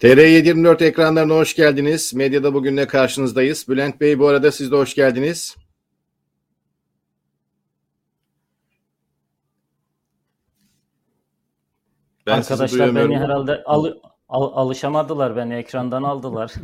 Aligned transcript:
TR724 0.00 0.84
ekranlarına 0.84 1.34
hoş 1.34 1.56
geldiniz. 1.56 2.14
Medyada 2.14 2.54
bugünle 2.54 2.86
karşınızdayız. 2.86 3.68
Bülent 3.68 4.00
Bey 4.00 4.18
bu 4.18 4.28
arada 4.28 4.52
siz 4.52 4.72
de 4.72 4.76
hoş 4.76 4.94
geldiniz. 4.94 5.56
Ben 12.26 12.38
Arkadaşlar 12.38 12.94
beni 12.94 13.18
herhalde 13.18 13.62
al, 13.64 13.84
al, 14.28 14.52
alışamadılar 14.54 15.36
beni 15.36 15.54
ekrandan 15.54 16.02
aldılar. 16.02 16.52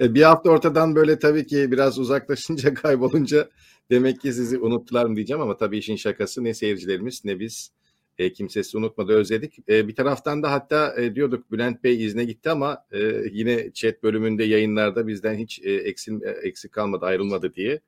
E, 0.00 0.14
bir 0.14 0.22
hafta 0.22 0.50
ortadan 0.50 0.94
böyle 0.94 1.18
tabii 1.18 1.46
ki 1.46 1.72
biraz 1.72 1.98
uzaklaşınca 1.98 2.74
kaybolunca 2.82 3.48
demek 3.90 4.20
ki 4.20 4.32
sizi 4.32 4.58
unuttular 4.58 5.06
mı 5.06 5.16
diyeceğim 5.16 5.42
ama 5.42 5.56
tabii 5.56 5.78
işin 5.78 5.96
şakası 5.96 6.44
ne 6.44 6.54
seyircilerimiz 6.54 7.24
ne 7.24 7.40
biz 7.40 7.72
e, 8.18 8.32
kimsesi 8.32 8.78
unutmadı 8.78 9.12
özledik. 9.12 9.58
E, 9.68 9.88
bir 9.88 9.94
taraftan 9.94 10.42
da 10.42 10.52
hatta 10.52 10.94
e, 11.00 11.14
diyorduk 11.14 11.52
Bülent 11.52 11.84
Bey 11.84 12.04
izne 12.04 12.24
gitti 12.24 12.50
ama 12.50 12.84
e, 12.92 12.98
yine 13.32 13.72
chat 13.72 14.02
bölümünde 14.02 14.44
yayınlarda 14.44 15.06
bizden 15.06 15.34
hiç 15.34 15.60
e, 15.62 15.70
eksil, 15.70 16.22
e, 16.22 16.30
eksik 16.30 16.72
kalmadı 16.72 17.06
ayrılmadı 17.06 17.54
diye. 17.54 17.80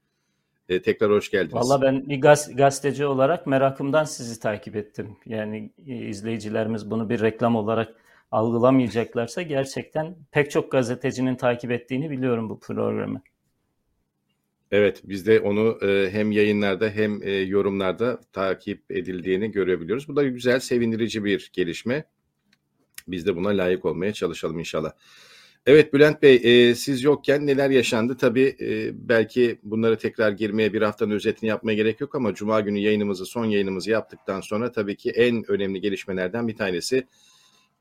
E, 0.69 0.83
tekrar 0.83 1.11
hoş 1.11 1.30
geldiniz. 1.30 1.55
Valla 1.55 1.83
ben 1.83 2.09
bir 2.09 2.20
gaz, 2.20 2.56
gazeteci 2.56 3.06
olarak 3.06 3.47
merakımdan 3.47 4.05
sizi 4.05 4.41
takip 4.41 4.77
ettim. 4.77 5.16
Yani 5.27 5.70
e, 5.87 5.95
izleyicilerimiz 5.95 6.91
bunu 6.91 7.11
bir 7.11 7.20
reklam 7.20 7.56
olarak 7.56 7.95
algılamayacaklarsa 8.31 9.42
gerçekten 9.42 10.17
pek 10.31 10.51
çok 10.51 10.73
gazetecinin 10.73 11.37
takip 11.37 11.70
ettiğini 11.70 12.11
biliyorum 12.11 12.48
bu 12.48 12.61
programı. 12.61 13.23
Evet, 14.70 15.02
biz 15.05 15.27
de 15.27 15.41
onu 15.41 15.79
e, 15.83 16.10
hem 16.10 16.33
yayınlarda 16.33 16.88
hem 16.91 17.23
e, 17.23 17.30
yorumlarda 17.30 18.20
takip 18.33 18.91
edildiğini 18.91 19.50
görebiliyoruz. 19.50 20.08
Bu 20.08 20.17
da 20.17 20.22
güzel, 20.22 20.61
sevindirici 20.61 21.25
bir 21.25 21.50
gelişme. 21.53 22.05
Biz 23.08 23.27
de 23.27 23.36
buna 23.36 23.48
layık 23.48 23.84
olmaya 23.84 24.12
çalışalım 24.12 24.58
inşallah. 24.58 24.92
Evet 25.67 25.95
Bülent 25.95 26.22
Bey, 26.22 26.41
e, 26.45 26.75
siz 26.75 27.03
yokken 27.03 27.47
neler 27.47 27.70
yaşandı? 27.70 28.17
Tabii 28.17 28.56
e, 28.61 28.91
belki 29.08 29.58
bunları 29.62 29.98
tekrar 29.98 30.33
girmeye 30.33 30.73
bir 30.73 30.83
haftanın 30.83 31.11
özetini 31.11 31.48
yapmaya 31.48 31.75
gerek 31.75 32.00
yok 32.00 32.14
ama 32.14 32.34
Cuma 32.34 32.61
günü 32.61 32.78
yayınımızı, 32.78 33.27
son 33.27 33.45
yayınımızı 33.45 33.91
yaptıktan 33.91 34.41
sonra 34.41 34.73
tabii 34.73 34.97
ki 34.97 35.11
en 35.11 35.50
önemli 35.50 35.80
gelişmelerden 35.80 36.48
bir 36.48 36.56
tanesi 36.56 37.06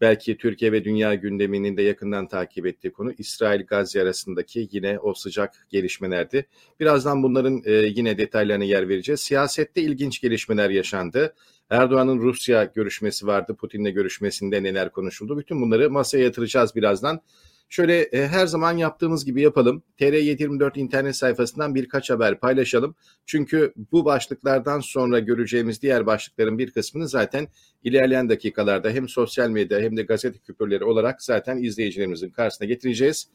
belki 0.02 0.38
Türkiye 0.38 0.72
ve 0.72 0.84
dünya 0.84 1.16
gündeminin 1.16 1.78
de 1.78 1.82
yakından 1.82 2.28
takip 2.28 2.66
ettiği 2.66 2.92
konu 2.92 3.12
İsrail-Gazze 3.12 4.02
arasındaki 4.02 4.70
yine 4.72 5.00
o 5.00 5.14
sıcak 5.14 5.68
gelişmelerdi. 5.70 6.46
Birazdan 6.80 7.24
bunların 7.24 7.62
e, 7.66 7.72
yine 7.72 8.18
detaylarına 8.18 8.64
yer 8.64 8.90
vereceğiz. 8.90 9.20
Siyasette 9.20 9.82
ilginç 9.82 10.22
gelişmeler 10.22 10.70
yaşandı. 10.70 11.36
Erdoğan'ın 11.70 12.20
Rusya 12.20 12.64
görüşmesi 12.64 13.28
vardı. 13.28 13.56
Putin'le 13.56 13.94
görüşmesinde 13.94 14.64
neler 14.64 14.92
konuşuldu? 14.92 15.38
Bütün 15.38 15.62
bunları 15.62 15.90
masaya 15.90 16.24
yatıracağız 16.24 16.76
birazdan. 16.76 17.22
Şöyle 17.70 18.02
e, 18.02 18.28
her 18.28 18.48
zaman 18.48 18.78
yaptığımız 18.78 19.26
gibi 19.26 19.42
yapalım. 19.42 19.84
TR724 20.00 20.80
internet 20.80 21.16
sayfasından 21.16 21.76
birkaç 21.76 22.10
haber 22.10 22.40
paylaşalım. 22.40 22.96
Çünkü 23.26 23.74
bu 23.92 24.06
başlıklardan 24.06 24.80
sonra 24.80 25.20
göreceğimiz 25.20 25.82
diğer 25.82 26.06
başlıkların 26.06 26.58
bir 26.58 26.72
kısmını 26.72 27.08
zaten 27.08 27.48
ilerleyen 27.84 28.30
dakikalarda 28.30 28.90
hem 28.90 29.10
sosyal 29.10 29.50
medya 29.50 29.80
hem 29.80 29.98
de 29.98 30.04
gazete 30.04 30.40
küpürleri 30.40 30.84
olarak 30.84 31.24
zaten 31.24 31.58
izleyicilerimizin 31.58 32.30
karşısına 32.30 32.68
getireceğiz. 32.68 33.30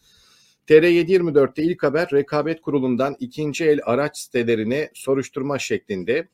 TR724'te 0.68 1.62
ilk 1.62 1.82
haber 1.82 2.08
Rekabet 2.12 2.60
Kurulu'ndan 2.60 3.16
ikinci 3.20 3.64
el 3.64 3.80
araç 3.84 4.18
sitelerine 4.18 4.90
soruşturma 4.94 5.58
şeklinde. 5.58 6.28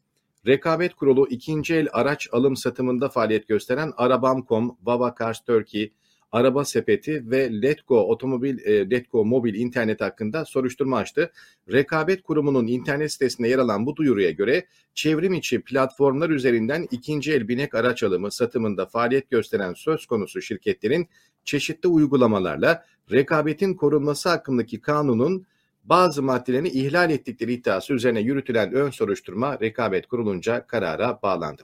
Rekabet 0.47 0.95
Kurulu 0.95 1.29
ikinci 1.29 1.75
el 1.75 1.89
araç 1.93 2.29
alım 2.33 2.57
satımında 2.57 3.09
faaliyet 3.09 3.49
gösteren 3.49 3.93
Arabam.com, 3.97 4.77
Baba 4.81 5.15
Cars 5.19 5.41
Turkey, 5.41 5.93
Araba 6.33 6.65
Sepeti 6.65 7.31
ve 7.31 7.63
Letgo 7.63 8.01
Otomobil 8.01 8.59
e, 8.59 8.91
Letgo 8.91 9.25
Mobil 9.25 9.55
internet 9.55 10.01
hakkında 10.01 10.45
soruşturma 10.45 10.99
açtı. 10.99 11.33
Rekabet 11.73 12.23
Kurumu'nun 12.23 12.67
internet 12.67 13.13
sitesinde 13.13 13.49
yer 13.49 13.59
alan 13.59 13.87
bu 13.87 13.97
duyuruya 13.97 14.31
göre 14.31 14.67
çevrim 14.95 15.35
içi 15.35 15.61
platformlar 15.61 16.31
üzerinden 16.31 16.87
ikinci 16.91 17.33
el 17.33 17.49
binek 17.49 17.75
araç 17.75 18.03
alımı 18.03 18.31
satımında 18.31 18.87
faaliyet 18.87 19.31
gösteren 19.31 19.75
söz 19.75 20.07
konusu 20.07 20.43
şirketlerin 20.43 21.09
çeşitli 21.45 21.89
uygulamalarla 21.89 22.85
rekabetin 23.11 23.75
korunması 23.75 24.29
hakkındaki 24.29 24.81
kanunun 24.81 25.47
bazı 25.85 26.23
maddelerini 26.23 26.69
ihlal 26.69 27.11
ettikleri 27.11 27.53
iddiası 27.53 27.95
üzerine 27.95 28.21
yürütülen 28.21 28.73
ön 28.73 28.91
soruşturma 28.91 29.59
rekabet 29.61 30.07
kurulunca 30.07 30.67
karara 30.67 31.23
bağlandı. 31.23 31.63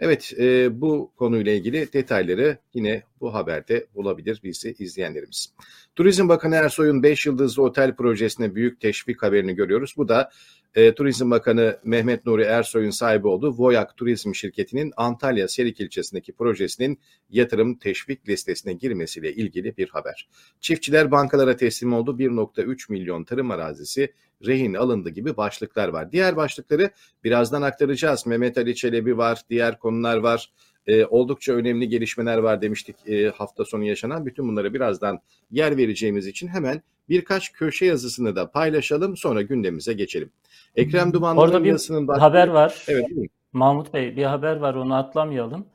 Evet 0.00 0.32
e, 0.38 0.80
bu 0.80 1.12
konuyla 1.16 1.52
ilgili 1.52 1.92
detayları 1.92 2.58
yine 2.74 3.02
bu 3.20 3.34
haberde 3.34 3.86
bulabilir 3.94 4.40
bizi 4.44 4.74
izleyenlerimiz. 4.78 5.52
Turizm 5.96 6.28
Bakanı 6.28 6.54
Ersoy'un 6.54 7.02
5 7.02 7.26
yıldızlı 7.26 7.62
otel 7.62 7.96
projesine 7.96 8.54
büyük 8.54 8.80
teşvik 8.80 9.22
haberini 9.22 9.54
görüyoruz. 9.54 9.94
Bu 9.96 10.08
da 10.08 10.30
e, 10.74 10.94
Turizm 10.94 11.30
Bakanı 11.30 11.78
Mehmet 11.84 12.26
Nuri 12.26 12.42
Ersoy'un 12.42 12.90
sahibi 12.90 13.28
olduğu 13.28 13.54
Voyak 13.58 13.96
Turizm 13.96 14.34
şirketinin 14.34 14.92
Antalya 14.96 15.48
Serik 15.48 15.80
ilçesindeki 15.80 16.32
projesinin 16.32 16.98
yatırım 17.30 17.78
teşvik 17.78 18.28
listesine 18.28 18.72
girmesiyle 18.72 19.34
ilgili 19.34 19.76
bir 19.76 19.88
haber. 19.88 20.28
Çiftçiler 20.60 21.10
bankalara 21.10 21.56
teslim 21.56 21.92
oldu 21.92 22.18
1.3 22.18 22.92
milyon 22.92 23.24
tarım 23.24 23.50
arazisi 23.50 24.12
rehin 24.46 24.74
alındı 24.74 25.10
gibi 25.10 25.36
başlıklar 25.36 25.88
var. 25.88 26.12
Diğer 26.12 26.36
başlıkları 26.36 26.90
birazdan 27.24 27.62
aktaracağız. 27.62 28.26
Mehmet 28.26 28.58
Ali 28.58 28.74
Çelebi 28.74 29.18
var, 29.18 29.40
diğer 29.50 29.78
konular 29.78 30.16
var. 30.16 30.50
E, 30.86 31.04
oldukça 31.04 31.52
önemli 31.52 31.88
gelişmeler 31.88 32.38
var 32.38 32.62
demiştik 32.62 32.96
e, 33.08 33.28
hafta 33.28 33.64
sonu 33.64 33.84
yaşanan. 33.84 34.26
Bütün 34.26 34.48
bunları 34.48 34.74
birazdan 34.74 35.20
yer 35.50 35.76
vereceğimiz 35.76 36.26
için 36.26 36.48
hemen 36.48 36.82
birkaç 37.08 37.52
köşe 37.52 37.86
yazısını 37.86 38.36
da 38.36 38.50
paylaşalım 38.50 39.16
sonra 39.16 39.42
gündemimize 39.42 39.92
geçelim. 39.92 40.30
Ekrem 40.76 41.12
Dumanlı'nın 41.12 41.44
Orada 41.44 41.64
bir 41.64 41.68
yazısının 41.68 42.08
başlığı... 42.08 42.20
haber 42.20 42.48
var. 42.48 42.84
Evet. 42.88 43.06
Mahmut 43.52 43.94
Bey 43.94 44.16
bir 44.16 44.24
haber 44.24 44.56
var 44.56 44.74
onu 44.74 44.94
atlamayalım. 44.94 45.66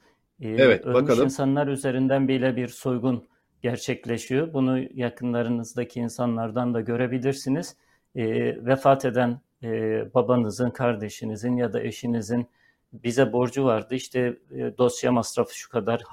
Ee, 0.41 0.50
evet 0.50 0.85
ölmüş 0.85 1.01
bakalım. 1.01 1.23
insanlar 1.23 1.67
üzerinden 1.67 2.28
bile 2.28 2.56
bir 2.56 2.67
soygun 2.67 3.23
gerçekleşiyor. 3.62 4.53
Bunu 4.53 4.79
yakınlarınızdaki 4.94 6.00
insanlardan 6.00 6.73
da 6.73 6.81
görebilirsiniz. 6.81 7.75
Ee, 8.16 8.66
vefat 8.66 9.06
eden 9.06 9.41
e, 9.63 9.69
babanızın, 10.13 10.69
kardeşinizin 10.69 11.57
ya 11.57 11.73
da 11.73 11.84
eşinizin 11.84 12.47
bize 12.94 13.34
borcu 13.34 13.66
vardı. 13.66 13.96
İşte 13.96 14.38
e, 14.51 14.78
dosya 14.78 15.11
masrafı 15.11 15.57
şu 15.57 15.69
kadar, 15.69 16.03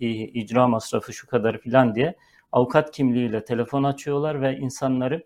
icra 0.00 0.68
masrafı 0.68 1.12
şu 1.12 1.26
kadar 1.26 1.58
filan 1.58 1.94
diye 1.94 2.14
avukat 2.54 2.90
kimliğiyle 2.90 3.44
telefon 3.44 3.84
açıyorlar 3.84 4.42
ve 4.42 4.56
insanları 4.56 5.24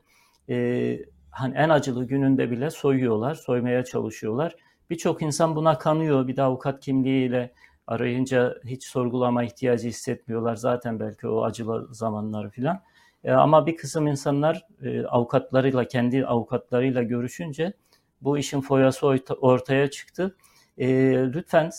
e, 0.49 0.99
hani 1.31 1.55
en 1.57 1.69
acılı 1.69 2.05
gününde 2.05 2.51
bile 2.51 2.71
soyuyorlar, 2.71 3.35
soymaya 3.35 3.85
çalışıyorlar. 3.85 4.57
Birçok 4.91 5.23
insan 5.23 5.57
buna 5.57 5.79
kanıyor. 5.79 6.29
Bir 6.29 6.37
de 6.37 6.43
avukat 6.43 6.81
kimliğiyle 6.81 7.53
arayınca 7.87 8.55
hiç 8.65 8.85
sorgulama 8.85 9.45
ihtiyacı 9.45 9.89
hissetmiyorlar. 9.89 10.57
Zaten 10.57 11.01
belki 11.01 11.29
o 11.29 11.45
acılı 11.45 11.95
zamanları 11.95 12.51
filan. 12.51 12.83
E, 13.25 13.33
ama 13.33 13.67
bir 13.67 13.77
kısım 13.77 14.07
insanlar 14.07 14.67
e, 14.83 15.05
avukatlarıyla, 15.05 15.85
kendi 15.85 16.27
avukatlarıyla 16.27 17.03
görüşünce 17.03 17.73
bu 18.21 18.39
işin 18.39 18.61
foyası 18.61 19.07
ortaya 19.41 19.91
çıktı. 19.91 20.37
E, 20.79 20.89
lütfen 21.15 21.71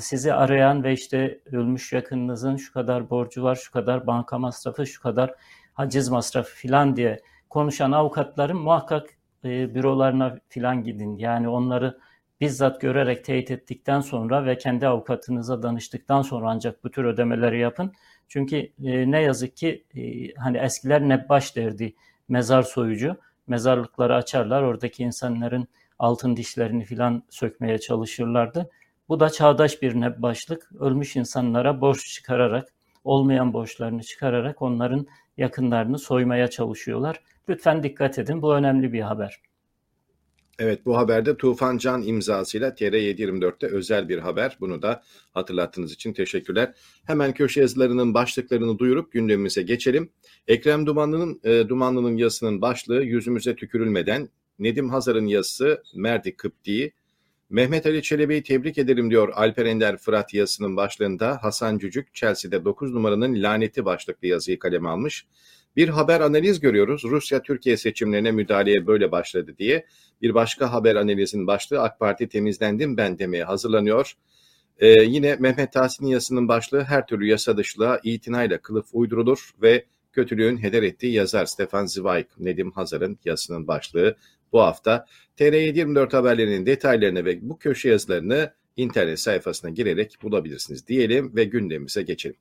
sizi 0.00 0.32
arayan 0.34 0.84
ve 0.84 0.92
işte 0.92 1.40
ölmüş 1.52 1.92
yakınınızın 1.92 2.56
şu 2.56 2.72
kadar 2.72 3.10
borcu 3.10 3.42
var, 3.42 3.54
şu 3.56 3.72
kadar 3.72 4.06
banka 4.06 4.38
masrafı, 4.38 4.86
şu 4.86 5.02
kadar 5.02 5.34
haciz 5.74 6.08
masrafı 6.08 6.56
filan 6.56 6.96
diye 6.96 7.20
konuşan 7.50 7.92
avukatların 7.92 8.56
muhakkak 8.56 9.10
e, 9.44 9.74
bürolarına 9.74 10.38
filan 10.48 10.82
gidin. 10.82 11.16
Yani 11.16 11.48
onları 11.48 11.98
bizzat 12.40 12.80
görerek 12.80 13.24
teyit 13.24 13.50
ettikten 13.50 14.00
sonra 14.00 14.46
ve 14.46 14.58
kendi 14.58 14.86
avukatınıza 14.86 15.62
danıştıktan 15.62 16.22
sonra 16.22 16.50
ancak 16.50 16.84
bu 16.84 16.90
tür 16.90 17.04
ödemeleri 17.04 17.58
yapın. 17.58 17.92
Çünkü 18.28 18.56
e, 18.56 19.10
ne 19.10 19.22
yazık 19.22 19.56
ki 19.56 19.84
e, 19.96 20.34
hani 20.34 20.58
eskiler 20.58 21.08
nebbaş 21.08 21.56
derdi 21.56 21.94
mezar 22.28 22.62
soyucu. 22.62 23.16
Mezarlıkları 23.46 24.14
açarlar 24.14 24.62
oradaki 24.62 25.02
insanların 25.02 25.68
altın 25.98 26.36
dişlerini 26.36 26.84
filan 26.84 27.22
sökmeye 27.30 27.78
çalışırlardı. 27.78 28.70
Bu 29.08 29.20
da 29.20 29.30
çağdaş 29.30 29.82
bir 29.82 29.94
nebbaşlık. 29.94 30.70
Ölmüş 30.80 31.16
insanlara 31.16 31.80
borç 31.80 32.06
çıkararak, 32.06 32.68
olmayan 33.04 33.52
borçlarını 33.52 34.02
çıkararak 34.02 34.62
onların 34.62 35.06
yakınlarını 35.36 35.98
soymaya 35.98 36.50
çalışıyorlar. 36.50 37.20
Lütfen 37.48 37.82
dikkat 37.82 38.18
edin. 38.18 38.42
Bu 38.42 38.54
önemli 38.54 38.92
bir 38.92 39.00
haber. 39.00 39.40
Evet 40.58 40.86
bu 40.86 40.96
haberde 40.96 41.36
Tufan 41.36 41.78
Can 41.78 42.02
imzasıyla 42.02 42.68
TR724'te 42.68 43.66
özel 43.66 44.08
bir 44.08 44.18
haber. 44.18 44.56
Bunu 44.60 44.82
da 44.82 45.02
hatırlattığınız 45.32 45.92
için 45.92 46.12
teşekkürler. 46.12 46.74
Hemen 47.04 47.34
köşe 47.34 47.60
yazılarının 47.60 48.14
başlıklarını 48.14 48.78
duyurup 48.78 49.12
gündemimize 49.12 49.62
geçelim. 49.62 50.10
Ekrem 50.48 50.86
Dumanlı'nın 50.86 51.40
e, 51.44 51.68
Dumanlı'nın 51.68 52.16
yazısının 52.16 52.62
başlığı 52.62 53.02
yüzümüze 53.02 53.56
tükürülmeden 53.56 54.28
Nedim 54.58 54.90
Hazar'ın 54.90 55.26
yazısı 55.26 55.82
Merdi 55.94 56.36
Kıpti, 56.36 56.92
Mehmet 57.54 57.86
Ali 57.86 58.02
Çelebi'yi 58.02 58.42
tebrik 58.42 58.78
ederim 58.78 59.10
diyor 59.10 59.28
Alper 59.34 59.66
Ender 59.66 59.96
Fırat 59.96 60.34
yazısının 60.34 60.76
başlığında. 60.76 61.38
Hasan 61.42 61.78
Cücük 61.78 62.14
Chelsea'de 62.14 62.64
9 62.64 62.94
numaranın 62.94 63.42
laneti 63.42 63.84
başlıklı 63.84 64.28
yazıyı 64.28 64.58
kaleme 64.58 64.88
almış. 64.88 65.26
Bir 65.76 65.88
haber 65.88 66.20
analiz 66.20 66.60
görüyoruz. 66.60 67.04
Rusya 67.04 67.42
Türkiye 67.42 67.76
seçimlerine 67.76 68.30
müdahaleye 68.30 68.86
böyle 68.86 69.12
başladı 69.12 69.54
diye. 69.58 69.86
Bir 70.22 70.34
başka 70.34 70.72
haber 70.72 70.96
analizin 70.96 71.46
başlığı 71.46 71.80
AK 71.80 72.00
Parti 72.00 72.28
temizlendim 72.28 72.96
ben 72.96 73.18
demeye 73.18 73.44
hazırlanıyor. 73.44 74.12
Ee, 74.78 74.88
yine 74.88 75.36
Mehmet 75.36 75.72
Tahsin 75.72 76.06
yazısının 76.06 76.48
başlığı 76.48 76.82
her 76.82 77.06
türlü 77.06 77.26
yasa 77.26 77.56
dışılığa 77.56 78.00
itinayla 78.04 78.58
kılıf 78.58 78.86
uydurulur 78.92 79.50
ve 79.62 79.84
kötülüğün 80.12 80.62
heder 80.62 80.82
ettiği 80.82 81.12
yazar 81.12 81.46
Stefan 81.46 81.86
Zweig, 81.86 82.26
Nedim 82.38 82.70
Hazar'ın 82.70 83.18
yazısının 83.24 83.66
başlığı 83.66 84.16
bu 84.54 84.60
hafta. 84.60 85.06
TR724 85.38 86.16
haberlerinin 86.16 86.66
detaylarını 86.66 87.24
ve 87.24 87.38
bu 87.42 87.58
köşe 87.58 87.88
yazılarını 87.88 88.52
internet 88.76 89.20
sayfasına 89.20 89.70
girerek 89.70 90.16
bulabilirsiniz 90.22 90.88
diyelim 90.88 91.36
ve 91.36 91.44
gündemimize 91.44 92.02
geçelim. 92.02 92.36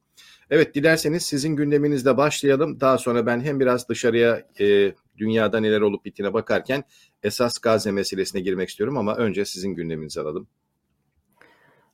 Evet 0.50 0.76
dilerseniz 0.76 1.24
sizin 1.24 1.56
gündeminizle 1.56 2.18
başlayalım. 2.18 2.80
Daha 2.80 2.98
sonra 2.98 3.26
ben 3.26 3.40
hem 3.40 3.60
biraz 3.60 3.90
dışarıya 3.90 4.42
e, 4.60 4.94
dünyada 5.18 5.60
neler 5.60 5.82
olup 5.82 6.06
bittiğine 6.06 6.34
bakarken 6.34 6.84
esas 7.24 7.54
Gazze 7.58 7.92
meselesine 7.92 8.42
girmek 8.42 8.70
istiyorum 8.70 8.98
ama 8.98 9.16
önce 9.16 9.46
sizin 9.46 9.76
gündeminizi 9.76 10.22
alalım. 10.22 10.48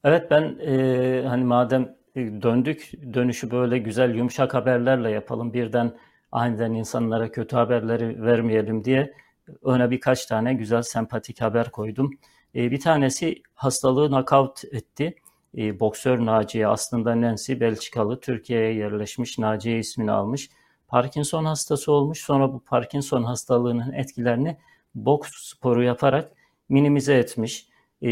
Evet 0.03 0.31
ben 0.31 0.59
e, 0.59 1.23
hani 1.27 1.43
madem 1.43 1.95
döndük 2.15 2.91
dönüşü 3.13 3.51
böyle 3.51 3.77
güzel 3.77 4.15
yumuşak 4.15 4.53
haberlerle 4.53 5.09
yapalım 5.09 5.53
birden 5.53 5.97
aniden 6.31 6.71
insanlara 6.73 7.31
kötü 7.31 7.55
haberleri 7.55 8.23
vermeyelim 8.23 8.83
diye 8.83 9.13
öne 9.61 9.91
birkaç 9.91 10.25
tane 10.25 10.53
güzel 10.53 10.81
sempatik 10.81 11.41
haber 11.41 11.71
koydum. 11.71 12.11
E, 12.55 12.71
bir 12.71 12.79
tanesi 12.79 13.41
hastalığı 13.53 14.11
nakavt 14.11 14.65
etti. 14.71 15.15
E, 15.57 15.79
boksör 15.79 16.25
Naciye 16.25 16.67
aslında 16.67 17.21
Nancy 17.21 17.53
Belçikalı 17.59 18.19
Türkiye'ye 18.19 18.73
yerleşmiş 18.73 19.37
Naciye 19.39 19.79
ismini 19.79 20.11
almış. 20.11 20.49
Parkinson 20.87 21.45
hastası 21.45 21.91
olmuş 21.91 22.19
sonra 22.19 22.53
bu 22.53 22.59
Parkinson 22.59 23.23
hastalığının 23.23 23.91
etkilerini 23.91 24.57
boks 24.95 25.29
sporu 25.33 25.83
yaparak 25.83 26.31
minimize 26.69 27.13
etmiş. 27.13 27.67
E, 28.03 28.09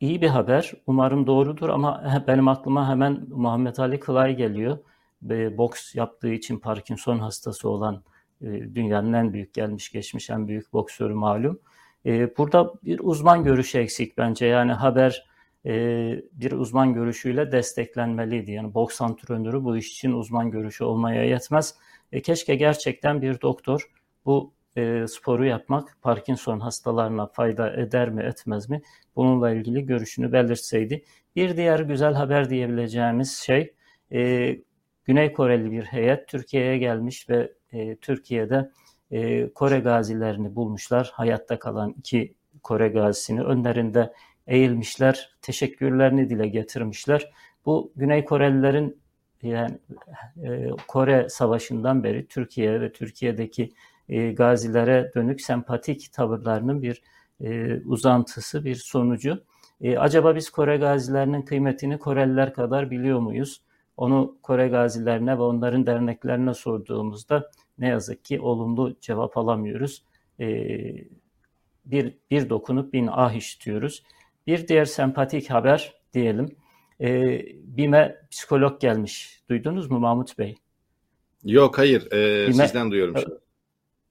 iyi 0.00 0.22
bir 0.22 0.28
haber 0.28 0.72
umarım 0.86 1.26
doğrudur 1.26 1.68
ama 1.68 2.22
benim 2.26 2.48
aklıma 2.48 2.88
hemen 2.88 3.26
Muhammed 3.28 3.76
Ali 3.76 4.00
Kılay 4.00 4.36
geliyor. 4.36 4.78
Boks 5.58 5.94
yaptığı 5.94 6.32
için 6.32 6.58
Parkinson 6.58 7.18
hastası 7.18 7.68
olan 7.68 8.02
e, 8.42 8.74
dünyanın 8.74 9.12
en 9.12 9.32
büyük 9.32 9.54
gelmiş 9.54 9.92
geçmiş 9.92 10.30
en 10.30 10.48
büyük 10.48 10.72
boksörü 10.72 11.14
malum. 11.14 11.60
E, 12.06 12.36
burada 12.36 12.72
bir 12.84 13.00
uzman 13.02 13.44
görüşü 13.44 13.78
eksik 13.78 14.18
bence. 14.18 14.46
Yani 14.46 14.72
haber 14.72 15.26
e, 15.66 15.72
bir 16.32 16.52
uzman 16.52 16.94
görüşüyle 16.94 17.52
desteklenmeliydi. 17.52 18.50
Yani 18.50 18.74
boks 18.74 19.00
antrenörü 19.00 19.64
bu 19.64 19.76
iş 19.76 19.92
için 19.92 20.12
uzman 20.12 20.50
görüşü 20.50 20.84
olmaya 20.84 21.24
yetmez. 21.24 21.74
Keşke 22.22 22.54
gerçekten 22.54 23.22
bir 23.22 23.40
doktor 23.40 23.90
bu 24.24 24.52
sporu 25.08 25.44
yapmak 25.44 25.96
Parkinson 26.02 26.60
hastalarına 26.60 27.26
fayda 27.26 27.72
eder 27.76 28.10
mi 28.10 28.22
etmez 28.22 28.68
mi? 28.70 28.82
Bununla 29.16 29.50
ilgili 29.50 29.86
görüşünü 29.86 30.32
belirtseydi. 30.32 31.04
Bir 31.36 31.56
diğer 31.56 31.80
güzel 31.80 32.14
haber 32.14 32.50
diyebileceğimiz 32.50 33.32
şey 33.32 33.74
Güney 35.04 35.32
Koreli 35.32 35.70
bir 35.70 35.82
heyet 35.82 36.28
Türkiye'ye 36.28 36.78
gelmiş 36.78 37.28
ve 37.30 37.52
e, 37.72 37.96
Türkiye'de 37.96 38.70
e, 39.10 39.48
Kore 39.48 39.78
gazilerini 39.78 40.56
bulmuşlar. 40.56 41.10
Hayatta 41.14 41.58
kalan 41.58 41.94
iki 41.98 42.34
Kore 42.62 42.88
gazisini 42.88 43.42
önlerinde 43.42 44.12
eğilmişler, 44.46 45.36
teşekkürlerini 45.42 46.30
dile 46.30 46.48
getirmişler. 46.48 47.32
Bu 47.66 47.92
Güney 47.96 48.24
Korelilerin 48.24 49.02
yani 49.42 49.78
e, 50.44 50.70
Kore 50.88 51.28
Savaşı'ndan 51.28 52.04
beri 52.04 52.26
Türkiye 52.26 52.80
ve 52.80 52.92
Türkiye'deki 52.92 53.72
e, 54.08 54.32
gazilere 54.32 55.10
dönük 55.14 55.40
sempatik 55.40 56.12
tavırlarının 56.12 56.82
bir 56.82 57.02
e, 57.40 57.80
uzantısı, 57.80 58.64
bir 58.64 58.74
sonucu. 58.74 59.44
E, 59.80 59.98
acaba 59.98 60.36
biz 60.36 60.50
Kore 60.50 60.76
gazilerinin 60.76 61.42
kıymetini 61.42 61.98
Koreliler 61.98 62.54
kadar 62.54 62.90
biliyor 62.90 63.18
muyuz? 63.18 63.62
Onu 63.96 64.36
Kore 64.42 64.68
gazilerine 64.68 65.38
ve 65.38 65.42
onların 65.42 65.86
derneklerine 65.86 66.54
sorduğumuzda 66.54 67.50
ne 67.78 67.88
yazık 67.88 68.24
ki 68.24 68.40
olumlu 68.40 68.96
cevap 69.00 69.36
alamıyoruz. 69.36 70.04
E, 70.40 70.46
bir, 71.84 72.14
bir 72.30 72.50
dokunup 72.50 72.92
bin 72.92 73.08
ah 73.12 73.32
işitiyoruz. 73.32 74.02
Bir 74.46 74.68
diğer 74.68 74.84
sempatik 74.84 75.50
haber 75.50 75.94
diyelim. 76.12 76.56
E, 77.00 77.40
BİM'e 77.64 78.16
psikolog 78.30 78.80
gelmiş. 78.80 79.42
Duydunuz 79.48 79.90
mu 79.90 79.98
Mahmut 79.98 80.38
Bey? 80.38 80.54
Yok 81.44 81.78
hayır. 81.78 82.12
E, 82.12 82.48
BİM'e, 82.48 82.66
sizden 82.66 82.90
duyuyorum. 82.90 83.14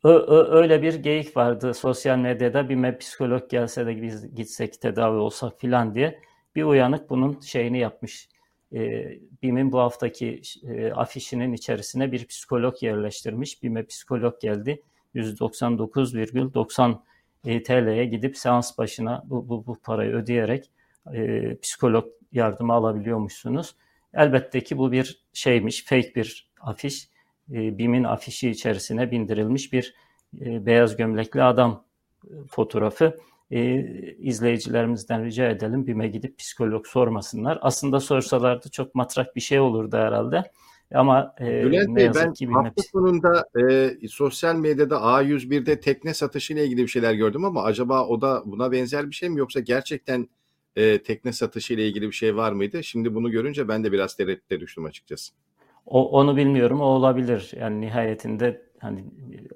Ö, 0.04 0.10
ö, 0.10 0.58
öyle 0.58 0.82
bir 0.82 0.94
geyik 0.94 1.38
vardı 1.38 1.74
sosyal 1.74 2.18
medyada. 2.18 2.70
BİM'e 2.70 2.98
psikolog 2.98 3.50
gelse 3.50 3.86
de 3.86 4.02
biz 4.02 4.36
gitsek 4.36 4.82
tedavi 4.82 5.18
olsak 5.18 5.60
filan 5.60 5.96
diye. 5.96 6.20
Bir 6.56 6.64
uyanık 6.64 7.10
bunun 7.10 7.40
şeyini 7.40 7.80
yapmış 7.80 8.30
e, 8.74 9.12
BİM'in 9.44 9.72
bu 9.72 9.80
haftaki 9.80 10.42
e, 10.64 10.92
afişinin 10.92 11.54
içerisine 11.54 12.12
bir 12.12 12.26
psikolog 12.26 12.84
yerleştirmiş. 12.84 13.64
BİM'e 13.64 13.84
psikolog 13.84 14.42
geldi. 14.42 14.82
199,90 15.16 16.98
e, 17.46 17.64
TL'ye 17.64 18.06
gidip 18.06 18.38
seans 18.38 18.78
başına 18.78 19.24
bu, 19.26 19.50
bu, 19.50 19.66
bu 19.66 19.76
parayı 19.76 20.12
ödeyerek 20.12 20.70
e, 21.14 21.58
psikolog 21.62 22.06
yardımı 22.32 22.74
alabiliyormuşsunuz. 22.74 23.76
Elbette 24.14 24.64
ki 24.64 24.78
bu 24.78 24.92
bir 24.92 25.24
şeymiş, 25.34 25.86
fake 25.86 26.16
bir 26.16 26.50
afiş. 26.62 27.10
E, 27.52 27.78
BİM'in 27.78 28.04
afişi 28.04 28.50
içerisine 28.50 29.12
bindirilmiş 29.12 29.74
bir 29.74 29.96
e, 30.42 30.66
beyaz 30.66 30.98
gömlekli 30.98 31.44
adam 31.44 31.84
e, 32.24 32.30
fotoğrafı 32.50 33.18
e, 33.52 33.86
izleyicilerimizden 34.20 35.26
rica 35.26 35.50
edelim 35.50 35.88
BİM'e 35.88 36.08
gidip 36.08 36.38
psikolog 36.40 36.88
sormasınlar. 36.88 37.60
Aslında 37.62 38.00
sorsalardı 38.00 38.70
çok 38.70 38.96
matrak 38.96 39.36
bir 39.36 39.42
şey 39.42 39.60
olurdu 39.60 39.98
herhalde. 39.98 40.52
Ama 40.94 41.36
e, 41.42 41.64
Bülent 41.66 41.88
ne 41.90 41.96
Bey, 41.96 42.06
yazık 42.06 42.26
ben 42.26 42.34
ki 42.34 42.48
BİM'e... 42.48 42.54
hafta 42.54 42.82
sonunda 42.92 43.46
e, 43.70 43.96
sosyal 44.08 44.56
medyada 44.56 44.96
A101'de 44.96 45.80
tekne 45.80 46.14
satışı 46.14 46.54
ile 46.54 46.66
ilgili 46.66 46.82
bir 46.82 46.88
şeyler 46.88 47.14
gördüm 47.14 47.46
ama 47.46 47.64
acaba 47.64 48.08
o 48.08 48.22
da 48.22 48.44
buna 48.46 48.72
benzer 48.72 49.10
bir 49.10 49.16
şey 49.16 49.30
mi 49.30 49.40
yoksa 49.40 49.60
gerçekten 49.60 50.28
e, 50.76 51.04
tekne 51.04 51.34
satışı 51.34 51.74
ile 51.74 51.88
ilgili 51.88 52.08
bir 52.08 52.16
şey 52.16 52.36
var 52.36 52.52
mıydı? 52.52 52.84
Şimdi 52.84 53.16
bunu 53.16 53.32
görünce 53.32 53.68
ben 53.68 53.84
de 53.84 53.92
biraz 53.92 54.16
tereddüte 54.16 54.60
düştüm 54.60 54.86
açıkçası. 54.86 55.34
O, 55.86 56.10
onu 56.20 56.38
bilmiyorum. 56.38 56.82
O 56.82 56.86
olabilir. 56.86 57.52
Yani 57.60 57.82
nihayetinde 57.82 58.62
hani 58.80 59.06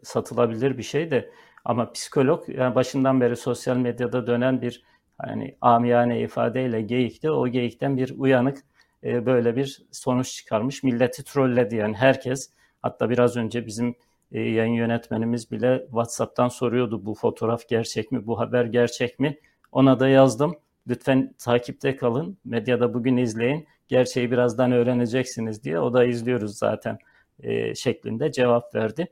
satılabilir 0.04 0.78
bir 0.78 0.84
şey 0.84 1.12
de 1.12 1.30
ama 1.66 1.92
psikolog 1.92 2.50
yani 2.50 2.76
başından 2.76 3.22
beri 3.22 3.36
sosyal 3.36 3.78
medyada 3.78 4.28
dönen 4.28 4.62
bir 4.62 4.84
hani 5.18 5.58
amiyane 5.62 6.22
ifadeyle 6.22 6.82
geyikti. 6.82 7.32
O 7.32 7.48
geyikten 7.48 7.98
bir 7.98 8.14
uyanık 8.18 8.58
e, 9.04 9.26
böyle 9.26 9.56
bir 9.56 9.86
sonuç 9.92 10.34
çıkarmış. 10.34 10.84
Milleti 10.84 11.24
trolledi 11.24 11.76
yani 11.76 11.96
herkes. 11.96 12.50
Hatta 12.82 13.10
biraz 13.10 13.38
önce 13.38 13.66
bizim 13.66 13.96
e, 14.32 14.42
yayın 14.42 14.74
yönetmenimiz 14.74 15.52
bile 15.52 15.84
WhatsApp'tan 15.86 16.48
soruyordu 16.48 17.06
bu 17.06 17.14
fotoğraf 17.14 17.68
gerçek 17.68 18.12
mi, 18.12 18.28
bu 18.28 18.40
haber 18.40 18.66
gerçek 18.66 19.20
mi? 19.20 19.40
Ona 19.72 20.00
da 20.00 20.08
yazdım. 20.08 20.56
Lütfen 20.88 21.34
takipte 21.38 21.96
kalın. 21.96 22.38
Medyada 22.46 22.94
bugün 22.94 23.18
izleyin. 23.18 23.68
Gerçeği 23.88 24.32
birazdan 24.32 24.72
öğreneceksiniz 24.72 25.64
diye. 25.64 25.80
O 25.80 25.94
da 25.94 26.06
izliyoruz 26.06 26.58
zaten 26.58 26.98
e, 27.40 27.76
şeklinde 27.76 28.32
cevap 28.32 28.76
verdi. 28.76 29.08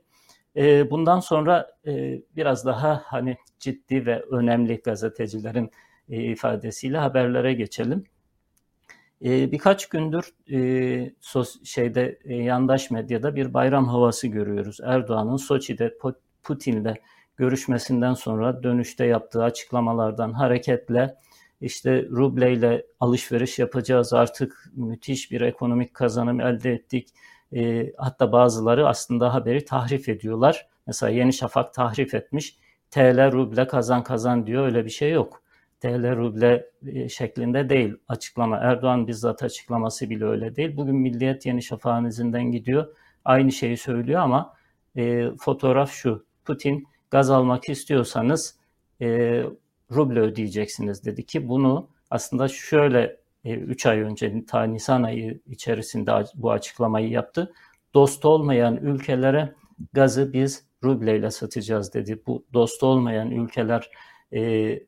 E, 0.56 0.90
bundan 0.90 1.20
sonra 1.20 1.70
e, 1.86 2.22
biraz 2.36 2.66
daha 2.66 3.02
hani 3.04 3.36
ciddi 3.58 4.06
ve 4.06 4.20
önemli 4.20 4.76
gazetecilerin 4.76 5.70
e, 6.08 6.22
ifadesiyle 6.22 6.98
haberlere 6.98 7.54
geçelim. 7.54 8.04
E, 9.24 9.52
birkaç 9.52 9.88
gündür 9.88 10.34
e, 10.52 11.14
sos, 11.20 11.64
şeyde 11.64 12.18
e, 12.24 12.34
yandaş 12.34 12.90
medyada 12.90 13.36
bir 13.36 13.54
bayram 13.54 13.88
havası 13.88 14.28
görüyoruz. 14.28 14.78
Erdoğan'ın 14.82 15.36
Soçi'de 15.36 15.98
Putin'le 16.42 16.94
görüşmesinden 17.36 18.14
sonra 18.14 18.62
dönüşte 18.62 19.06
yaptığı 19.06 19.42
açıklamalardan 19.42 20.32
hareketle 20.32 21.14
işte 21.60 22.02
rubleyle 22.10 22.86
alışveriş 23.00 23.58
yapacağız 23.58 24.12
artık 24.12 24.70
müthiş 24.74 25.30
bir 25.30 25.40
ekonomik 25.40 25.94
kazanım 25.94 26.40
elde 26.40 26.72
ettik 26.72 27.08
e, 27.52 27.92
hatta 27.96 28.32
bazıları 28.32 28.88
aslında 28.88 29.34
haberi 29.34 29.64
tahrif 29.64 30.08
ediyorlar. 30.08 30.68
Mesela 30.86 31.10
Yeni 31.10 31.32
Şafak 31.32 31.74
tahrif 31.74 32.14
etmiş. 32.14 32.56
TL 32.90 33.32
ruble 33.32 33.66
kazan 33.66 34.02
kazan 34.02 34.46
diyor 34.46 34.66
öyle 34.66 34.84
bir 34.84 34.90
şey 34.90 35.10
yok. 35.10 35.42
TL 35.80 36.16
ruble 36.16 36.70
e, 36.86 37.08
şeklinde 37.08 37.68
değil 37.68 37.94
açıklama. 38.08 38.56
Erdoğan 38.56 39.06
bizzat 39.06 39.42
açıklaması 39.42 40.10
bile 40.10 40.24
öyle 40.24 40.56
değil. 40.56 40.76
Bugün 40.76 40.96
Milliyet 40.96 41.46
Yeni 41.46 41.62
Şafak'ın 41.62 42.04
izinden 42.04 42.44
gidiyor. 42.44 42.96
Aynı 43.24 43.52
şeyi 43.52 43.76
söylüyor 43.76 44.20
ama 44.20 44.54
e, 44.96 45.30
fotoğraf 45.40 45.90
şu. 45.92 46.26
Putin 46.44 46.86
gaz 47.10 47.30
almak 47.30 47.68
istiyorsanız 47.68 48.58
e, 49.00 49.06
ruble 49.92 50.20
ödeyeceksiniz 50.20 51.04
dedi 51.04 51.26
ki 51.26 51.48
bunu 51.48 51.88
aslında 52.10 52.48
şöyle 52.48 53.16
3 53.44 53.86
e, 53.86 53.88
ay 53.88 54.00
önce 54.00 54.44
ta 54.46 54.62
Nisan 54.64 55.02
ayı 55.02 55.40
içerisinde 55.46 56.24
bu 56.34 56.52
açıklamayı 56.52 57.08
yaptı. 57.08 57.52
Dost 57.94 58.24
olmayan 58.24 58.76
ülkelere 58.76 59.54
gazı 59.92 60.32
biz 60.32 60.66
rubleyle 60.84 61.30
satacağız 61.30 61.94
dedi. 61.94 62.22
Bu 62.26 62.44
dost 62.52 62.82
olmayan 62.82 63.30
ülkeler 63.30 63.90
e, 64.32 64.80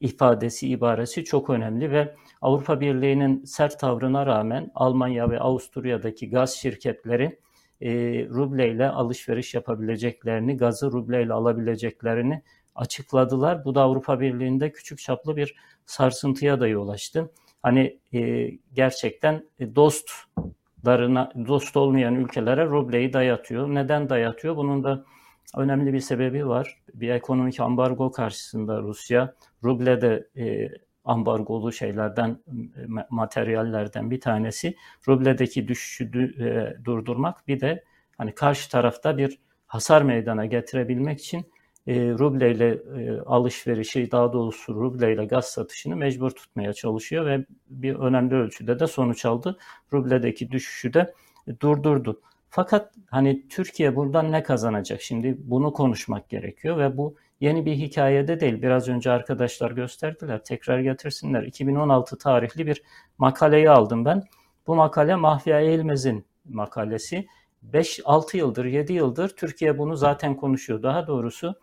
ifadesi, 0.00 0.68
ibaresi 0.68 1.24
çok 1.24 1.50
önemli 1.50 1.90
ve 1.90 2.14
Avrupa 2.42 2.80
Birliği'nin 2.80 3.44
sert 3.44 3.80
tavrına 3.80 4.26
rağmen 4.26 4.70
Almanya 4.74 5.30
ve 5.30 5.40
Avusturya'daki 5.40 6.30
gaz 6.30 6.54
şirketleri 6.54 7.38
e, 7.80 7.90
rubleyle 8.28 8.88
alışveriş 8.88 9.54
yapabileceklerini, 9.54 10.56
gazı 10.56 10.92
rubleyle 10.92 11.32
alabileceklerini 11.32 12.42
açıkladılar. 12.74 13.64
Bu 13.64 13.74
da 13.74 13.82
Avrupa 13.82 14.20
Birliği'nde 14.20 14.72
küçük 14.72 14.98
çaplı 14.98 15.36
bir 15.36 15.54
sarsıntıya 15.86 16.60
da 16.60 16.66
yol 16.68 16.88
açtı. 16.88 17.30
Hani 17.64 17.98
e, 18.14 18.50
gerçekten 18.72 19.44
dostlarına, 19.60 21.32
dost 21.48 21.76
olmayan 21.76 22.14
ülkelere 22.14 22.66
rubleyi 22.66 23.12
dayatıyor. 23.12 23.74
Neden 23.74 24.08
dayatıyor? 24.08 24.56
Bunun 24.56 24.84
da 24.84 25.04
önemli 25.56 25.92
bir 25.92 26.00
sebebi 26.00 26.46
var. 26.48 26.78
Bir 26.94 27.08
ekonomik 27.08 27.60
ambargo 27.60 28.12
karşısında 28.12 28.82
Rusya, 28.82 29.34
ruble 29.64 30.00
de 30.00 30.28
e, 30.36 30.68
ambargolu 31.04 31.72
şeylerden, 31.72 32.38
materyallerden 33.10 34.10
bir 34.10 34.20
tanesi. 34.20 34.76
Rubledeki 35.08 35.68
düşüşü 35.68 36.04
e, 36.04 36.84
durdurmak 36.84 37.48
bir 37.48 37.60
de 37.60 37.84
hani 38.18 38.34
karşı 38.34 38.70
tarafta 38.70 39.18
bir 39.18 39.38
hasar 39.66 40.02
meydana 40.02 40.46
getirebilmek 40.46 41.20
için 41.20 41.46
e, 41.86 42.10
rubleyle 42.10 42.68
e, 42.70 43.20
alışverişi 43.26 44.10
daha 44.10 44.32
doğrusu 44.32 44.74
rubleyle 44.74 45.24
gaz 45.24 45.44
satışını 45.44 45.96
mecbur 45.96 46.30
tutmaya 46.30 46.72
çalışıyor 46.72 47.26
ve 47.26 47.44
bir 47.68 47.94
önemli 47.94 48.34
ölçüde 48.34 48.80
de 48.80 48.86
sonuç 48.86 49.24
aldı. 49.24 49.58
Rubledeki 49.92 50.50
düşüşü 50.50 50.94
de 50.94 51.14
durdurdu. 51.60 52.20
Fakat 52.50 52.94
hani 53.10 53.48
Türkiye 53.48 53.96
buradan 53.96 54.32
ne 54.32 54.42
kazanacak? 54.42 55.02
Şimdi 55.02 55.36
bunu 55.38 55.72
konuşmak 55.72 56.28
gerekiyor 56.28 56.78
ve 56.78 56.96
bu 56.96 57.16
yeni 57.40 57.66
bir 57.66 57.74
hikayede 57.74 58.40
değil. 58.40 58.62
Biraz 58.62 58.88
önce 58.88 59.10
arkadaşlar 59.10 59.70
gösterdiler. 59.70 60.44
Tekrar 60.44 60.78
getirsinler. 60.78 61.42
2016 61.42 62.18
tarihli 62.18 62.66
bir 62.66 62.82
makaleyi 63.18 63.70
aldım 63.70 64.04
ben. 64.04 64.22
Bu 64.66 64.74
makale 64.74 65.16
Mahfiye 65.16 65.60
Eğilmez'in 65.60 66.24
makalesi. 66.44 67.26
5-6 67.72 68.36
yıldır, 68.36 68.64
7 68.64 68.92
yıldır 68.92 69.28
Türkiye 69.28 69.78
bunu 69.78 69.96
zaten 69.96 70.36
konuşuyor. 70.36 70.82
Daha 70.82 71.06
doğrusu 71.06 71.54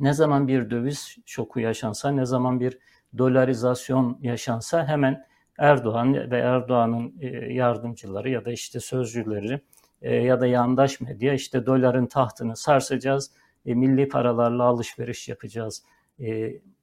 ne 0.00 0.12
zaman 0.12 0.48
bir 0.48 0.70
döviz 0.70 1.16
şoku 1.26 1.60
yaşansa, 1.60 2.10
ne 2.10 2.26
zaman 2.26 2.60
bir 2.60 2.78
dolarizasyon 3.18 4.18
yaşansa 4.22 4.86
hemen 4.86 5.24
Erdoğan 5.58 6.30
ve 6.30 6.38
Erdoğan'ın 6.38 7.14
e, 7.20 7.26
yardımcıları 7.52 8.30
ya 8.30 8.44
da 8.44 8.52
işte 8.52 8.80
sözcüleri 8.80 9.60
e, 10.02 10.14
ya 10.14 10.40
da 10.40 10.46
yandaş 10.46 11.00
medya 11.00 11.34
işte 11.34 11.66
doların 11.66 12.06
tahtını 12.06 12.56
sarsacağız, 12.56 13.30
e, 13.66 13.74
milli 13.74 14.08
paralarla 14.08 14.62
alışveriş 14.62 15.28
yapacağız 15.28 15.82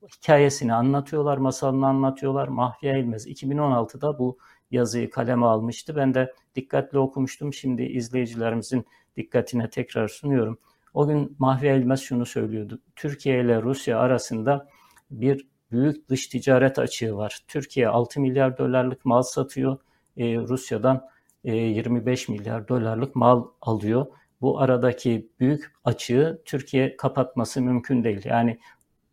hikayesini 0.07 0.73
anlatıyorlar, 0.73 1.37
masalını 1.37 1.87
anlatıyorlar. 1.87 2.47
Mahfiye 2.47 2.99
İlmez 2.99 3.27
2016'da 3.27 4.19
bu 4.19 4.37
yazıyı 4.71 5.09
kaleme 5.09 5.45
almıştı. 5.45 5.95
Ben 5.95 6.13
de 6.13 6.33
dikkatli 6.55 6.99
okumuştum. 6.99 7.53
Şimdi 7.53 7.83
izleyicilerimizin 7.83 8.85
dikkatine 9.17 9.69
tekrar 9.69 10.07
sunuyorum. 10.07 10.59
O 10.93 11.07
gün 11.07 11.35
Mahvi 11.39 11.67
Elmez 11.67 11.99
şunu 11.99 12.25
söylüyordu. 12.25 12.79
Türkiye 12.95 13.41
ile 13.41 13.61
Rusya 13.61 13.99
arasında 13.99 14.67
bir 15.11 15.47
büyük 15.71 16.09
dış 16.09 16.27
ticaret 16.27 16.79
açığı 16.79 17.15
var. 17.15 17.39
Türkiye 17.47 17.87
6 17.87 18.21
milyar 18.21 18.57
dolarlık 18.57 19.05
mal 19.05 19.21
satıyor. 19.21 19.77
E, 20.17 20.37
Rusya'dan 20.37 21.07
e, 21.43 21.55
25 21.55 22.29
milyar 22.29 22.67
dolarlık 22.67 23.15
mal 23.15 23.45
alıyor. 23.61 24.05
Bu 24.41 24.59
aradaki 24.59 25.29
büyük 25.39 25.71
açığı 25.83 26.41
Türkiye 26.45 26.97
kapatması 26.97 27.61
mümkün 27.61 28.03
değil. 28.03 28.21
Yani 28.25 28.59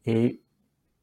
e, 0.07 0.33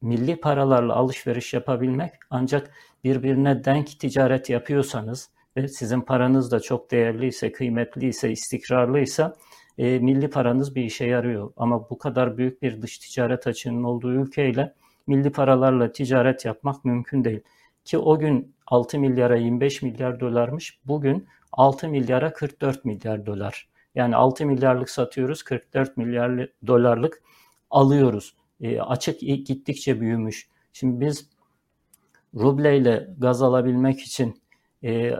milli 0.00 0.40
paralarla 0.40 0.94
alışveriş 0.94 1.54
yapabilmek 1.54 2.12
ancak 2.30 2.70
birbirine 3.04 3.64
denk 3.64 4.00
ticaret 4.00 4.50
yapıyorsanız 4.50 5.30
ve 5.56 5.68
sizin 5.68 6.00
paranız 6.00 6.52
da 6.52 6.60
çok 6.60 6.90
değerliyse, 6.90 7.52
kıymetliyse, 7.52 8.30
istikrarlıysa 8.30 9.36
e, 9.78 9.98
milli 9.98 10.30
paranız 10.30 10.74
bir 10.74 10.84
işe 10.84 11.04
yarıyor. 11.06 11.52
Ama 11.56 11.90
bu 11.90 11.98
kadar 11.98 12.36
büyük 12.38 12.62
bir 12.62 12.82
dış 12.82 12.98
ticaret 12.98 13.46
açığının 13.46 13.84
olduğu 13.84 14.12
ülkeyle 14.12 14.74
milli 15.06 15.32
paralarla 15.32 15.92
ticaret 15.92 16.44
yapmak 16.44 16.84
mümkün 16.84 17.24
değil. 17.24 17.40
Ki 17.84 17.98
o 17.98 18.18
gün 18.18 18.54
6 18.66 18.98
milyara 18.98 19.36
25 19.36 19.82
milyar 19.82 20.20
dolarmış. 20.20 20.78
Bugün 20.84 21.26
6 21.52 21.88
milyara 21.88 22.32
44 22.32 22.84
milyar 22.84 23.26
dolar. 23.26 23.68
Yani 23.94 24.16
6 24.16 24.46
milyarlık 24.46 24.90
satıyoruz, 24.90 25.42
44 25.42 25.96
milyar 25.96 26.48
dolarlık 26.66 27.22
alıyoruz. 27.70 28.34
E, 28.60 28.80
açık 28.80 29.20
gittikçe 29.20 30.00
büyümüş. 30.00 30.48
Şimdi 30.72 31.06
biz 31.06 31.28
rubleyle 32.34 33.08
gaz 33.18 33.42
alabilmek 33.42 34.00
için 34.00 34.42
e, 34.84 35.12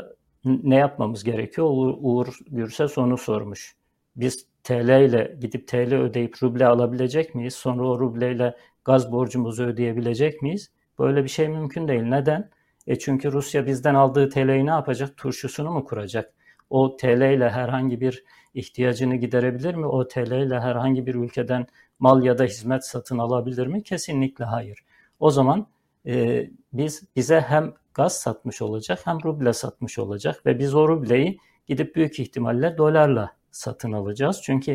ne 0.44 0.76
yapmamız 0.76 1.24
gerekiyor? 1.24 1.66
Uğur, 1.70 1.94
Uğur 2.00 2.38
Gürses 2.50 2.98
onu 2.98 3.18
sormuş 3.18 3.74
biz 4.16 4.46
TL 4.64 5.02
ile 5.02 5.36
gidip 5.40 5.68
TL 5.68 5.94
ödeyip 5.94 6.42
ruble 6.42 6.66
alabilecek 6.66 7.34
miyiz? 7.34 7.54
Sonra 7.54 7.88
o 7.88 8.00
ruble 8.00 8.32
ile 8.32 8.56
gaz 8.84 9.12
borcumuzu 9.12 9.64
ödeyebilecek 9.64 10.42
miyiz? 10.42 10.70
Böyle 10.98 11.24
bir 11.24 11.28
şey 11.28 11.48
mümkün 11.48 11.88
değil. 11.88 12.02
Neden? 12.02 12.50
E 12.86 12.98
çünkü 12.98 13.32
Rusya 13.32 13.66
bizden 13.66 13.94
aldığı 13.94 14.30
TL'yi 14.30 14.66
ne 14.66 14.70
yapacak? 14.70 15.16
Turşusunu 15.16 15.70
mu 15.70 15.84
kuracak? 15.84 16.34
O 16.70 16.96
TL 16.96 17.34
ile 17.36 17.50
herhangi 17.50 18.00
bir 18.00 18.24
ihtiyacını 18.54 19.16
giderebilir 19.16 19.74
mi? 19.74 19.86
O 19.86 20.08
TL 20.08 20.32
ile 20.46 20.60
herhangi 20.60 21.06
bir 21.06 21.14
ülkeden 21.14 21.66
mal 21.98 22.22
ya 22.24 22.38
da 22.38 22.44
hizmet 22.44 22.84
satın 22.84 23.18
alabilir 23.18 23.66
mi? 23.66 23.82
Kesinlikle 23.82 24.44
hayır. 24.44 24.84
O 25.20 25.30
zaman 25.30 25.66
e, 26.06 26.46
biz 26.72 27.04
bize 27.16 27.40
hem 27.40 27.74
gaz 27.94 28.18
satmış 28.20 28.62
olacak 28.62 29.00
hem 29.04 29.18
ruble 29.24 29.52
satmış 29.52 29.98
olacak 29.98 30.46
ve 30.46 30.58
biz 30.58 30.74
o 30.74 30.88
rubleyi 30.88 31.38
gidip 31.66 31.96
büyük 31.96 32.20
ihtimalle 32.20 32.78
dolarla 32.78 33.30
satın 33.54 33.92
alacağız. 33.92 34.40
Çünkü 34.42 34.72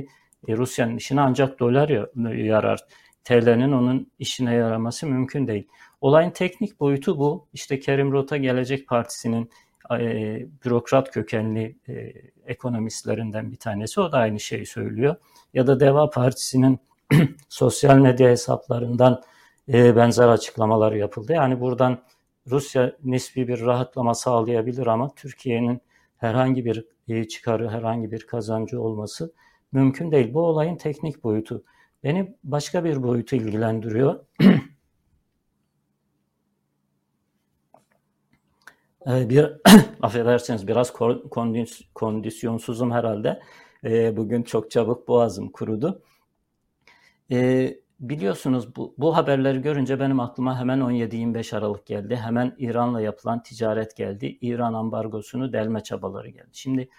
e, 0.47 0.57
Rusya'nın 0.57 0.97
işine 0.97 1.21
ancak 1.21 1.59
dolar 1.59 1.89
yarar. 2.35 2.79
TL'nin 3.23 3.71
onun 3.71 4.11
işine 4.19 4.53
yaraması 4.53 5.07
mümkün 5.07 5.47
değil. 5.47 5.67
Olayın 6.01 6.31
teknik 6.31 6.79
boyutu 6.79 7.17
bu. 7.19 7.47
İşte 7.53 7.79
Kerim 7.79 8.11
Rota 8.11 8.37
Gelecek 8.37 8.87
Partisi'nin 8.87 9.49
e, 9.91 10.45
bürokrat 10.65 11.11
kökenli 11.11 11.75
e, 11.89 12.13
ekonomistlerinden 12.45 13.51
bir 13.51 13.57
tanesi. 13.57 14.01
O 14.01 14.11
da 14.11 14.17
aynı 14.17 14.39
şeyi 14.39 14.65
söylüyor. 14.65 15.15
Ya 15.53 15.67
da 15.67 15.79
Deva 15.79 16.09
Partisi'nin 16.09 16.79
sosyal 17.49 17.97
medya 17.97 18.29
hesaplarından 18.29 19.21
e, 19.73 19.95
benzer 19.95 20.27
açıklamalar 20.27 20.91
yapıldı. 20.91 21.33
Yani 21.33 21.59
buradan 21.59 21.99
Rusya 22.47 22.95
nispi 23.03 23.47
bir 23.47 23.61
rahatlama 23.61 24.13
sağlayabilir 24.13 24.87
ama 24.87 25.15
Türkiye'nin 25.15 25.81
herhangi 26.17 26.65
bir 26.65 26.85
çıkarı, 27.27 27.69
herhangi 27.69 28.11
bir 28.11 28.27
kazancı 28.27 28.81
olması 28.81 29.33
mümkün 29.71 30.11
değil. 30.11 30.33
Bu 30.33 30.41
olayın 30.41 30.75
teknik 30.75 31.23
boyutu. 31.23 31.63
Beni 32.03 32.35
başka 32.43 32.83
bir 32.83 33.03
boyutu 33.03 33.35
ilgilendiriyor. 33.35 34.25
Ee, 39.07 39.29
bir 39.29 39.53
affedersiniz 40.01 40.67
biraz 40.67 40.93
kondisyonsuzum 41.95 42.91
herhalde. 42.91 43.39
Ee, 43.83 44.17
bugün 44.17 44.43
çok 44.43 44.71
çabuk 44.71 45.07
boğazım 45.07 45.49
kurudu. 45.49 46.01
Biliyorsunuz 47.99 48.75
bu, 48.75 48.93
bu 48.97 49.17
haberleri 49.17 49.61
görünce 49.61 49.99
benim 49.99 50.19
aklıma 50.19 50.59
hemen 50.59 50.79
17-25 50.79 51.57
Aralık 51.57 51.85
geldi. 51.85 52.15
Hemen 52.15 52.55
İran'la 52.57 53.01
yapılan 53.01 53.43
ticaret 53.43 53.95
geldi. 53.95 54.37
İran 54.41 54.73
ambargosunu 54.73 55.53
delme 55.53 55.83
çabaları 55.83 56.29
geldi. 56.29 56.49
Şimdi 56.53 56.89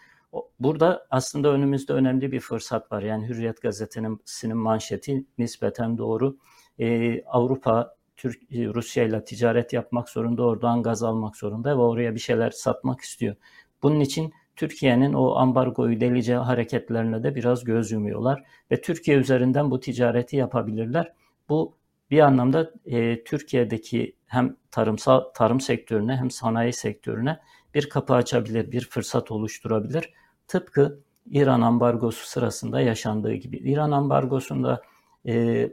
burada 0.61 1.07
aslında 1.11 1.49
önümüzde 1.49 1.93
önemli 1.93 2.33
bir 2.33 2.41
fırsat 2.41 2.93
var. 2.93 3.03
Yani 3.03 3.29
Hürriyet 3.29 3.63
gazetesinin 3.63 4.57
manşeti 4.57 5.25
nispeten 5.39 5.99
doğru. 5.99 6.37
Ee, 6.79 7.23
Avrupa 7.25 7.95
Türk, 8.17 8.43
e, 8.53 8.67
Rusya 8.67 9.05
ile 9.05 9.25
ticaret 9.25 9.73
yapmak 9.73 10.09
zorunda, 10.09 10.43
oradan 10.43 10.83
gaz 10.83 11.03
almak 11.03 11.37
zorunda 11.37 11.71
ve 11.71 11.81
oraya 11.81 12.15
bir 12.15 12.21
şeyler 12.21 12.51
satmak 12.51 13.01
istiyor. 13.01 13.37
Bunun 13.83 14.01
için 14.01 14.33
Türkiye'nin 14.61 15.13
o 15.13 15.35
ambargoyu 15.35 16.01
delice 16.01 16.35
hareketlerine 16.35 17.23
de 17.23 17.35
biraz 17.35 17.65
göz 17.65 17.91
yumuyorlar 17.93 18.45
ve 18.71 18.81
Türkiye 18.81 19.17
üzerinden 19.17 19.71
bu 19.71 19.81
ticareti 19.81 20.37
yapabilirler. 20.37 21.13
Bu 21.49 21.77
bir 22.11 22.21
anlamda 22.21 22.71
e, 22.87 23.25
Türkiye'deki 23.25 24.17
hem 24.27 24.57
tarımsal 24.71 25.21
tarım 25.21 25.61
sektörüne 25.61 26.17
hem 26.17 26.31
sanayi 26.31 26.73
sektörüne 26.73 27.39
bir 27.75 27.89
kapı 27.89 28.15
açabilir, 28.15 28.73
bir 28.73 28.81
fırsat 28.81 29.31
oluşturabilir. 29.31 30.13
Tıpkı 30.49 31.01
İran 31.31 31.61
ambargosu 31.61 32.27
sırasında 32.27 32.81
yaşandığı 32.81 33.35
gibi. 33.35 33.57
İran 33.57 33.91
ambargosunda 33.91 34.83
e, 35.27 35.69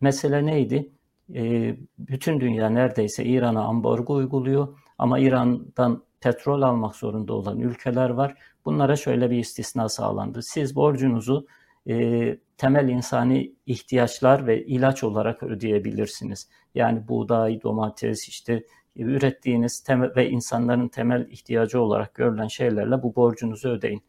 mesele 0.00 0.46
neydi? 0.46 0.92
e, 1.34 1.76
bütün 1.98 2.40
dünya 2.40 2.68
neredeyse 2.70 3.24
İran'a 3.24 3.62
ambargo 3.64 4.14
uyguluyor 4.14 4.68
ama 4.98 5.18
İran'dan 5.18 6.02
petrol 6.22 6.62
almak 6.62 6.96
zorunda 6.96 7.32
olan 7.32 7.60
ülkeler 7.60 8.10
var. 8.10 8.34
Bunlara 8.64 8.96
şöyle 8.96 9.30
bir 9.30 9.38
istisna 9.38 9.88
sağlandı. 9.88 10.42
Siz 10.42 10.76
borcunuzu 10.76 11.46
e, 11.88 12.38
temel 12.56 12.88
insani 12.88 13.52
ihtiyaçlar 13.66 14.46
ve 14.46 14.64
ilaç 14.64 15.04
olarak 15.04 15.42
ödeyebilirsiniz. 15.42 16.48
Yani 16.74 17.08
buğday, 17.08 17.62
domates, 17.62 18.28
işte 18.28 18.64
ürettiğiniz 18.96 19.80
temel 19.80 20.16
ve 20.16 20.30
insanların 20.30 20.88
temel 20.88 21.28
ihtiyacı 21.30 21.80
olarak 21.80 22.14
görülen 22.14 22.48
şeylerle 22.48 23.02
bu 23.02 23.16
borcunuzu 23.16 23.68
ödeyin. 23.68 24.02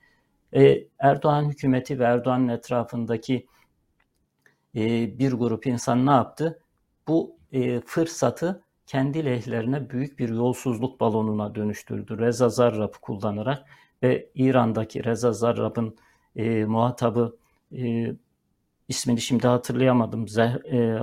E, 0.55 0.88
Erdoğan 1.00 1.50
hükümeti 1.50 2.00
ve 2.00 2.03
Erdoğan'ın 2.03 2.48
etrafındaki 2.48 3.48
e, 4.75 4.82
bir 5.20 5.34
grup 5.34 5.67
insan 5.67 6.05
ne 6.05 6.12
yaptı? 6.12 6.60
Bu 7.08 7.36
e, 7.51 7.82
fırsatı 7.82 8.63
kendi 8.86 9.25
lehlerine 9.25 9.90
büyük 9.90 10.20
bir 10.20 10.30
yolsuzluk 10.30 11.00
balonuna 11.00 11.56
dönüştürdü. 11.56 12.18
Reza 12.18 12.50
Zarrab'ı 12.50 12.98
kullanarak 13.02 13.66
ve 14.04 14.30
İran'daki 14.36 15.04
Reza 15.04 15.34
Zarrab'ın 15.34 15.96
e, 16.36 16.66
muhatabı 16.66 17.38
e, 17.78 18.13
ismini 18.88 19.22
şimdi 19.22 19.48
hatırlayamadım. 19.48 20.28
Ze, 20.28 20.62
e, 20.72 21.00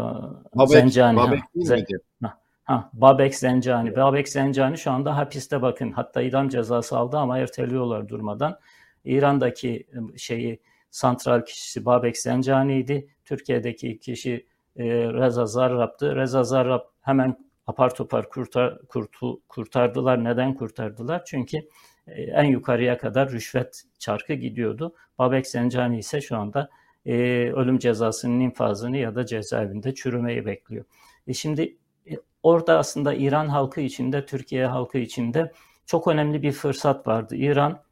Babek, 0.55 0.69
Zencani. 0.69 1.17
Babek 1.17 1.41
değil 1.55 1.85
ha, 2.23 2.39
ha, 2.65 2.91
Babek 2.93 3.35
Zencani. 3.35 3.97
Babek 3.97 4.29
Zencani 4.29 4.79
şu 4.79 4.91
anda 4.91 5.17
hapiste 5.17 5.63
bakın. 5.63 5.93
Hatta 5.93 6.23
idam 6.23 6.49
cezası 6.49 6.99
aldı 6.99 7.19
ama 7.19 7.39
erteliyorlar 7.39 8.09
durmadan. 8.09 8.59
İran'daki 9.05 9.87
e, 10.15 10.19
şeyi 10.19 10.61
santral 10.91 11.45
kişisi 11.45 11.85
Babek 11.85 12.19
Zencani'ydi. 12.19 13.09
Türkiye'deki 13.25 13.99
kişi 13.99 14.47
e, 14.77 14.85
Reza 15.13 15.47
Zarrab'dı. 15.47 16.17
Reza 16.17 16.45
Zarrab 16.45 16.83
hemen 17.01 17.50
apar 17.67 17.95
topar 17.95 18.29
kurtar, 18.29 18.79
kurtu, 18.89 19.41
kurtardılar. 19.49 20.25
Neden 20.25 20.55
kurtardılar? 20.55 21.25
Çünkü 21.25 21.59
e, 22.07 22.23
en 22.23 22.45
yukarıya 22.45 22.99
kadar 22.99 23.31
rüşvet 23.31 23.83
çarkı 23.99 24.33
gidiyordu. 24.33 24.95
Babek 25.19 25.47
Zencani 25.47 25.99
ise 25.99 26.21
şu 26.21 26.37
anda 26.37 26.71
e, 27.07 27.15
ölüm 27.53 27.79
cezasının 27.79 28.41
infazını 28.41 28.97
ya 28.97 29.15
da 29.15 29.27
cezaevinde 29.27 29.95
çürümeyi 29.95 30.47
bekliyor. 30.47 30.85
E 31.27 31.35
şimdi 31.35 31.77
e, 32.11 32.15
orada 32.43 32.79
aslında 32.79 33.15
İran 33.15 33.49
halkı 33.49 33.81
içinde, 33.81 34.27
Türkiye 34.27 34.67
halkı 34.67 34.99
içinde 34.99 35.53
çok 35.87 36.09
önemli 36.09 36.43
bir 36.43 36.53
fırsat 36.53 37.07
vardı. 37.07 37.37
İran 37.37 37.83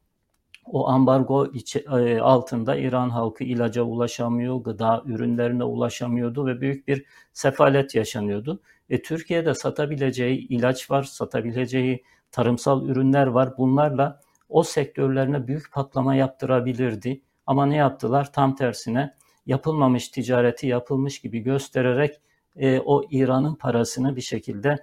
o 0.65 0.87
ambargo 0.87 1.47
içi, 1.53 1.79
e, 1.79 2.19
altında 2.19 2.75
İran 2.75 3.09
halkı 3.09 3.43
ilaca 3.43 3.81
ulaşamıyor, 3.81 4.55
gıda 4.55 5.03
ürünlerine 5.05 5.63
ulaşamıyordu 5.63 6.45
ve 6.45 6.61
büyük 6.61 6.87
bir 6.87 7.05
sefalet 7.33 7.95
yaşanıyordu. 7.95 8.61
E, 8.89 9.01
Türkiye'de 9.01 9.53
satabileceği 9.53 10.47
ilaç 10.47 10.91
var, 10.91 11.03
satabileceği 11.03 12.03
tarımsal 12.31 12.87
ürünler 12.87 13.27
var. 13.27 13.57
Bunlarla 13.57 14.21
o 14.49 14.63
sektörlerine 14.63 15.47
büyük 15.47 15.73
patlama 15.73 16.15
yaptırabilirdi. 16.15 17.21
Ama 17.45 17.65
ne 17.65 17.75
yaptılar? 17.75 18.33
Tam 18.33 18.55
tersine 18.55 19.15
yapılmamış 19.45 20.09
ticareti 20.09 20.67
yapılmış 20.67 21.21
gibi 21.21 21.39
göstererek 21.39 22.21
e, 22.55 22.79
o 22.79 23.03
İran'ın 23.11 23.55
parasını 23.55 24.15
bir 24.15 24.21
şekilde 24.21 24.75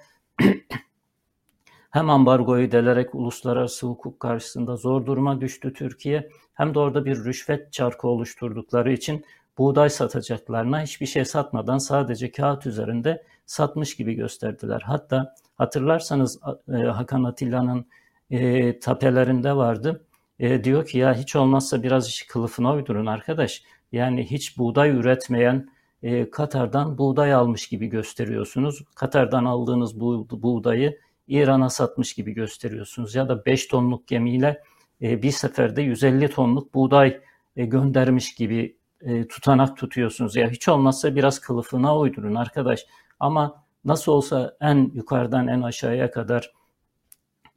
hem 1.90 2.10
ambargoyu 2.10 2.72
delerek 2.72 3.14
uluslararası 3.14 3.86
hukuk 3.86 4.20
karşısında 4.20 4.76
zor 4.76 5.06
duruma 5.06 5.40
düştü 5.40 5.72
Türkiye 5.72 6.30
hem 6.54 6.74
de 6.74 6.78
orada 6.78 7.04
bir 7.04 7.24
rüşvet 7.24 7.72
çarkı 7.72 8.08
oluşturdukları 8.08 8.92
için 8.92 9.24
buğday 9.58 9.90
satacaklarına 9.90 10.82
hiçbir 10.82 11.06
şey 11.06 11.24
satmadan 11.24 11.78
sadece 11.78 12.32
kağıt 12.32 12.66
üzerinde 12.66 13.22
satmış 13.46 13.96
gibi 13.96 14.14
gösterdiler. 14.14 14.82
Hatta 14.86 15.34
hatırlarsanız 15.56 16.40
e, 16.68 16.76
Hakan 16.76 17.24
Atilla'nın 17.24 17.86
e, 18.30 18.78
tapelerinde 18.78 19.56
vardı. 19.56 20.04
E, 20.38 20.64
diyor 20.64 20.86
ki 20.86 20.98
ya 20.98 21.14
hiç 21.14 21.36
olmazsa 21.36 21.82
biraz 21.82 22.08
işi 22.08 22.26
kılıfına 22.26 22.74
uydurun 22.74 23.06
arkadaş. 23.06 23.62
Yani 23.92 24.30
hiç 24.30 24.58
buğday 24.58 24.90
üretmeyen 24.90 25.68
e, 26.02 26.30
Katar'dan 26.30 26.98
buğday 26.98 27.34
almış 27.34 27.68
gibi 27.68 27.86
gösteriyorsunuz. 27.86 28.84
Katar'dan 28.94 29.44
aldığınız 29.44 30.00
bu 30.00 30.28
buğdayı 30.30 30.98
İran'a 31.28 31.70
satmış 31.70 32.14
gibi 32.14 32.32
gösteriyorsunuz. 32.32 33.14
Ya 33.14 33.28
da 33.28 33.46
5 33.46 33.66
tonluk 33.66 34.06
gemiyle 34.06 34.62
e, 35.02 35.22
bir 35.22 35.30
seferde 35.30 35.82
150 35.82 36.28
tonluk 36.28 36.74
buğday 36.74 37.20
e, 37.56 37.66
göndermiş 37.66 38.34
gibi 38.34 38.76
e, 39.00 39.28
tutanak 39.28 39.76
tutuyorsunuz. 39.76 40.36
Ya 40.36 40.50
hiç 40.50 40.68
olmazsa 40.68 41.16
biraz 41.16 41.38
kılıfına 41.38 41.98
uydurun 41.98 42.34
arkadaş. 42.34 42.86
Ama 43.20 43.64
nasıl 43.84 44.12
olsa 44.12 44.56
en 44.60 44.90
yukarıdan 44.94 45.48
en 45.48 45.62
aşağıya 45.62 46.10
kadar 46.10 46.52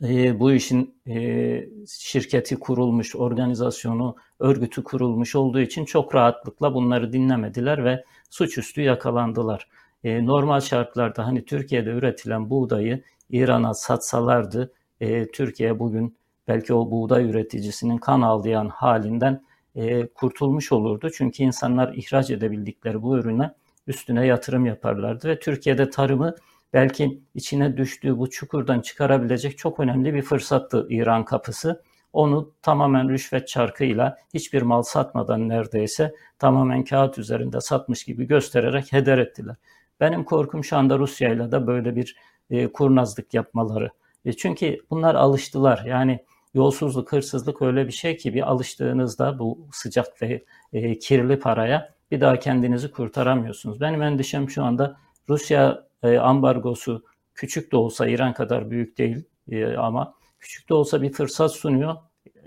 e, 0.04 0.39
bu 0.39 0.52
işin 0.52 0.95
e, 1.08 1.69
şirketi 1.88 2.60
kurulmuş, 2.60 3.15
organizasyonu, 3.15 4.15
örgütü 4.39 4.84
kurulmuş 4.84 5.36
olduğu 5.36 5.60
için 5.60 5.86
çok 5.86 6.15
rahatlıkla 6.15 6.74
bunları 6.74 7.13
dinlemediler 7.13 7.86
ve 7.86 8.04
suçüstü 8.30 8.82
yakalandılar. 8.82 9.67
E, 10.04 10.26
normal 10.26 10.60
şartlarda 10.60 11.28
hani 11.28 11.45
Türkiye'de 11.45 11.89
üretilen 11.89 12.50
buğdayı 12.50 13.04
İran'a 13.30 13.74
satsalardı 13.74 14.74
e, 15.02 15.32
Türkiye 15.32 15.80
bugün 15.80 16.17
belki 16.48 16.74
o 16.74 16.91
buğday 16.91 17.30
üreticisinin 17.30 17.98
kan 17.98 18.22
ağlayan 18.22 18.67
halinden 18.69 19.43
e, 19.76 20.08
kurtulmuş 20.08 20.72
olurdu. 20.72 21.10
Çünkü 21.13 21.43
insanlar 21.43 21.93
ihraç 21.93 22.30
edebildikleri 22.30 23.02
bu 23.02 23.17
ürüne 23.17 23.52
üstüne 23.89 24.25
yatırım 24.25 24.65
yaparlardı 24.65 25.28
ve 25.28 25.39
Türkiye'de 25.39 25.89
tarımı 25.89 26.36
belki 26.73 27.21
içine 27.36 27.78
düştüğü 27.78 28.17
bu 28.17 28.30
çukurdan 28.30 28.80
çıkarabilecek 28.82 29.58
çok 29.58 29.80
önemli 29.80 30.13
bir 30.13 30.21
fırsattı 30.21 30.88
İran 30.89 31.25
kapısı. 31.25 31.84
Onu 32.13 32.52
tamamen 32.62 33.10
rüşvet 33.10 33.47
çarkıyla 33.47 34.17
hiçbir 34.34 34.62
mal 34.62 34.82
satmadan 34.82 35.49
neredeyse 35.49 36.15
tamamen 36.39 36.84
kağıt 36.84 37.17
üzerinde 37.17 37.62
satmış 37.62 38.04
gibi 38.04 38.28
göstererek 38.28 38.93
heder 38.93 39.17
ettiler. 39.17 39.56
Benim 39.99 40.23
korkum 40.23 40.63
şu 40.63 40.78
anda 40.78 40.99
Rusya 40.99 41.30
ile 41.30 41.52
de 41.52 41.67
böyle 41.67 41.95
bir 41.95 42.15
e, 42.49 42.71
kurnazlık 42.71 43.34
yapmaları. 43.34 43.89
E, 44.25 44.34
çünkü 44.34 44.78
bunlar 44.89 45.15
alıştılar. 45.15 45.84
Yani 45.86 46.25
yolsuzluk, 46.54 47.12
hırsızlık 47.12 47.62
öyle 47.62 47.88
bir 47.88 47.91
şey 47.91 48.17
ki 48.17 48.34
bir 48.34 48.52
alıştığınızda 48.52 49.39
bu 49.39 49.67
sıcak 49.71 50.21
ve 50.21 50.43
e, 50.73 50.99
kirli 50.99 51.39
paraya 51.39 51.98
bir 52.12 52.22
daha 52.22 52.39
kendinizi 52.39 52.91
kurtaramıyorsunuz. 52.91 53.82
Benim 53.82 54.02
endişem 54.02 54.50
şu 54.50 54.63
anda 54.63 54.98
Rusya 55.30 55.84
e, 56.04 56.17
ambargosu 56.17 57.04
küçük 57.36 57.72
de 57.72 57.78
olsa 57.78 58.08
İran 58.08 58.34
kadar 58.34 58.72
büyük 58.72 58.98
değil 58.98 59.24
e, 59.52 59.76
ama 59.76 60.13
küçük 60.39 60.69
de 60.69 60.74
olsa 60.74 61.02
bir 61.02 61.12
fırsat 61.12 61.52
sunuyor. 61.52 61.95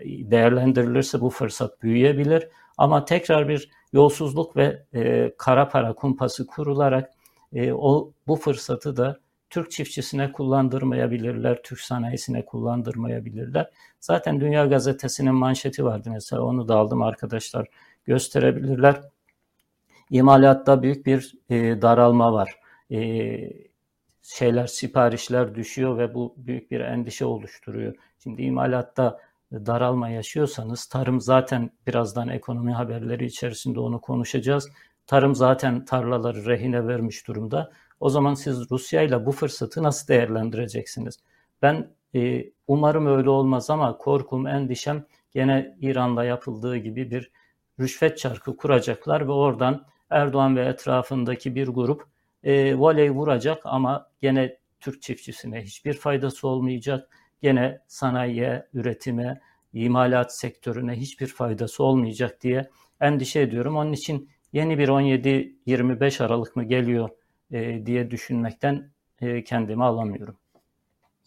Değerlendirilirse 0.04 1.20
bu 1.20 1.30
fırsat 1.30 1.82
büyüyebilir 1.82 2.48
ama 2.78 3.04
tekrar 3.04 3.48
bir 3.48 3.70
yolsuzluk 3.92 4.56
ve 4.56 4.82
e, 4.94 5.32
kara 5.38 5.68
para 5.68 5.94
kumpası 5.94 6.46
kurularak 6.46 7.10
e, 7.52 7.72
o 7.72 8.12
bu 8.26 8.36
fırsatı 8.36 8.96
da 8.96 9.18
Türk 9.50 9.70
çiftçisine 9.70 10.32
kullandırmayabilirler, 10.32 11.62
Türk 11.62 11.80
sanayisine 11.80 12.44
kullandırmayabilirler. 12.44 13.70
Zaten 14.00 14.40
Dünya 14.40 14.66
Gazetesi'nin 14.66 15.34
manşeti 15.34 15.84
vardı 15.84 16.10
mesela 16.12 16.42
onu 16.42 16.68
da 16.68 16.76
aldım 16.76 17.02
arkadaşlar 17.02 17.66
gösterebilirler. 18.04 19.02
İmalatta 20.12 20.82
büyük 20.82 21.06
bir 21.06 21.34
e, 21.50 21.82
daralma 21.82 22.32
var. 22.32 22.60
E, 22.90 22.98
şeyler, 24.22 24.66
siparişler 24.66 25.54
düşüyor 25.54 25.98
ve 25.98 26.14
bu 26.14 26.34
büyük 26.36 26.70
bir 26.70 26.80
endişe 26.80 27.24
oluşturuyor. 27.24 27.94
Şimdi 28.18 28.42
imalatta 28.42 29.20
daralma 29.52 30.08
yaşıyorsanız 30.08 30.86
tarım 30.86 31.20
zaten 31.20 31.70
birazdan 31.86 32.28
ekonomi 32.28 32.72
haberleri 32.72 33.24
içerisinde 33.24 33.80
onu 33.80 34.00
konuşacağız. 34.00 34.68
Tarım 35.06 35.34
zaten 35.34 35.84
tarlaları 35.84 36.46
rehine 36.46 36.86
vermiş 36.86 37.26
durumda. 37.26 37.72
O 38.00 38.10
zaman 38.10 38.34
siz 38.34 38.70
Rusya 38.70 39.02
ile 39.02 39.26
bu 39.26 39.32
fırsatı 39.32 39.82
nasıl 39.82 40.08
değerlendireceksiniz? 40.08 41.18
Ben 41.62 41.90
e, 42.14 42.44
umarım 42.68 43.06
öyle 43.06 43.30
olmaz 43.30 43.70
ama 43.70 43.98
korkum, 43.98 44.46
endişem 44.46 45.04
gene 45.30 45.76
İran'da 45.80 46.24
yapıldığı 46.24 46.76
gibi 46.76 47.10
bir 47.10 47.30
rüşvet 47.80 48.18
çarkı 48.18 48.56
kuracaklar 48.56 49.28
ve 49.28 49.32
oradan 49.32 49.92
Erdoğan 50.12 50.56
ve 50.56 50.64
etrafındaki 50.64 51.54
bir 51.54 51.68
grup 51.68 52.06
e, 52.44 52.74
voley 52.74 53.10
vuracak 53.10 53.62
ama 53.64 54.10
gene 54.20 54.56
Türk 54.80 55.02
çiftçisine 55.02 55.62
hiçbir 55.62 55.94
faydası 55.94 56.48
olmayacak. 56.48 57.08
Gene 57.42 57.80
sanayiye, 57.86 58.66
üretime, 58.74 59.40
imalat 59.72 60.36
sektörüne 60.36 60.92
hiçbir 60.92 61.26
faydası 61.26 61.84
olmayacak 61.84 62.42
diye 62.42 62.70
endişe 63.00 63.40
ediyorum. 63.40 63.76
Onun 63.76 63.92
için 63.92 64.30
yeni 64.52 64.78
bir 64.78 64.88
17-25 64.88 66.24
Aralık 66.24 66.56
mı 66.56 66.64
geliyor 66.64 67.08
e, 67.50 67.86
diye 67.86 68.10
düşünmekten 68.10 68.90
e, 69.20 69.44
kendimi 69.44 69.84
alamıyorum. 69.84 70.36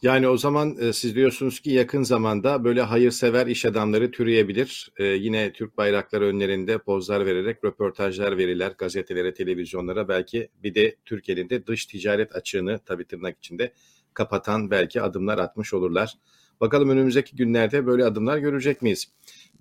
Yani 0.01 0.27
o 0.27 0.37
zaman 0.37 0.75
e, 0.79 0.93
siz 0.93 1.15
diyorsunuz 1.15 1.59
ki 1.59 1.71
yakın 1.71 2.03
zamanda 2.03 2.63
böyle 2.63 2.81
hayırsever 2.81 3.47
iş 3.47 3.65
adamları 3.65 4.11
türeyebilir. 4.11 4.91
E, 4.97 5.03
yine 5.05 5.53
Türk 5.53 5.77
bayrakları 5.77 6.25
önlerinde 6.25 6.77
pozlar 6.77 7.25
vererek 7.25 7.63
röportajlar 7.63 8.37
verirler 8.37 8.71
gazetelere, 8.77 9.33
televizyonlara. 9.33 10.07
Belki 10.07 10.49
bir 10.63 10.75
de 10.75 10.95
Türkiye'nin 11.05 11.49
de 11.49 11.67
dış 11.67 11.85
ticaret 11.85 12.35
açığını 12.35 12.79
tabii 12.85 13.05
tırnak 13.05 13.37
içinde 13.37 13.73
kapatan 14.13 14.71
belki 14.71 15.01
adımlar 15.01 15.37
atmış 15.37 15.73
olurlar. 15.73 16.13
Bakalım 16.61 16.89
önümüzdeki 16.89 17.35
günlerde 17.35 17.85
böyle 17.85 18.05
adımlar 18.05 18.37
görecek 18.37 18.81
miyiz? 18.81 19.05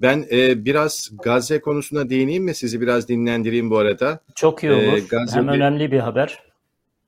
Ben 0.00 0.24
e, 0.30 0.64
biraz 0.64 1.10
Gazze 1.22 1.60
konusuna 1.60 2.10
değineyim 2.10 2.44
mi? 2.44 2.54
Sizi 2.54 2.80
biraz 2.80 3.08
dinlendireyim 3.08 3.70
bu 3.70 3.78
arada. 3.78 4.20
Çok 4.34 4.62
iyi 4.62 4.72
olur. 4.72 4.92
Ee, 4.92 5.00
Gazze'de... 5.00 5.40
Hem 5.40 5.48
önemli 5.48 5.92
bir 5.92 5.98
haber. 5.98 6.42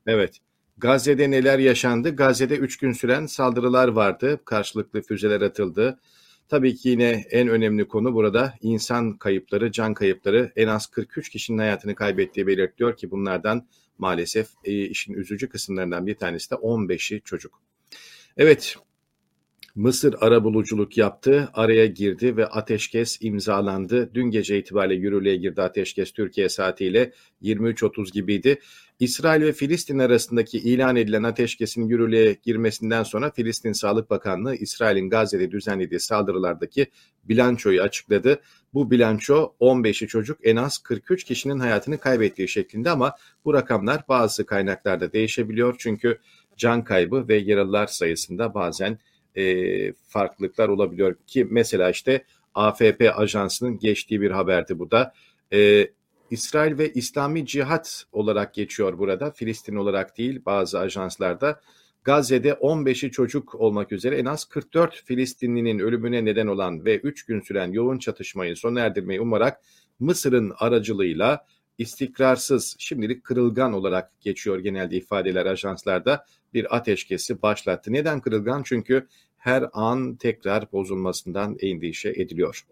Evet. 0.07 0.41
Gazze'de 0.79 1.31
neler 1.31 1.59
yaşandı? 1.59 2.17
Gazze'de 2.17 2.57
3 2.57 2.77
gün 2.77 2.93
süren 2.93 3.27
saldırılar 3.27 3.89
vardı. 3.89 4.41
Karşılıklı 4.45 5.03
füzeler 5.03 5.41
atıldı. 5.41 6.01
Tabii 6.49 6.77
ki 6.77 6.89
yine 6.89 7.25
en 7.31 7.49
önemli 7.49 7.89
konu 7.89 8.15
burada 8.15 8.55
insan 8.63 9.17
kayıpları, 9.17 9.73
can 9.73 9.95
kayıpları. 9.95 10.53
En 10.57 10.69
az 10.69 10.87
43 10.87 11.29
kişinin 11.29 11.59
hayatını 11.59 11.95
kaybettiği 11.95 12.47
belirtiliyor 12.47 12.97
ki 12.97 13.11
bunlardan 13.11 13.67
maalesef 13.99 14.49
e, 14.65 14.73
işin 14.85 15.15
üzücü 15.15 15.49
kısımlarından 15.49 16.07
bir 16.07 16.15
tanesi 16.15 16.51
de 16.51 16.55
15'i 16.55 17.21
çocuk. 17.21 17.63
Evet, 18.37 18.77
Mısır 19.77 20.15
arabuluculuk 20.21 20.99
yaptı, 20.99 21.49
araya 21.55 21.87
girdi 21.87 22.37
ve 22.37 22.47
ateşkes 22.47 23.19
imzalandı. 23.21 24.15
Dün 24.15 24.31
gece 24.31 24.59
itibariyle 24.59 25.03
yürürlüğe 25.03 25.37
girdi 25.37 25.63
ateşkes 25.63 26.13
Türkiye 26.13 26.49
saatiyle 26.49 27.13
23.30 27.43 28.13
gibiydi. 28.13 28.61
İsrail 29.01 29.43
ve 29.43 29.53
Filistin 29.53 29.99
arasındaki 29.99 30.59
ilan 30.59 30.97
edilen 30.97 31.23
ateşkesin 31.23 31.89
yürürlüğe 31.89 32.37
girmesinden 32.43 33.03
sonra 33.03 33.31
Filistin 33.31 33.73
Sağlık 33.73 34.11
Bakanlığı 34.11 34.55
İsrail'in 34.57 35.11
Gazze'de 35.11 35.51
düzenlediği 35.51 36.01
saldırılardaki 36.01 36.87
bilançoyu 37.25 37.83
açıkladı. 37.83 38.41
Bu 38.75 38.91
bilanço 38.91 39.55
15'i 39.61 40.09
çocuk 40.09 40.39
en 40.43 40.57
az 40.57 40.79
43 40.79 41.25
kişinin 41.25 41.59
hayatını 41.59 41.99
kaybettiği 41.99 42.49
şeklinde 42.49 42.91
ama 42.91 43.17
bu 43.45 43.55
rakamlar 43.55 44.05
bazı 44.09 44.47
kaynaklarda 44.47 45.13
değişebiliyor. 45.13 45.75
Çünkü 45.79 46.19
can 46.57 46.85
kaybı 46.85 47.29
ve 47.29 47.37
yaralılar 47.37 47.87
sayısında 47.87 48.55
bazen 48.55 48.99
e, 49.35 49.93
farklılıklar 49.93 50.69
olabiliyor 50.69 51.17
ki 51.27 51.47
mesela 51.51 51.91
işte 51.91 52.25
AFP 52.55 53.13
ajansının 53.17 53.79
geçtiği 53.79 54.21
bir 54.21 54.31
haberdi 54.31 54.79
bu 54.79 54.91
da. 54.91 55.15
E, 55.53 55.89
İsrail 56.31 56.79
ve 56.79 56.93
İslami 56.93 57.47
Cihat 57.47 58.05
olarak 58.13 58.55
geçiyor 58.55 58.99
burada. 58.99 59.31
Filistin 59.31 59.77
olarak 59.77 60.19
değil 60.19 60.43
bazı 60.47 60.79
ajanslarda. 60.79 61.61
Gazze'de 62.05 62.51
15'i 62.51 63.11
çocuk 63.11 63.55
olmak 63.55 63.93
üzere 63.93 64.17
en 64.17 64.25
az 64.25 64.45
44 64.45 65.03
Filistinlinin 65.05 65.79
ölümüne 65.79 66.25
neden 66.25 66.47
olan 66.47 66.85
ve 66.85 66.99
3 66.99 67.27
gün 67.27 67.41
süren 67.41 67.73
yoğun 67.73 67.99
çatışmayı 67.99 68.57
sona 68.57 68.81
erdirmeyi 68.81 69.21
umarak 69.21 69.61
Mısır'ın 70.01 70.53
aracılığıyla 70.59 71.47
istikrarsız, 71.79 72.77
şimdilik 72.79 73.25
kırılgan 73.25 73.73
olarak 73.73 74.21
geçiyor 74.21 74.59
genelde 74.59 74.97
ifadeler 74.97 75.47
ajanslarda 75.47 76.25
bir 76.55 76.77
ateşkesi 76.77 77.43
başlattı. 77.43 77.93
Neden 77.93 78.21
kırılgan? 78.21 78.63
Çünkü 78.63 79.07
her 79.37 79.65
an 79.73 80.17
tekrar 80.17 80.73
bozulmasından 80.73 81.57
endişe 81.61 82.09
ediliyor. 82.09 82.67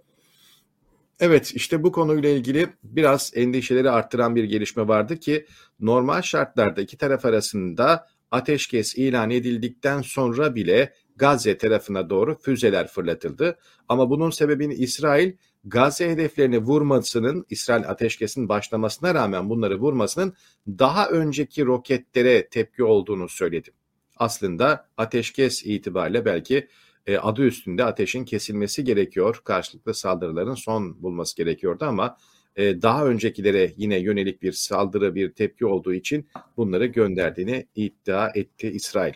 Evet 1.20 1.52
işte 1.54 1.82
bu 1.82 1.92
konuyla 1.92 2.28
ilgili 2.28 2.68
biraz 2.82 3.32
endişeleri 3.34 3.90
arttıran 3.90 4.36
bir 4.36 4.44
gelişme 4.44 4.88
vardı 4.88 5.16
ki 5.16 5.46
normal 5.80 6.22
şartlarda 6.22 6.80
iki 6.80 6.96
taraf 6.96 7.24
arasında 7.24 8.06
ateşkes 8.30 8.94
ilan 8.94 9.30
edildikten 9.30 10.02
sonra 10.02 10.54
bile 10.54 10.94
Gazze 11.16 11.58
tarafına 11.58 12.10
doğru 12.10 12.38
füzeler 12.38 12.86
fırlatıldı. 12.86 13.58
Ama 13.88 14.10
bunun 14.10 14.30
sebebini 14.30 14.74
İsrail 14.74 15.32
Gazze 15.64 16.10
hedeflerini 16.10 16.58
vurmasının, 16.58 17.46
İsrail 17.50 17.88
ateşkesin 17.88 18.48
başlamasına 18.48 19.14
rağmen 19.14 19.50
bunları 19.50 19.78
vurmasının 19.78 20.34
daha 20.68 21.08
önceki 21.08 21.66
roketlere 21.66 22.48
tepki 22.48 22.84
olduğunu 22.84 23.28
söyledi. 23.28 23.70
Aslında 24.16 24.88
ateşkes 24.96 25.66
itibariyle 25.66 26.24
belki 26.24 26.68
e, 27.06 27.18
adı 27.18 27.42
üstünde 27.42 27.84
ateşin 27.84 28.24
kesilmesi 28.24 28.84
gerekiyor. 28.84 29.40
Karşılıklı 29.44 29.94
saldırıların 29.94 30.54
son 30.54 31.02
bulması 31.02 31.36
gerekiyordu 31.36 31.84
ama 31.84 32.16
e, 32.56 32.82
daha 32.82 33.06
öncekilere 33.06 33.72
yine 33.76 33.98
yönelik 33.98 34.42
bir 34.42 34.52
saldırı, 34.52 35.14
bir 35.14 35.32
tepki 35.32 35.66
olduğu 35.66 35.94
için 35.94 36.28
bunları 36.56 36.86
gönderdiğini 36.86 37.66
iddia 37.74 38.30
etti 38.34 38.68
İsrail. 38.68 39.14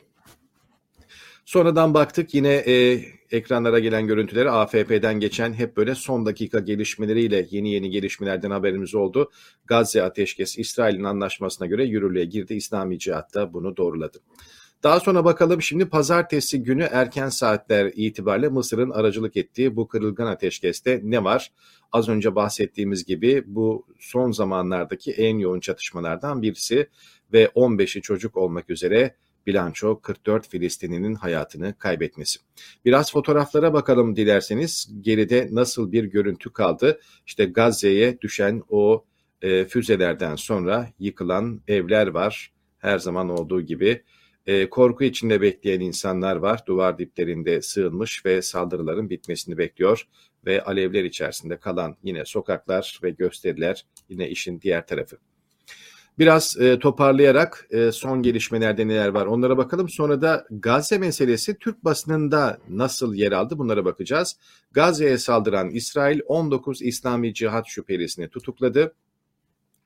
Sonradan 1.45 1.95
baktık 1.95 2.35
yine 2.35 2.55
e, 2.55 3.05
ekranlara 3.31 3.79
gelen 3.79 4.07
görüntüleri 4.07 4.51
AFP'den 4.51 5.21
geçen 5.21 5.53
hep 5.53 5.77
böyle 5.77 5.95
son 5.95 6.27
dakika 6.27 6.59
gelişmeleriyle 6.59 7.47
yeni 7.51 7.73
yeni 7.73 7.91
gelişmelerden 7.91 8.51
haberimiz 8.51 8.95
oldu. 8.95 9.31
Gazze 9.67 10.03
ateşkes 10.03 10.59
İsrail'in 10.59 11.05
anlaşmasına 11.05 11.67
göre 11.67 11.85
yürürlüğe 11.85 12.25
girdi. 12.25 12.55
İslami 12.55 12.99
Cihat 12.99 13.35
da 13.35 13.53
bunu 13.53 13.77
doğruladı. 13.77 14.19
Daha 14.83 15.01
sonra 15.01 15.25
bakalım 15.25 15.63
şimdi 15.63 15.89
pazartesi 15.89 16.63
günü 16.63 16.83
erken 16.83 17.29
saatler 17.29 17.93
itibariyle 17.95 18.49
Mısır'ın 18.49 18.91
aracılık 18.91 19.37
ettiği 19.37 19.77
bu 19.77 19.89
kırılgan 19.89 20.27
ateşkeste 20.27 21.01
ne 21.05 21.25
var? 21.25 21.53
Az 21.93 22.09
önce 22.09 22.35
bahsettiğimiz 22.35 23.05
gibi 23.05 23.45
bu 23.47 23.87
son 23.99 24.33
zamanlardaki 24.33 25.13
en 25.13 25.39
yoğun 25.39 25.61
çatışmalardan 25.61 26.43
birisi 26.43 26.89
ve 27.33 27.45
15'i 27.45 28.03
çocuk 28.03 28.37
olmak 28.37 28.71
üzere 28.71 29.15
bilanço 29.47 30.01
44 30.01 30.49
Filistinlinin 30.49 31.15
hayatını 31.15 31.75
kaybetmesi. 31.79 32.41
Biraz 32.85 33.13
fotoğraflara 33.13 33.73
bakalım 33.73 34.17
dilerseniz. 34.17 34.91
Geride 35.01 35.49
nasıl 35.53 35.93
bir 35.93 36.05
görüntü 36.05 36.53
kaldı? 36.53 37.01
İşte 37.27 37.45
Gazze'ye 37.45 38.21
düşen 38.21 38.63
o 38.69 39.05
e, 39.43 39.65
füzelerden 39.65 40.37
sonra 40.37 40.89
yıkılan 40.99 41.61
evler 41.69 42.07
var. 42.07 42.53
Her 42.79 42.99
zaman 42.99 43.29
olduğu 43.29 43.61
gibi 43.61 44.03
e, 44.49 44.71
korku 44.71 45.05
içinde 45.05 45.41
bekleyen 45.41 45.81
insanlar 45.81 46.37
var. 46.37 46.63
Duvar 46.67 46.99
diplerinde 46.99 47.63
sığınmış 47.63 48.27
ve 48.27 48.43
saldırıların 48.43 49.11
bitmesini 49.11 49.59
bekliyor. 49.59 50.09
Ve 50.47 50.65
alevler 50.65 51.05
içerisinde 51.05 51.57
kalan 51.57 51.97
yine 52.03 52.25
sokaklar 52.25 53.01
ve 53.03 53.11
gösteriler 53.11 53.87
yine 54.09 54.29
işin 54.29 54.61
diğer 54.61 54.87
tarafı. 54.87 55.17
Biraz 56.19 56.57
e, 56.61 56.79
toparlayarak 56.79 57.67
e, 57.71 57.93
son 57.93 58.23
gelişmelerde 58.23 58.89
neler 58.89 59.09
var 59.09 59.27
onlara 59.27 59.57
bakalım. 59.57 59.89
Sonra 59.89 60.21
da 60.21 60.47
Gazze 60.51 60.99
meselesi 60.99 61.59
Türk 61.59 61.85
basınında 61.85 62.59
nasıl 62.69 63.15
yer 63.15 63.33
aldı 63.33 63.59
bunlara 63.59 63.85
bakacağız. 63.85 64.37
Gazze'ye 64.73 65.19
saldıran 65.19 65.71
İsrail 65.71 66.21
19 66.27 66.83
İslami 66.83 67.35
cihat 67.35 67.67
şüphelisini 67.67 68.29
tutukladı. 68.29 68.95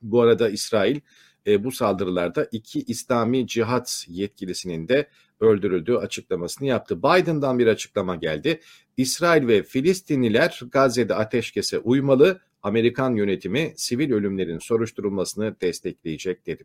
Bu 0.03 0.21
arada 0.21 0.49
İsrail 0.49 1.01
e, 1.47 1.65
bu 1.65 1.73
saldırılarda 1.73 2.49
iki 2.53 2.83
İslami 2.83 3.47
cihat 3.47 4.07
yetkilisinin 4.09 4.89
de 4.89 5.09
öldürüldüğü 5.41 5.97
açıklamasını 5.97 6.69
yaptı. 6.69 7.03
Biden'dan 7.03 7.59
bir 7.59 7.67
açıklama 7.67 8.17
geldi. 8.17 8.61
İsrail 8.97 9.47
ve 9.49 9.63
Filistinliler 9.63 10.61
Gazze'de 10.71 11.15
ateşkese 11.15 11.79
uymalı, 11.79 12.41
Amerikan 12.63 13.15
yönetimi 13.15 13.73
sivil 13.77 14.13
ölümlerin 14.13 14.59
soruşturulmasını 14.59 15.57
destekleyecek 15.61 16.47
dedi. 16.47 16.65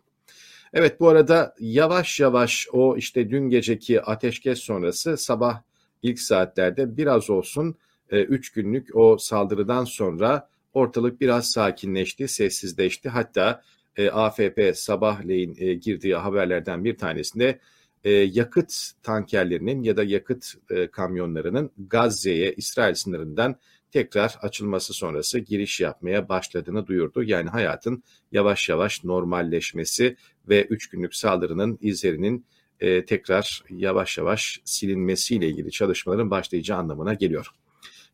Evet 0.73 0.99
bu 0.99 1.09
arada 1.09 1.55
yavaş 1.59 2.19
yavaş 2.19 2.67
o 2.71 2.97
işte 2.97 3.29
dün 3.29 3.49
geceki 3.49 4.01
ateşkes 4.01 4.59
sonrası 4.59 5.17
sabah 5.17 5.61
ilk 6.03 6.19
saatlerde 6.19 6.97
biraz 6.97 7.29
olsun 7.29 7.75
3 8.11 8.49
e, 8.49 8.61
günlük 8.61 8.95
o 8.95 9.17
saldırıdan 9.17 9.85
sonra 9.85 10.49
ortalık 10.73 11.21
biraz 11.21 11.51
sakinleşti, 11.51 12.27
sessizleşti. 12.27 13.09
Hatta 13.09 13.61
e, 13.97 14.09
AFP 14.09 14.73
sabahleyin 14.75 15.55
e, 15.59 15.73
girdiği 15.73 16.15
haberlerden 16.15 16.83
bir 16.83 16.97
tanesinde 16.97 17.59
e, 18.03 18.11
yakıt 18.11 18.91
tankerlerinin 19.03 19.83
ya 19.83 19.97
da 19.97 20.03
yakıt 20.03 20.53
e, 20.69 20.87
kamyonlarının 20.87 21.71
Gazze'ye 21.77 22.53
İsrail 22.53 22.93
sınırından 22.93 23.55
tekrar 23.91 24.37
açılması 24.41 24.93
sonrası 24.93 25.39
giriş 25.39 25.79
yapmaya 25.79 26.29
başladığını 26.29 26.87
duyurdu. 26.87 27.23
Yani 27.23 27.49
hayatın 27.49 28.03
yavaş 28.31 28.69
yavaş 28.69 29.03
normalleşmesi 29.03 30.15
ve 30.49 30.63
3 30.63 30.89
günlük 30.89 31.15
saldırının 31.15 31.77
izlerinin 31.81 32.45
e, 32.79 33.05
tekrar 33.05 33.63
yavaş 33.69 34.17
yavaş 34.17 34.61
silinmesiyle 34.65 35.47
ilgili 35.47 35.71
çalışmaların 35.71 36.31
başlayacağı 36.31 36.77
anlamına 36.77 37.13
geliyor. 37.13 37.47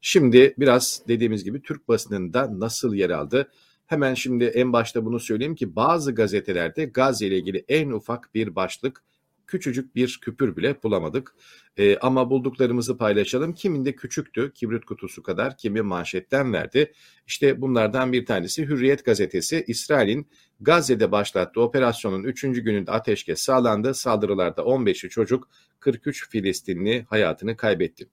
Şimdi 0.02 0.54
biraz 0.58 1.02
dediğimiz 1.08 1.44
gibi 1.44 1.62
Türk 1.62 1.88
basınında 1.88 2.60
nasıl 2.60 2.96
yer 2.96 3.10
aldı? 3.10 3.52
Hemen 3.86 4.14
şimdi 4.14 4.44
en 4.44 4.74
başta 4.74 5.06
bunu 5.06 5.20
söyleyeyim 5.20 5.56
ki 5.56 5.76
bazı 5.76 6.16
gazetelerde 6.16 6.86
Gazze 6.86 7.28
ile 7.28 7.38
ilgili 7.38 7.66
en 7.68 7.90
ufak 7.90 8.34
bir 8.36 8.56
başlık 8.56 9.04
küçücük 9.48 9.96
bir 9.96 10.20
küpür 10.22 10.56
bile 10.58 10.84
bulamadık. 10.84 11.36
E, 11.78 11.98
ama 11.98 12.30
bulduklarımızı 12.30 12.98
paylaşalım. 12.98 13.54
Kiminde 13.54 13.96
küçüktü, 13.96 14.52
kibrit 14.54 14.86
kutusu 14.86 15.24
kadar, 15.24 15.58
kimi 15.58 15.82
manşetten 15.82 16.54
verdi. 16.54 16.94
İşte 17.28 17.62
bunlardan 17.62 18.14
bir 18.14 18.26
tanesi 18.26 18.66
Hürriyet 18.68 19.06
gazetesi. 19.06 19.64
İsrail'in 19.68 20.28
Gazze'de 20.62 21.12
başlattığı 21.12 21.62
operasyonun 21.62 22.24
3. 22.24 22.42
gününde 22.42 22.92
ateşkes 22.92 23.42
sağlandı. 23.42 23.94
Saldırılarda 23.94 24.62
15'i 24.62 25.10
çocuk, 25.10 25.50
43 25.80 26.30
Filistinli 26.30 27.06
hayatını 27.10 27.58
kaybetti. 27.58 28.08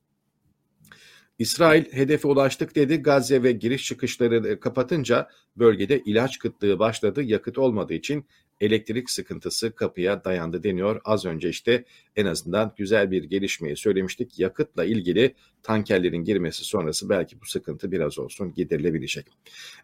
İsrail 1.40 1.84
hedefe 1.92 2.28
ulaştık 2.28 2.74
dedi. 2.74 2.96
Gazze 2.96 3.42
ve 3.42 3.52
giriş 3.52 3.84
çıkışları 3.84 4.60
kapatınca 4.60 5.28
bölgede 5.56 6.02
ilaç 6.04 6.38
kıtlığı 6.38 6.78
başladı. 6.78 7.22
Yakıt 7.22 7.58
olmadığı 7.58 7.94
için 7.94 8.24
elektrik 8.60 9.10
sıkıntısı 9.10 9.74
kapıya 9.74 10.24
dayandı 10.24 10.62
deniyor. 10.62 11.00
Az 11.04 11.24
önce 11.24 11.48
işte 11.48 11.84
en 12.16 12.26
azından 12.26 12.74
güzel 12.76 13.10
bir 13.10 13.24
gelişmeyi 13.24 13.76
söylemiştik. 13.76 14.38
Yakıtla 14.38 14.84
ilgili 14.84 15.34
tankerlerin 15.62 16.24
girmesi 16.24 16.64
sonrası 16.64 17.08
belki 17.08 17.40
bu 17.40 17.44
sıkıntı 17.44 17.92
biraz 17.92 18.18
olsun 18.18 18.54
giderilebilecek. 18.54 19.26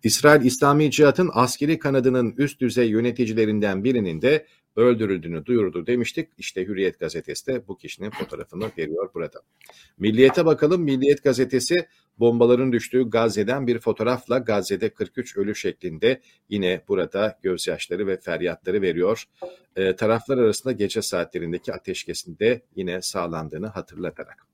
İsrail 0.02 0.44
İslami 0.44 0.90
Cihat'ın 0.90 1.30
askeri 1.32 1.78
kanadının 1.78 2.34
üst 2.38 2.60
düzey 2.60 2.88
yöneticilerinden 2.88 3.84
birinin 3.84 4.22
de 4.22 4.46
öldürüldüğünü 4.76 5.46
duyurdu 5.46 5.86
demiştik. 5.86 6.28
İşte 6.38 6.66
Hürriyet 6.66 7.00
gazetesi 7.00 7.46
de 7.46 7.68
bu 7.68 7.78
kişinin 7.78 8.10
fotoğrafını 8.10 8.70
veriyor 8.78 9.10
burada. 9.14 9.40
Milliyete 9.98 10.46
bakalım. 10.46 10.82
Milliyet 10.82 11.24
gazetesi 11.24 11.86
bombaların 12.18 12.72
düştüğü 12.72 13.10
Gazze'den 13.10 13.66
bir 13.66 13.78
fotoğrafla 13.78 14.38
Gazze'de 14.38 14.88
43 14.88 15.36
ölü 15.36 15.54
şeklinde 15.54 16.20
yine 16.48 16.82
burada 16.88 17.38
gözyaşları 17.42 18.06
ve 18.06 18.20
feryatları 18.20 18.82
veriyor. 18.82 19.24
E, 19.76 19.96
taraflar 19.96 20.38
arasında 20.38 20.72
gece 20.72 21.02
saatlerindeki 21.02 21.72
ateşkesinde 21.72 22.62
yine 22.76 23.02
sağlandığını 23.02 23.66
hatırlatarak. 23.66 24.46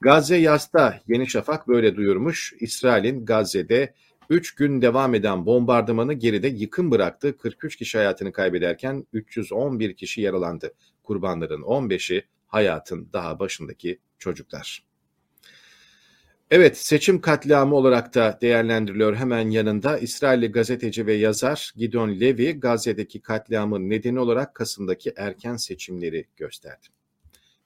Gazze 0.00 0.36
Yasta 0.36 1.00
Yeni 1.08 1.26
Şafak 1.26 1.68
böyle 1.68 1.96
duyurmuş. 1.96 2.54
İsrail'in 2.60 3.24
Gazze'de 3.24 3.94
3 4.30 4.54
gün 4.54 4.82
devam 4.82 5.14
eden 5.14 5.46
bombardımanı 5.46 6.12
geride 6.12 6.48
yıkım 6.48 6.90
bıraktı. 6.90 7.38
43 7.38 7.76
kişi 7.76 7.98
hayatını 7.98 8.32
kaybederken 8.32 9.06
311 9.12 9.96
kişi 9.96 10.20
yaralandı. 10.20 10.74
Kurbanların 11.02 11.62
15'i 11.62 12.24
hayatın 12.46 13.08
daha 13.12 13.38
başındaki 13.38 13.98
çocuklar. 14.18 14.84
Evet, 16.50 16.78
seçim 16.78 17.20
katliamı 17.20 17.74
olarak 17.74 18.14
da 18.14 18.38
değerlendiriliyor 18.42 19.16
hemen 19.16 19.50
yanında. 19.50 19.98
İsrailli 19.98 20.52
gazeteci 20.52 21.06
ve 21.06 21.12
yazar 21.12 21.72
Gidon 21.76 22.20
Levy, 22.20 22.50
Gazze'deki 22.50 23.20
katliamın 23.20 23.90
nedeni 23.90 24.20
olarak 24.20 24.54
Kasım'daki 24.54 25.12
erken 25.16 25.56
seçimleri 25.56 26.26
gösterdi. 26.36 26.86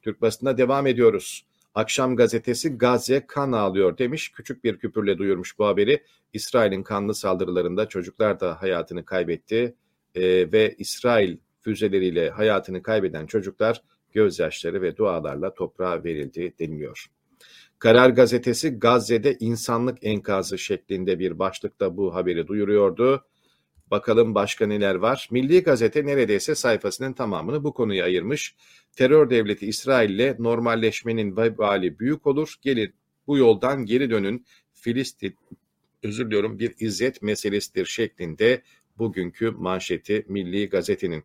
Türk 0.02 0.22
basında 0.22 0.58
devam 0.58 0.86
ediyoruz. 0.86 1.46
Akşam 1.74 2.16
gazetesi 2.16 2.78
Gazze 2.78 3.26
kan 3.26 3.52
ağlıyor 3.52 3.98
demiş. 3.98 4.32
Küçük 4.32 4.64
bir 4.64 4.78
küpürle 4.78 5.18
duyurmuş 5.18 5.58
bu 5.58 5.66
haberi. 5.66 6.04
İsrail'in 6.32 6.82
kanlı 6.82 7.14
saldırılarında 7.14 7.88
çocuklar 7.88 8.40
da 8.40 8.62
hayatını 8.62 9.04
kaybetti 9.04 9.74
ee, 10.14 10.52
ve 10.52 10.74
İsrail 10.78 11.36
füzeleriyle 11.60 12.30
hayatını 12.30 12.82
kaybeden 12.82 13.26
çocuklar 13.26 13.82
gözyaşları 14.12 14.82
ve 14.82 14.96
dualarla 14.96 15.54
toprağa 15.54 16.04
verildi 16.04 16.54
deniliyor. 16.58 17.06
Karar 17.78 18.10
gazetesi 18.10 18.78
Gazze'de 18.78 19.36
insanlık 19.40 19.98
enkazı 20.02 20.58
şeklinde 20.58 21.18
bir 21.18 21.38
başlıkta 21.38 21.96
bu 21.96 22.14
haberi 22.14 22.46
duyuruyordu. 22.46 23.24
Bakalım 23.94 24.34
başka 24.34 24.66
neler 24.66 24.94
var? 24.94 25.28
Milli 25.30 25.62
Gazete 25.62 26.06
neredeyse 26.06 26.54
sayfasının 26.54 27.12
tamamını 27.12 27.64
bu 27.64 27.74
konuya 27.74 28.04
ayırmış. 28.04 28.54
Terör 28.96 29.30
devleti 29.30 29.66
İsrail 29.66 30.10
ile 30.10 30.36
normalleşmenin 30.38 31.36
vebali 31.36 31.98
büyük 31.98 32.26
olur. 32.26 32.54
Gelin 32.62 32.94
bu 33.26 33.38
yoldan 33.38 33.84
geri 33.86 34.10
dönün. 34.10 34.46
Filistin 34.72 35.36
özür 36.02 36.26
diliyorum 36.26 36.58
bir 36.58 36.74
izzet 36.80 37.22
meselesidir 37.22 37.86
şeklinde 37.86 38.62
bugünkü 38.98 39.50
manşeti 39.50 40.24
Milli 40.28 40.68
Gazete'nin. 40.68 41.24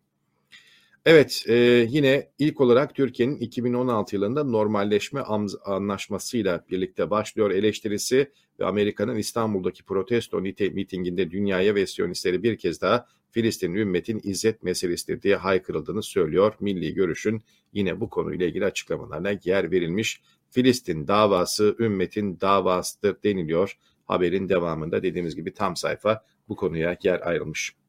Evet, 1.04 1.42
e, 1.46 1.54
yine 1.90 2.30
ilk 2.38 2.60
olarak 2.60 2.94
Türkiye'nin 2.94 3.36
2016 3.36 4.16
yılında 4.16 4.44
normalleşme 4.44 5.20
anlaşmasıyla 5.64 6.64
birlikte 6.70 7.10
başlıyor 7.10 7.50
eleştirisi 7.50 8.32
ve 8.60 8.64
Amerika'nın 8.64 9.16
İstanbul'daki 9.16 9.82
protesto 9.82 10.40
mitinginde 10.40 11.30
dünyaya 11.30 11.74
ve 11.74 11.86
Siyonistleri 11.86 12.42
bir 12.42 12.58
kez 12.58 12.80
daha 12.80 13.06
Filistin 13.30 13.74
ümmetin 13.74 14.20
izzet 14.22 14.62
meselesidir 14.62 15.22
diye 15.22 15.36
haykırıldığını 15.36 16.02
söylüyor. 16.02 16.54
Milli 16.60 16.94
Görüş'ün 16.94 17.42
yine 17.72 18.00
bu 18.00 18.10
konuyla 18.10 18.46
ilgili 18.46 18.64
açıklamalarına 18.64 19.30
yer 19.44 19.70
verilmiş. 19.70 20.20
Filistin 20.50 21.08
davası 21.08 21.76
ümmetin 21.78 22.40
davasıdır 22.40 23.22
deniliyor. 23.24 23.78
Haberin 24.04 24.48
devamında 24.48 25.02
dediğimiz 25.02 25.36
gibi 25.36 25.54
tam 25.54 25.76
sayfa 25.76 26.24
bu 26.48 26.56
konuya 26.56 26.96
yer 27.02 27.28
ayrılmış. 27.28 27.79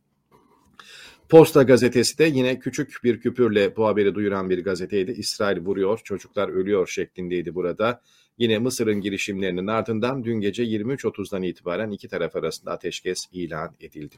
Posta 1.32 1.63
gazetesi 1.63 2.17
de 2.17 2.24
yine 2.24 2.60
küçük 2.60 3.00
bir 3.04 3.20
küpürle 3.20 3.76
bu 3.76 3.86
haberi 3.86 4.15
duyuran 4.15 4.50
bir 4.50 4.63
gazeteydi. 4.63 5.12
İsrail 5.12 5.60
vuruyor, 5.60 6.00
çocuklar 6.04 6.50
ölüyor 6.50 6.88
şeklindeydi 6.88 7.56
burada. 7.56 8.02
Yine 8.38 8.60
Mısır'ın 8.60 9.02
girişimlerinin 9.02 9.67
ardından 9.67 10.24
dün 10.24 10.39
gece 10.39 10.63
23.30'dan 10.63 11.44
itibaren 11.44 11.91
iki 11.91 12.08
taraf 12.08 12.36
arasında 12.36 12.72
ateşkes 12.72 13.26
ilan 13.32 13.76
edildi. 13.82 14.15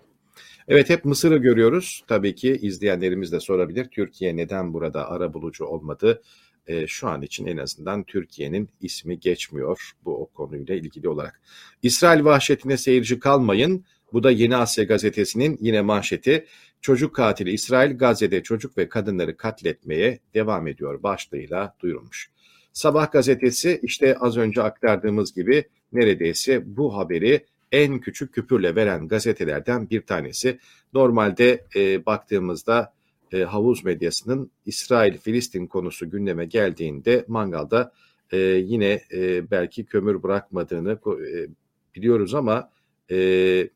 Evet 0.67 0.89
hep 0.89 1.05
Mısır'ı 1.05 1.37
görüyoruz. 1.37 2.03
Tabii 2.07 2.35
ki 2.35 2.59
izleyenlerimiz 2.61 3.31
de 3.31 3.39
sorabilir. 3.39 3.85
Türkiye 3.85 4.35
neden 4.35 4.73
burada 4.73 5.09
ara 5.09 5.33
bulucu 5.33 5.65
olmadı? 5.65 6.21
E, 6.67 6.87
şu 6.87 7.07
an 7.07 7.21
için 7.21 7.45
en 7.45 7.57
azından 7.57 8.03
Türkiye'nin 8.03 8.69
ismi 8.81 9.19
geçmiyor 9.19 9.91
bu 10.05 10.21
o 10.21 10.25
konuyla 10.25 10.75
ilgili 10.75 11.09
olarak. 11.09 11.41
İsrail 11.83 12.23
vahşetine 12.23 12.77
seyirci 12.77 13.19
kalmayın. 13.19 13.85
Bu 14.13 14.23
da 14.23 14.31
Yeni 14.31 14.55
Asya 14.55 14.83
gazetesinin 14.83 15.57
yine 15.61 15.81
manşeti. 15.81 16.45
Çocuk 16.83 17.15
katili 17.15 17.51
İsrail 17.51 17.97
Gazze'de 17.97 18.43
çocuk 18.43 18.77
ve 18.77 18.89
kadınları 18.89 19.37
katletmeye 19.37 20.19
devam 20.33 20.67
ediyor 20.67 21.03
başlığıyla 21.03 21.75
duyurulmuş. 21.79 22.29
Sabah 22.73 23.11
gazetesi 23.11 23.79
işte 23.83 24.17
az 24.17 24.37
önce 24.37 24.63
aktardığımız 24.63 25.33
gibi 25.33 25.63
neredeyse 25.93 26.77
bu 26.77 26.97
haberi 26.97 27.45
en 27.71 27.99
küçük 27.99 28.33
küpürle 28.33 28.75
veren 28.75 29.07
gazetelerden 29.07 29.89
bir 29.89 30.01
tanesi. 30.01 30.59
Normalde 30.93 31.65
e, 31.75 32.05
baktığımızda 32.05 32.93
e, 33.31 33.43
havuz 33.43 33.83
medyasının 33.85 34.51
İsrail-Filistin 34.65 35.67
konusu 35.67 36.09
gündeme 36.09 36.45
geldiğinde 36.45 37.25
mangalda 37.27 37.93
e, 38.31 38.37
yine 38.39 39.01
e, 39.13 39.51
belki 39.51 39.85
kömür 39.85 40.23
bırakmadığını 40.23 40.91
e, 40.91 41.47
biliyoruz 41.95 42.35
ama 42.35 42.69
e, 43.11 43.69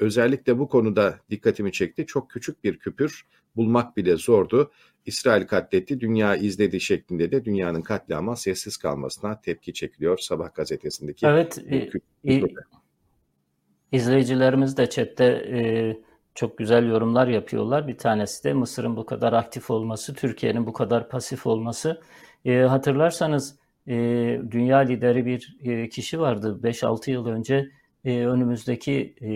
özellikle 0.00 0.58
bu 0.58 0.68
konuda 0.68 1.18
dikkatimi 1.30 1.72
çekti. 1.72 2.06
Çok 2.06 2.30
küçük 2.30 2.64
bir 2.64 2.78
küpür 2.78 3.26
bulmak 3.56 3.96
bile 3.96 4.16
zordu. 4.16 4.70
İsrail 5.06 5.46
katletti, 5.46 6.00
dünya 6.00 6.36
izledi 6.36 6.80
şeklinde 6.80 7.32
de 7.32 7.44
dünyanın 7.44 7.82
katliama 7.82 8.36
sessiz 8.36 8.76
kalmasına 8.76 9.40
tepki 9.40 9.72
çekiliyor 9.72 10.18
Sabah 10.18 10.54
gazetesindeki. 10.54 11.26
Evet, 11.26 11.58
e, 12.24 12.40
izleyicilerimiz 13.92 14.76
de 14.76 14.90
chatte 14.90 15.24
e, 15.24 15.96
çok 16.34 16.58
güzel 16.58 16.88
yorumlar 16.88 17.28
yapıyorlar. 17.28 17.88
Bir 17.88 17.98
tanesi 17.98 18.44
de 18.44 18.52
Mısır'ın 18.52 18.96
bu 18.96 19.06
kadar 19.06 19.32
aktif 19.32 19.70
olması, 19.70 20.14
Türkiye'nin 20.14 20.66
bu 20.66 20.72
kadar 20.72 21.08
pasif 21.08 21.46
olması. 21.46 22.00
E, 22.44 22.58
hatırlarsanız 22.58 23.58
e, 23.86 23.94
dünya 24.50 24.78
lideri 24.78 25.26
bir 25.26 25.58
e, 25.62 25.88
kişi 25.88 26.20
vardı 26.20 26.60
5-6 26.62 27.10
yıl 27.10 27.26
önce 27.26 27.70
e, 28.04 28.26
önümüzdeki 28.26 29.14
e, 29.20 29.30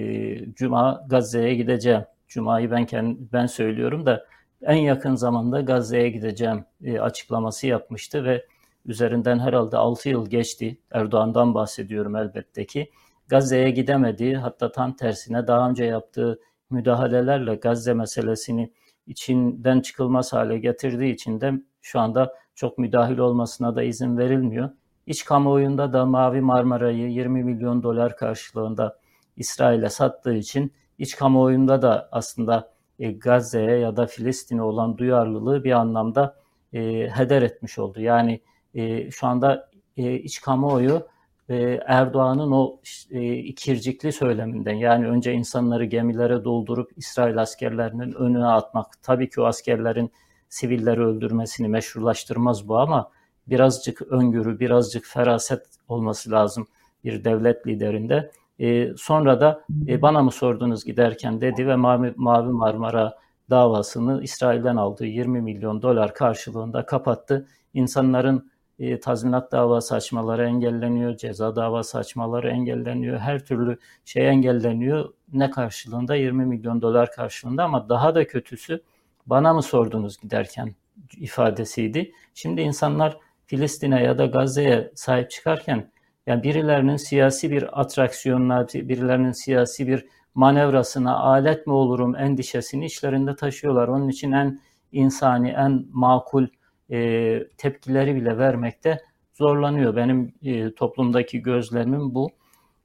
cuma 0.55 1.07
Gazze'ye 1.09 1.55
gideceğim. 1.55 2.05
Cuma'yı 2.29 2.71
ben 2.71 2.87
kendim, 2.87 3.29
ben 3.33 3.47
söylüyorum 3.47 4.07
da 4.07 4.27
en 4.63 4.77
yakın 4.77 5.15
zamanda 5.15 5.61
Gazze'ye 5.61 6.11
gideceğim 6.11 6.65
e, 6.85 7.01
açıklaması 7.01 7.67
yapmıştı 7.67 8.25
ve 8.25 8.47
üzerinden 8.87 9.39
herhalde 9.39 9.77
6 9.77 10.09
yıl 10.09 10.31
geçti. 10.31 10.79
Erdoğan'dan 10.91 11.55
bahsediyorum 11.55 12.17
elbette 12.17 12.67
ki. 12.67 12.91
Gazze'ye 13.29 13.71
gidemedi. 13.71 14.35
Hatta 14.35 14.73
tam 14.73 14.97
tersine 14.97 15.47
daha 15.47 15.71
önce 15.71 15.85
yaptığı 15.85 16.41
müdahalelerle 16.71 17.55
Gazze 17.55 17.95
meselesini 17.95 18.73
içinden 19.07 19.81
çıkılmaz 19.81 20.33
hale 20.33 20.59
getirdiği 20.59 21.15
için 21.15 21.41
de 21.41 21.53
şu 21.83 22.01
anda 22.01 22.35
çok 22.55 22.79
müdahil 22.79 23.19
olmasına 23.19 23.77
da 23.77 23.83
izin 23.83 24.19
verilmiyor. 24.19 24.71
İç 25.07 25.25
kamuoyunda 25.25 25.93
da 25.93 26.07
Mavi 26.07 26.41
Marmara'yı 26.41 27.11
20 27.11 27.45
milyon 27.45 27.83
dolar 27.83 28.17
karşılığında 28.17 28.99
İsrail'e 29.37 29.89
sattığı 29.89 30.35
için 30.35 30.73
iç 30.99 31.17
kamuoyunda 31.17 31.83
da 31.83 32.09
aslında 32.13 32.75
e, 32.99 33.13
Gazze'ye 33.13 33.79
ya 33.79 33.97
da 33.97 34.07
Filistin'e 34.07 34.63
olan 34.63 34.99
duyarlılığı 34.99 35.65
bir 35.65 35.73
anlamda 35.73 36.37
e, 36.73 37.09
heder 37.09 37.43
etmiş 37.43 37.79
oldu. 37.79 38.01
Yani 38.01 38.41
e, 38.75 39.11
şu 39.11 39.27
anda 39.27 39.71
e, 39.97 40.15
iç 40.15 40.41
kamuoyu 40.41 41.07
e, 41.49 41.81
Erdoğan'ın 41.87 42.51
o 42.51 42.81
e, 43.11 43.35
ikircikli 43.35 44.13
söyleminden 44.13 44.75
yani 44.75 45.09
önce 45.09 45.33
insanları 45.33 45.85
gemilere 45.85 46.45
doldurup 46.45 46.91
İsrail 46.97 47.39
askerlerinin 47.39 48.13
önüne 48.13 48.47
atmak. 48.47 48.87
Tabii 49.03 49.31
ki 49.31 49.41
o 49.41 49.45
askerlerin 49.45 50.13
sivilleri 50.49 51.01
öldürmesini 51.01 51.69
meşrulaştırmaz 51.69 52.69
bu 52.69 52.79
ama 52.79 53.11
birazcık 53.47 54.03
öngörü, 54.03 54.61
birazcık 54.61 55.05
feraset 55.05 55.67
olması 55.89 56.31
lazım 56.31 56.67
bir 57.05 57.25
devlet 57.25 57.67
liderinde. 57.67 58.31
E, 58.59 58.97
sonra 58.97 59.41
da 59.41 59.65
e, 59.89 60.03
bana 60.03 60.23
mı 60.23 60.31
sordunuz 60.31 60.85
giderken 60.85 61.41
dedi 61.41 61.67
ve 61.67 61.77
Mavi, 61.77 62.13
Mavi 62.17 62.53
Marmara 62.53 63.19
davasını 63.51 64.23
İsrail'den 64.23 64.77
aldığı 64.77 65.07
20 65.07 65.41
milyon 65.41 65.83
dolar 65.83 66.15
karşılığında 66.15 66.87
kapattı. 66.87 67.47
İnsanların 67.75 68.51
e, 68.79 69.01
tazminat 69.01 69.53
davası 69.53 69.95
açmaları 69.95 70.45
engelleniyor, 70.45 71.17
ceza 71.17 71.57
davası 71.57 71.99
açmaları 71.99 72.51
engelleniyor, 72.51 73.19
her 73.19 73.45
türlü 73.45 73.79
şey 74.05 74.29
engelleniyor. 74.29 75.13
Ne 75.33 75.51
karşılığında? 75.51 76.15
20 76.15 76.47
milyon 76.47 76.83
dolar 76.83 77.13
karşılığında 77.13 77.65
ama 77.65 77.89
daha 77.89 78.15
da 78.15 78.27
kötüsü 78.27 78.83
bana 79.27 79.53
mı 79.53 79.63
sordunuz 79.63 80.19
giderken 80.19 80.75
ifadesiydi. 81.17 82.13
Şimdi 82.35 82.61
insanlar 82.61 83.19
Filistin'e 83.47 84.03
ya 84.03 84.19
da 84.19 84.27
Gazze'ye 84.27 84.91
sahip 84.95 85.31
çıkarken 85.31 85.91
yani 86.27 86.43
birilerinin 86.43 86.97
siyasi 86.97 87.51
bir 87.51 87.81
atraksiyonuna, 87.81 88.67
birilerinin 88.69 89.33
siyasi 89.33 89.87
bir 89.87 90.07
manevrasına 90.35 91.17
alet 91.17 91.67
mi 91.67 91.73
olurum 91.73 92.17
endişesini 92.17 92.87
işlerinde 92.87 93.37
taşıyorlar. 93.37 93.89
Onun 93.89 94.09
için 94.09 94.33
en 94.33 94.61
insani, 94.93 95.51
en 95.51 95.87
makul 95.93 96.47
e, 96.91 97.41
tepkileri 97.57 98.15
bile 98.15 98.39
vermekte 98.39 99.01
zorlanıyor. 99.33 99.97
Benim 99.97 100.35
e, 100.43 100.75
toplumdaki 100.75 101.43
gözlemim 101.43 102.15
bu. 102.15 102.31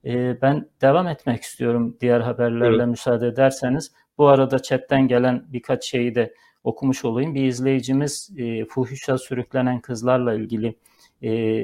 E, 0.05 0.41
ben 0.41 0.69
devam 0.81 1.07
etmek 1.07 1.41
istiyorum 1.41 1.97
diğer 2.01 2.21
haberlerle 2.21 2.75
evet. 2.75 2.87
müsaade 2.87 3.27
ederseniz. 3.27 3.91
Bu 4.17 4.27
arada 4.27 4.59
chatten 4.59 5.07
gelen 5.07 5.45
birkaç 5.47 5.85
şeyi 5.85 6.15
de 6.15 6.33
okumuş 6.63 7.05
olayım. 7.05 7.35
Bir 7.35 7.43
izleyicimiz 7.43 8.31
e, 8.37 8.65
fuhuşa 8.65 9.17
sürüklenen 9.17 9.79
kızlarla 9.79 10.33
ilgili 10.33 10.75
e, 11.23 11.61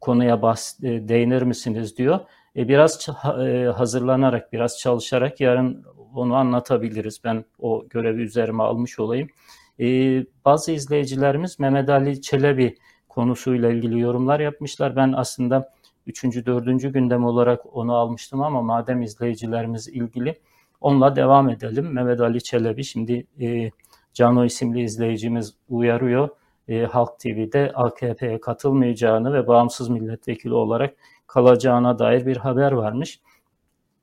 konuya 0.00 0.42
bahs 0.42 0.84
e, 0.84 1.08
değinir 1.08 1.42
misiniz 1.42 1.96
diyor. 1.96 2.20
E, 2.56 2.68
biraz 2.68 3.08
e, 3.40 3.64
hazırlanarak, 3.76 4.52
biraz 4.52 4.78
çalışarak 4.78 5.40
yarın 5.40 5.84
onu 6.14 6.34
anlatabiliriz. 6.34 7.20
Ben 7.24 7.44
o 7.58 7.86
görevi 7.90 8.22
üzerime 8.22 8.62
almış 8.62 8.98
olayım. 8.98 9.28
E, 9.80 9.86
bazı 10.44 10.72
izleyicilerimiz 10.72 11.58
Mehmet 11.60 11.88
Ali 11.88 12.22
Çelebi 12.22 12.76
konusuyla 13.08 13.70
ilgili 13.70 14.00
yorumlar 14.00 14.40
yapmışlar. 14.40 14.96
Ben 14.96 15.12
aslında 15.12 15.72
3. 16.06 16.24
4. 16.24 16.92
gündem 16.92 17.24
olarak 17.24 17.76
onu 17.76 17.94
almıştım 17.94 18.42
ama 18.42 18.62
madem 18.62 19.02
izleyicilerimiz 19.02 19.88
ilgili 19.88 20.38
onunla 20.80 21.16
devam 21.16 21.48
edelim. 21.48 21.92
Mehmet 21.92 22.20
Ali 22.20 22.42
Çelebi 22.42 22.84
şimdi 22.84 23.26
e, 23.40 23.70
Cano 24.16 24.44
isimli 24.44 24.82
izleyicimiz 24.82 25.54
uyarıyor. 25.68 26.28
E, 26.68 26.84
Halk 26.84 27.18
TV'de 27.18 27.72
AKP'ye 27.74 28.40
katılmayacağını 28.40 29.32
ve 29.32 29.46
bağımsız 29.46 29.88
milletvekili 29.88 30.54
olarak 30.54 30.94
kalacağına 31.26 31.98
dair 31.98 32.26
bir 32.26 32.36
haber 32.36 32.72
varmış. 32.72 33.20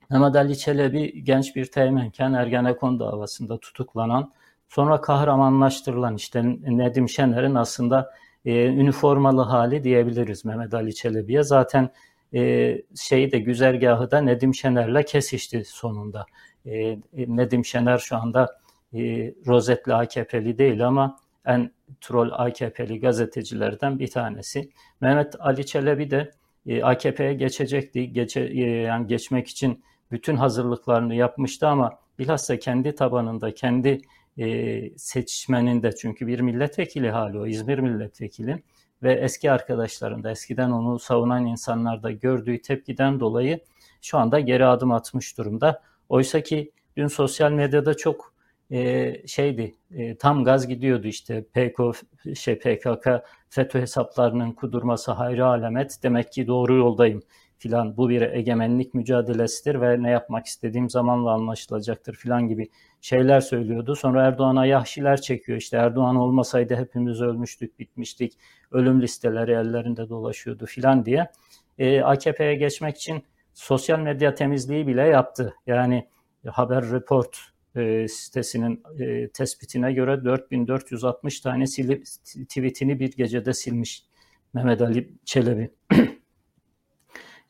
Mehmet 0.09 0.35
Ali 0.35 0.57
Çelebi 0.57 1.23
genç 1.23 1.55
bir 1.55 1.65
teğmenken 1.65 2.33
Ergenekon 2.33 2.99
davasında 2.99 3.57
tutuklanan 3.57 4.31
sonra 4.69 5.01
kahramanlaştırılan 5.01 6.15
işte 6.15 6.43
Nedim 6.67 7.09
Şener'in 7.09 7.55
aslında 7.55 8.11
e, 8.45 8.65
üniformalı 8.65 9.41
hali 9.41 9.83
diyebiliriz 9.83 10.45
Mehmet 10.45 10.73
Ali 10.73 10.95
Çelebi'ye. 10.95 11.43
Zaten 11.43 11.89
e, 12.33 12.81
şeyi 12.95 13.31
de 13.31 13.39
güzergahı 13.39 14.11
da 14.11 14.21
Nedim 14.21 14.55
Şener'le 14.55 15.03
kesişti 15.03 15.63
sonunda. 15.65 16.25
E, 16.65 16.97
Nedim 17.13 17.65
Şener 17.65 17.97
şu 17.97 18.17
anda 18.17 18.43
e, 18.43 18.62
rozetli 19.47 19.93
AKP'li 19.93 20.57
değil 20.57 20.87
ama 20.87 21.17
en 21.45 21.71
troll 22.01 22.29
AKP'li 22.31 22.99
gazetecilerden 22.99 23.99
bir 23.99 24.07
tanesi. 24.07 24.69
Mehmet 25.01 25.35
Ali 25.39 25.65
Çelebi 25.65 26.11
de 26.11 26.31
e, 26.65 26.83
AKP'ye 26.83 27.33
geçecekti. 27.33 28.13
Geçe, 28.13 28.41
e, 28.41 28.61
yani 28.61 29.07
geçmek 29.07 29.47
için 29.47 29.83
bütün 30.11 30.35
hazırlıklarını 30.35 31.15
yapmıştı 31.15 31.67
ama 31.67 31.99
bilhassa 32.19 32.59
kendi 32.59 32.95
tabanında, 32.95 33.53
kendi 33.53 34.01
e, 34.37 34.97
seçmeninde 34.97 35.95
çünkü 35.95 36.27
bir 36.27 36.39
milletvekili 36.39 37.11
hali 37.11 37.39
o, 37.39 37.45
İzmir 37.47 37.79
milletvekili 37.79 38.63
ve 39.03 39.13
eski 39.13 39.51
arkadaşlarında, 39.51 40.31
eskiden 40.31 40.71
onu 40.71 40.99
savunan 40.99 41.45
insanlarda 41.45 42.11
gördüğü 42.11 42.61
tepkiden 42.61 43.19
dolayı 43.19 43.59
şu 44.01 44.17
anda 44.17 44.39
geri 44.39 44.65
adım 44.65 44.91
atmış 44.91 45.37
durumda. 45.37 45.81
Oysa 46.09 46.41
ki 46.41 46.71
dün 46.97 47.07
sosyal 47.07 47.51
medyada 47.51 47.97
çok 47.97 48.32
e, 48.73 49.13
şeydi 49.27 49.75
e, 49.91 50.15
tam 50.17 50.43
gaz 50.43 50.67
gidiyordu 50.67 51.07
işte. 51.07 51.43
PKK, 51.43 52.05
şey 52.35 52.59
PKK 52.59 53.07
FETÖ 53.49 53.81
hesaplarının 53.81 54.51
kudurması 54.51 55.11
hayra 55.11 55.45
alamet. 55.45 55.99
Demek 56.03 56.31
ki 56.31 56.47
doğru 56.47 56.75
yoldayım 56.75 57.23
filan. 57.57 57.97
Bu 57.97 58.09
bir 58.09 58.21
egemenlik 58.21 58.93
mücadelesidir 58.93 59.81
ve 59.81 60.03
ne 60.03 60.09
yapmak 60.09 60.45
istediğim 60.45 60.89
zamanla 60.89 61.31
anlaşılacaktır 61.31 62.15
filan 62.15 62.47
gibi 62.47 62.69
şeyler 63.01 63.41
söylüyordu. 63.41 63.95
Sonra 63.95 64.25
Erdoğan'a 64.25 64.65
yahşiler 64.65 65.21
çekiyor. 65.21 65.57
İşte 65.57 65.77
Erdoğan 65.77 66.15
olmasaydı 66.15 66.75
hepimiz 66.75 67.21
ölmüştük 67.21 67.79
bitmiştik. 67.79 68.33
Ölüm 68.71 69.01
listeleri 69.01 69.51
ellerinde 69.51 70.09
dolaşıyordu 70.09 70.65
filan 70.65 71.05
diye. 71.05 71.31
E, 71.77 72.01
AKP'ye 72.01 72.55
geçmek 72.55 72.97
için 72.97 73.23
sosyal 73.53 73.99
medya 73.99 74.35
temizliği 74.35 74.87
bile 74.87 75.01
yaptı. 75.01 75.55
Yani 75.67 76.07
haber 76.45 76.91
report 76.91 77.52
e, 77.75 78.07
sitesinin 78.07 78.83
e, 78.99 79.29
tespitine 79.29 79.93
göre 79.93 80.25
4460 80.25 81.41
tane 81.41 81.67
silip, 81.67 82.05
tweetini 82.49 82.99
bir 82.99 83.11
gecede 83.11 83.53
silmiş 83.53 84.05
Mehmet 84.53 84.81
Ali 84.81 85.13
Çelebi. 85.25 85.71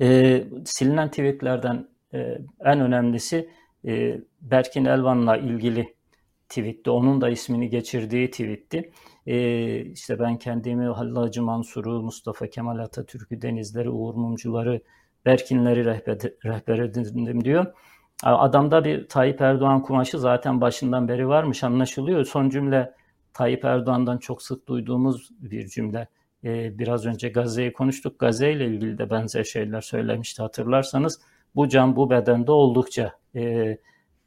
e, 0.01 0.43
silinen 0.65 1.09
tweetlerden 1.09 1.88
e, 2.13 2.38
en 2.65 2.79
önemlisi 2.79 3.49
e, 3.86 4.21
Berkin 4.41 4.86
Elvan'la 4.86 5.38
ilgili 5.38 5.95
tweetti. 6.49 6.89
Onun 6.89 7.21
da 7.21 7.29
ismini 7.29 7.69
geçirdiği 7.69 8.31
tweetti. 8.31 8.91
E, 9.27 9.86
işte 9.86 10.19
ben 10.19 10.38
kendimi 10.38 10.86
Hallacı 10.86 11.41
Mansur'u, 11.41 12.03
Mustafa 12.03 12.47
Kemal 12.47 12.79
Atatürk'ü, 12.79 13.41
Denizleri, 13.41 13.89
Uğur 13.89 14.15
Mumcuları, 14.15 14.81
Berkinleri 15.25 15.86
rehber, 15.86 16.17
rehber 16.45 16.79
edindim 16.79 17.45
diyor. 17.45 17.65
Adamda 18.23 18.83
bir 18.86 19.07
Tayyip 19.07 19.41
Erdoğan 19.41 19.81
kumaşı 19.81 20.19
zaten 20.19 20.62
başından 20.62 21.07
beri 21.07 21.27
varmış 21.27 21.63
anlaşılıyor. 21.63 22.25
Son 22.25 22.49
cümle 22.49 22.93
Tayyip 23.33 23.65
Erdoğan'dan 23.65 24.17
çok 24.17 24.41
sık 24.41 24.67
duyduğumuz 24.67 25.29
bir 25.39 25.67
cümle. 25.67 26.07
Ee, 26.43 26.79
biraz 26.79 27.05
önce 27.05 27.29
Gazze'yi 27.29 27.73
konuştuk. 27.73 28.19
Gazze 28.19 28.51
ile 28.51 28.65
ilgili 28.65 28.97
de 28.97 29.09
benzer 29.09 29.43
şeyler 29.43 29.81
söylemişti 29.81 30.41
hatırlarsanız. 30.41 31.21
Bu 31.55 31.69
can 31.69 31.95
bu 31.95 32.09
bedende 32.09 32.51
oldukça 32.51 33.13
e, 33.36 33.77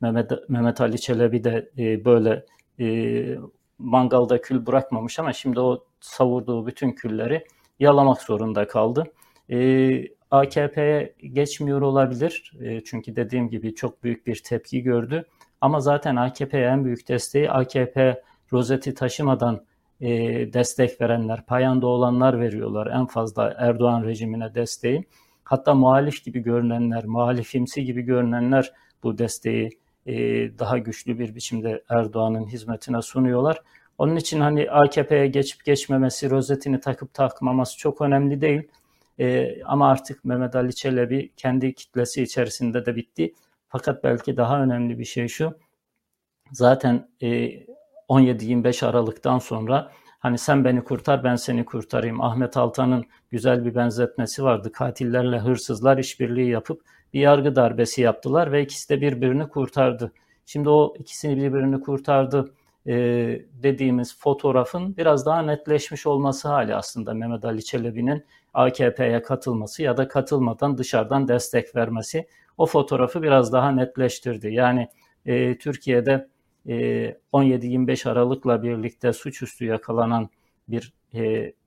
Mehmet, 0.00 0.30
Mehmet 0.48 0.80
Ali 0.80 1.00
Çelebi 1.00 1.44
de 1.44 1.70
e, 1.78 2.04
böyle 2.04 2.46
e, 2.80 3.38
mangalda 3.78 4.40
kül 4.40 4.66
bırakmamış 4.66 5.18
ama 5.18 5.32
şimdi 5.32 5.60
o 5.60 5.84
savurduğu 6.00 6.66
bütün 6.66 6.92
külleri 6.92 7.46
yalamak 7.78 8.22
zorunda 8.22 8.66
kaldı. 8.66 9.04
E, 9.50 10.15
AKP'ye 10.36 11.14
geçmiyor 11.32 11.80
olabilir. 11.80 12.52
E, 12.60 12.84
çünkü 12.84 13.16
dediğim 13.16 13.48
gibi 13.48 13.74
çok 13.74 14.02
büyük 14.04 14.26
bir 14.26 14.42
tepki 14.42 14.82
gördü. 14.82 15.24
Ama 15.60 15.80
zaten 15.80 16.16
AKP'ye 16.16 16.66
en 16.66 16.84
büyük 16.84 17.08
desteği 17.08 17.50
AKP 17.50 18.22
rozeti 18.52 18.94
taşımadan 18.94 19.64
e, 20.00 20.08
destek 20.52 21.00
verenler, 21.00 21.46
payanda 21.46 21.86
olanlar 21.86 22.40
veriyorlar. 22.40 22.86
En 22.86 23.06
fazla 23.06 23.54
Erdoğan 23.58 24.04
rejimine 24.04 24.54
desteği. 24.54 25.04
Hatta 25.44 25.74
muhalif 25.74 26.24
gibi 26.24 26.40
görünenler, 26.40 27.04
muhalifimsi 27.04 27.84
gibi 27.84 28.02
görünenler 28.02 28.72
bu 29.02 29.18
desteği 29.18 29.70
e, 30.06 30.14
daha 30.58 30.78
güçlü 30.78 31.18
bir 31.18 31.34
biçimde 31.34 31.82
Erdoğan'ın 31.88 32.46
hizmetine 32.46 33.02
sunuyorlar. 33.02 33.62
Onun 33.98 34.16
için 34.16 34.40
hani 34.40 34.70
AKP'ye 34.70 35.26
geçip 35.26 35.64
geçmemesi, 35.64 36.30
rozetini 36.30 36.80
takıp 36.80 37.14
takmaması 37.14 37.78
çok 37.78 38.00
önemli 38.00 38.40
değil. 38.40 38.62
E, 39.20 39.56
ama 39.64 39.90
artık 39.90 40.24
Mehmet 40.24 40.56
Ali 40.56 40.74
Çelebi 40.74 41.32
kendi 41.36 41.74
kitlesi 41.74 42.22
içerisinde 42.22 42.86
de 42.86 42.96
bitti. 42.96 43.34
Fakat 43.68 44.04
belki 44.04 44.36
daha 44.36 44.62
önemli 44.62 44.98
bir 44.98 45.04
şey 45.04 45.28
şu. 45.28 45.58
Zaten 46.52 47.08
e, 47.22 47.26
17-25 48.08 48.86
Aralık'tan 48.86 49.38
sonra 49.38 49.92
hani 50.18 50.38
sen 50.38 50.64
beni 50.64 50.84
kurtar 50.84 51.24
ben 51.24 51.36
seni 51.36 51.64
kurtarayım. 51.64 52.20
Ahmet 52.20 52.56
Altan'ın 52.56 53.04
güzel 53.30 53.64
bir 53.64 53.74
benzetmesi 53.74 54.42
vardı. 54.44 54.72
Katillerle 54.72 55.38
hırsızlar 55.38 55.98
işbirliği 55.98 56.50
yapıp 56.50 56.82
bir 57.14 57.20
yargı 57.20 57.56
darbesi 57.56 58.02
yaptılar 58.02 58.52
ve 58.52 58.62
ikisi 58.62 58.88
de 58.88 59.00
birbirini 59.00 59.48
kurtardı. 59.48 60.12
Şimdi 60.46 60.68
o 60.68 60.94
ikisini 60.98 61.36
birbirini 61.36 61.80
kurtardı 61.80 62.52
e, 62.86 62.92
dediğimiz 63.52 64.18
fotoğrafın 64.18 64.96
biraz 64.96 65.26
daha 65.26 65.42
netleşmiş 65.42 66.06
olması 66.06 66.48
hali 66.48 66.74
aslında 66.74 67.14
Mehmet 67.14 67.44
Ali 67.44 67.64
Çelebi'nin 67.64 68.24
AKP'ye 68.54 69.22
katılması 69.22 69.82
ya 69.82 69.96
da 69.96 70.08
katılmadan 70.08 70.78
dışarıdan 70.78 71.28
destek 71.28 71.76
vermesi 71.76 72.26
o 72.58 72.66
fotoğrafı 72.66 73.22
biraz 73.22 73.52
daha 73.52 73.70
netleştirdi. 73.70 74.52
Yani 74.52 74.88
e, 75.26 75.58
Türkiye'de 75.58 76.28
17-25 76.66 78.10
Aralık'la 78.10 78.62
birlikte 78.62 79.12
suçüstü 79.12 79.64
yakalanan 79.64 80.28
bir 80.68 80.92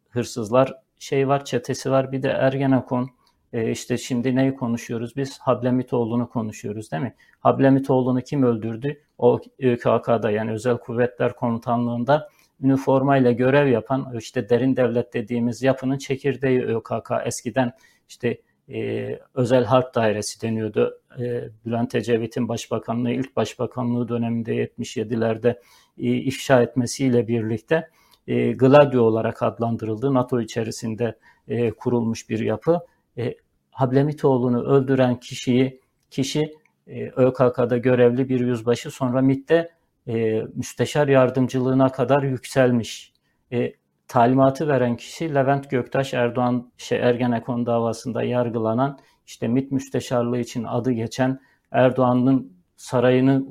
hırsızlar 0.10 0.74
şey 1.00 1.28
var, 1.28 1.46
çetesi 1.46 1.92
var. 1.92 2.12
Bir 2.12 2.24
de 2.24 2.30
Ergenekon 2.30 3.10
e, 3.54 3.72
işte 3.72 3.98
şimdi 3.98 4.36
neyi 4.36 4.56
konuşuyoruz 4.56 5.16
biz? 5.16 5.40
Hablemitoğlu'nu 5.40 6.30
konuşuyoruz 6.30 6.92
değil 6.92 7.04
mi? 7.04 7.16
Hablemitoğlu'nu 7.40 8.22
kim 8.22 8.44
öldürdü? 8.44 9.02
O 9.20 9.40
ÖKK'da 9.60 10.32
yani 10.32 10.52
Özel 10.52 10.78
Kuvvetler 10.78 11.36
Komutanlığı'nda 11.36 12.30
üniformayla 12.62 13.32
görev 13.32 13.68
yapan 13.68 14.18
işte 14.18 14.50
derin 14.50 14.76
devlet 14.76 15.14
dediğimiz 15.14 15.64
yapının 15.64 15.98
çekirdeği 15.98 16.62
ÖKK. 16.62 17.12
Eskiden 17.26 17.74
işte 18.10 18.42
e, 18.70 19.10
özel 19.34 19.64
harp 19.64 19.96
dairesi 19.96 20.42
deniyordu. 20.42 21.02
E, 21.20 21.50
Bülent 21.66 21.96
Ecevit'in 21.96 22.48
başbakanlığı, 22.48 23.12
ilk 23.12 23.36
başbakanlığı 23.36 24.08
döneminde 24.08 24.56
77'lerde 24.56 25.60
e, 25.98 26.04
ifşa 26.04 26.62
etmesiyle 26.62 27.28
birlikte 27.28 27.90
e, 28.28 28.52
Gladio 28.52 29.02
olarak 29.02 29.44
adlandırıldı. 29.44 30.14
NATO 30.14 30.42
içerisinde 30.42 31.16
e, 31.48 31.72
kurulmuş 31.72 32.30
bir 32.30 32.40
yapı. 32.40 32.80
E, 33.18 33.36
Hablemitoğlu'nu 33.72 34.64
öldüren 34.64 35.20
kişiyi 35.20 35.82
kişi 36.10 36.54
e, 36.90 37.10
ÖKK'da 37.10 37.78
görevli 37.78 38.30
bir 38.30 38.40
yüzbaşı 38.40 38.92
sonra 38.92 39.22
MİT'te 39.22 39.70
e, 40.08 40.42
müsteşar 40.56 41.08
yardımcılığına 41.08 41.90
kadar 41.92 42.24
yükselmiş. 42.24 43.14
E, 43.52 43.74
talimatı 44.08 44.68
veren 44.68 44.98
kişi 44.98 45.36
Levent 45.36 45.70
Göktaş 45.70 46.14
Erdoğan 46.14 46.72
şey, 46.78 47.00
Ergenekon 47.00 47.66
davasında 47.66 48.24
yargılanan 48.24 49.00
işte 49.28 49.48
MİT 49.48 49.72
müsteşarlığı 49.72 50.40
için 50.40 50.64
adı 50.64 50.92
geçen 50.92 51.40
Erdoğan'ın 51.72 52.54
sarayını 52.76 53.46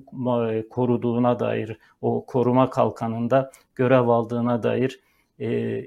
e, 0.53 0.69
koruduğuna 0.69 1.39
dair 1.39 1.79
o 2.01 2.27
koruma 2.27 2.71
kalkanında 2.71 3.51
görev 3.75 4.09
aldığına 4.09 4.63
dair 4.63 5.01
e, 5.41 5.81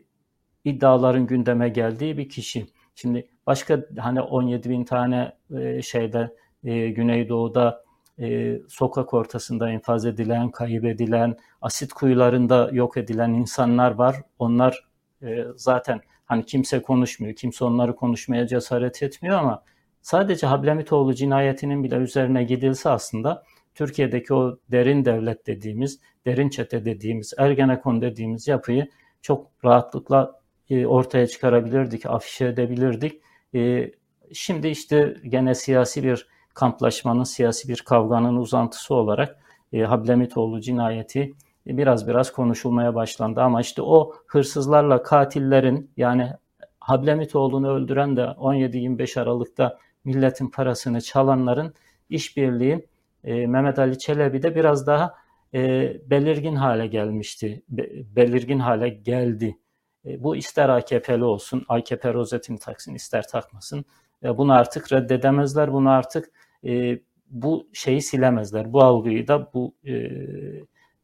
iddiaların 0.64 1.28
gündeme 1.28 1.70
geldiği 1.70 2.18
bir 2.18 2.30
kişi. 2.30 2.66
Şimdi 2.96 3.28
başka 3.48 3.86
hani 3.98 4.22
17 4.22 4.70
bin 4.70 4.84
tane 4.84 5.34
e, 5.58 5.82
şeyde 5.82 6.36
e, 6.64 6.90
Güneydoğu'da 6.90 7.84
e, 8.20 8.58
sokak 8.70 9.14
ortasında 9.14 9.72
infaz 9.72 10.06
edilen, 10.06 10.52
kaybedilen, 10.52 11.38
asit 11.62 11.94
kuyularında 11.94 12.70
yok 12.74 12.98
edilen 12.98 13.34
insanlar 13.34 13.92
var. 13.92 14.16
Onlar 14.40 14.86
e, 15.24 15.46
zaten 15.56 16.02
hani 16.26 16.46
kimse 16.46 16.82
konuşmuyor, 16.82 17.36
kimse 17.36 17.66
onları 17.66 17.96
konuşmaya 17.96 18.48
cesaret 18.48 19.04
etmiyor 19.04 19.40
ama 19.40 19.64
sadece 20.02 20.48
Hablemitoğlu 20.48 21.14
cinayetinin 21.14 21.84
bile 21.84 21.96
üzerine 21.96 22.44
gidilse 22.44 22.90
aslında 22.90 23.44
Türkiye'deki 23.76 24.34
o 24.34 24.58
derin 24.72 25.06
devlet 25.06 25.48
dediğimiz, 25.48 26.00
derin 26.26 26.50
çete 26.50 26.86
dediğimiz, 26.86 27.34
Ergenekon 27.38 28.02
dediğimiz 28.02 28.48
yapıyı 28.48 28.88
çok 29.22 29.52
rahatlıkla 29.66 30.42
e, 30.70 30.86
ortaya 30.86 31.28
çıkarabilirdik, 31.28 32.06
afişe 32.06 32.46
edebilirdik. 32.46 33.22
E, 33.56 33.92
şimdi 34.34 34.68
işte 34.68 35.16
gene 35.24 35.56
siyasi 35.56 36.04
bir 36.04 36.28
kamplaşmanın, 36.54 37.24
siyasi 37.24 37.68
bir 37.68 37.82
kavganın 37.82 38.36
uzantısı 38.36 38.96
olarak 38.96 39.38
e, 39.74 39.82
Hablemitoğlu 39.82 40.62
cinayeti 40.62 41.34
biraz 41.66 42.08
biraz 42.08 42.32
konuşulmaya 42.32 42.96
başlandı. 42.96 43.42
Ama 43.42 43.62
işte 43.62 43.82
o 43.82 44.14
hırsızlarla 44.28 45.04
katillerin 45.04 45.92
yani 45.98 46.32
Hablemitoğlu'nu 46.80 47.70
öldüren 47.72 48.18
de 48.18 48.22
17-25 48.22 49.22
Aralık'ta 49.22 49.78
milletin 50.06 50.48
parasını 50.48 51.02
çalanların 51.02 51.74
işbirliği 52.10 52.88
e, 53.24 53.48
Mehmet 53.48 53.80
Ali 53.80 54.00
Çelebi 54.00 54.44
de 54.44 54.56
biraz 54.56 54.88
daha 54.88 55.16
e, 55.54 55.94
belirgin 56.10 56.56
hale 56.56 56.88
gelmişti. 56.88 57.64
Be, 57.70 57.90
belirgin 58.16 58.60
hale 58.60 58.90
geldi. 58.90 59.58
E, 60.06 60.24
bu 60.24 60.36
ister 60.36 60.70
AKP'li 60.70 61.24
olsun, 61.24 61.66
AKP 61.68 62.14
rozetini 62.14 62.60
taksın, 62.60 62.94
ister 62.94 63.28
takmasın. 63.28 63.86
E, 64.24 64.38
bunu 64.38 64.54
artık 64.54 64.94
reddedemezler, 64.94 65.74
bunu 65.74 65.90
artık 65.90 66.32
e, 66.66 67.00
bu 67.30 67.68
şeyi 67.74 68.02
silemezler. 68.02 68.74
Bu 68.74 68.84
algıyı 68.84 69.28
da, 69.28 69.52
bu 69.54 69.74
e, 69.88 69.94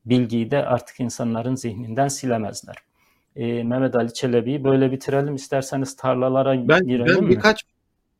bilgiyi 0.06 0.52
de 0.52 0.66
artık 0.66 1.00
insanların 1.00 1.56
zihninden 1.56 2.08
silemezler. 2.08 2.76
E, 3.36 3.64
Mehmet 3.64 3.96
Ali 3.96 4.14
Çelebi'yi 4.14 4.64
böyle 4.64 4.92
bitirelim. 4.92 5.36
İsterseniz 5.36 5.96
tarlalara 5.96 6.68
ben, 6.68 6.88
girelim 6.88 7.06
ben 7.08 7.24
mi? 7.24 7.30
birkaç 7.30 7.64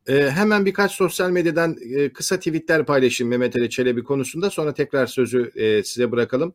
e, 0.08 0.30
hemen 0.32 0.66
birkaç 0.66 0.92
sosyal 0.92 1.30
medyadan 1.30 1.76
e, 1.96 2.14
kısa 2.14 2.38
tweetler 2.38 2.86
paylaşayım 2.86 3.30
Mehmet 3.30 3.56
Ali 3.56 3.70
Çelebi 3.70 4.04
konusunda. 4.04 4.50
Sonra 4.50 4.74
tekrar 4.74 5.08
sözü 5.08 5.52
e, 5.56 5.84
size 5.84 6.12
bırakalım. 6.12 6.54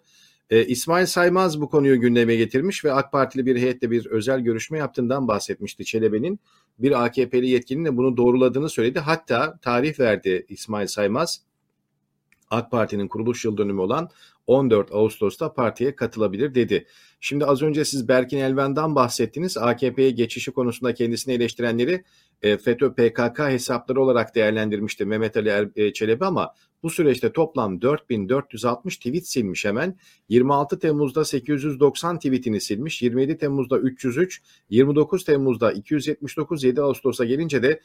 E, 0.50 0.66
İsmail 0.66 1.06
Saymaz 1.06 1.60
bu 1.60 1.68
konuyu 1.68 2.00
gündeme 2.00 2.36
getirmiş 2.36 2.84
ve 2.84 2.92
AK 2.92 3.12
Partili 3.12 3.46
bir 3.46 3.56
heyetle 3.56 3.90
bir 3.90 4.06
özel 4.06 4.40
görüşme 4.40 4.78
yaptığından 4.78 5.28
bahsetmişti 5.28 5.84
Çelebi'nin. 5.84 6.40
Bir 6.78 7.04
AKP'li 7.04 7.48
yetkilinin 7.48 7.84
de 7.84 7.96
bunu 7.96 8.16
doğruladığını 8.16 8.68
söyledi. 8.68 8.98
Hatta 8.98 9.58
tarih 9.62 10.00
verdi 10.00 10.46
İsmail 10.48 10.86
Saymaz. 10.86 11.42
AK 12.50 12.70
Parti'nin 12.70 13.08
kuruluş 13.08 13.44
yıl 13.44 13.56
dönümü 13.56 13.80
olan 13.80 14.10
14 14.46 14.92
Ağustos'ta 14.92 15.52
partiye 15.52 15.96
katılabilir 15.96 16.54
dedi. 16.54 16.86
Şimdi 17.20 17.46
az 17.46 17.62
önce 17.62 17.84
siz 17.84 18.08
Berkin 18.08 18.38
Elvan'dan 18.38 18.94
bahsettiniz. 18.94 19.56
AKP'ye 19.56 20.10
geçişi 20.10 20.50
konusunda 20.50 20.94
kendisini 20.94 21.34
eleştirenleri 21.34 22.04
e, 22.42 22.58
FETÖ 22.58 22.94
PKK 22.94 23.38
hesapları 23.38 24.02
olarak 24.02 24.34
değerlendirmişti 24.34 25.04
Mehmet 25.04 25.36
Ali 25.36 25.48
er, 25.48 25.68
e, 25.76 25.92
Çelebi 25.92 26.24
ama 26.24 26.54
bu 26.82 26.90
süreçte 26.90 27.32
toplam 27.32 27.82
4460 27.82 28.96
tweet 28.96 29.28
silmiş 29.28 29.64
hemen. 29.64 29.98
26 30.28 30.78
Temmuz'da 30.78 31.24
890 31.24 32.18
tweetini 32.18 32.60
silmiş. 32.60 33.02
27 33.02 33.38
Temmuz'da 33.38 33.78
303, 33.78 34.42
29 34.70 35.24
Temmuz'da 35.24 35.72
279, 35.72 36.64
7 36.64 36.82
Ağustos'a 36.82 37.24
gelince 37.24 37.62
de 37.62 37.80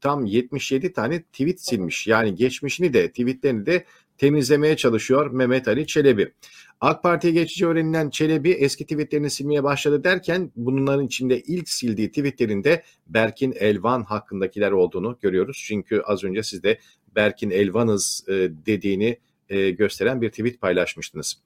tam 0.00 0.24
77 0.24 0.92
tane 0.92 1.22
tweet 1.22 1.60
silmiş. 1.60 2.06
Yani 2.06 2.34
geçmişini 2.34 2.92
de 2.94 3.08
tweetlerini 3.08 3.66
de 3.66 3.84
temizlemeye 4.18 4.76
çalışıyor 4.76 5.30
Mehmet 5.30 5.68
Ali 5.68 5.86
Çelebi. 5.86 6.32
AK 6.80 7.02
Parti'ye 7.02 7.32
geçici 7.32 7.66
öğrenilen 7.66 8.10
Çelebi 8.10 8.50
eski 8.50 8.84
tweetlerini 8.84 9.30
silmeye 9.30 9.64
başladı 9.64 10.04
derken 10.04 10.52
bunların 10.56 11.06
içinde 11.06 11.40
ilk 11.40 11.68
sildiği 11.68 12.08
tweetlerinde 12.08 12.82
Berkin 13.06 13.52
Elvan 13.52 14.02
hakkındakiler 14.02 14.70
olduğunu 14.72 15.18
görüyoruz. 15.20 15.64
Çünkü 15.66 16.00
az 16.00 16.24
önce 16.24 16.42
siz 16.42 16.62
de 16.62 16.78
Berkin 17.16 17.50
Elvanız 17.50 18.24
e, 18.28 18.32
dediğini 18.66 19.18
e, 19.48 19.70
gösteren 19.70 20.22
bir 20.22 20.30
tweet 20.30 20.60
paylaşmıştınız. 20.60 21.42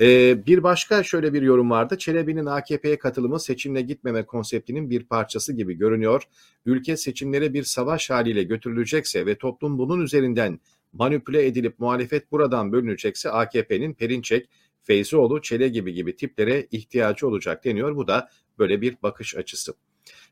E, 0.00 0.36
bir 0.46 0.62
başka 0.62 1.02
şöyle 1.02 1.32
bir 1.32 1.42
yorum 1.42 1.70
vardı. 1.70 1.98
Çelebi'nin 1.98 2.46
AKP'ye 2.46 2.98
katılımı 2.98 3.40
seçimle 3.40 3.80
gitmeme 3.80 4.26
konseptinin 4.26 4.90
bir 4.90 5.04
parçası 5.04 5.52
gibi 5.52 5.74
görünüyor. 5.74 6.22
Ülke 6.66 6.96
seçimlere 6.96 7.54
bir 7.54 7.62
savaş 7.62 8.10
haliyle 8.10 8.42
götürülecekse 8.42 9.26
ve 9.26 9.38
toplum 9.38 9.78
bunun 9.78 10.00
üzerinden 10.00 10.60
manipüle 10.92 11.46
edilip 11.46 11.78
muhalefet 11.78 12.32
buradan 12.32 12.72
bölünecekse 12.72 13.30
AKP'nin 13.30 13.94
Perinçek, 13.94 14.48
Feyzioğlu, 14.82 15.42
Çele 15.42 15.68
gibi 15.68 15.92
gibi 15.92 16.16
tiplere 16.16 16.66
ihtiyacı 16.70 17.28
olacak 17.28 17.64
deniyor. 17.64 17.96
Bu 17.96 18.08
da 18.08 18.28
böyle 18.58 18.80
bir 18.80 18.96
bakış 19.02 19.36
açısı. 19.36 19.74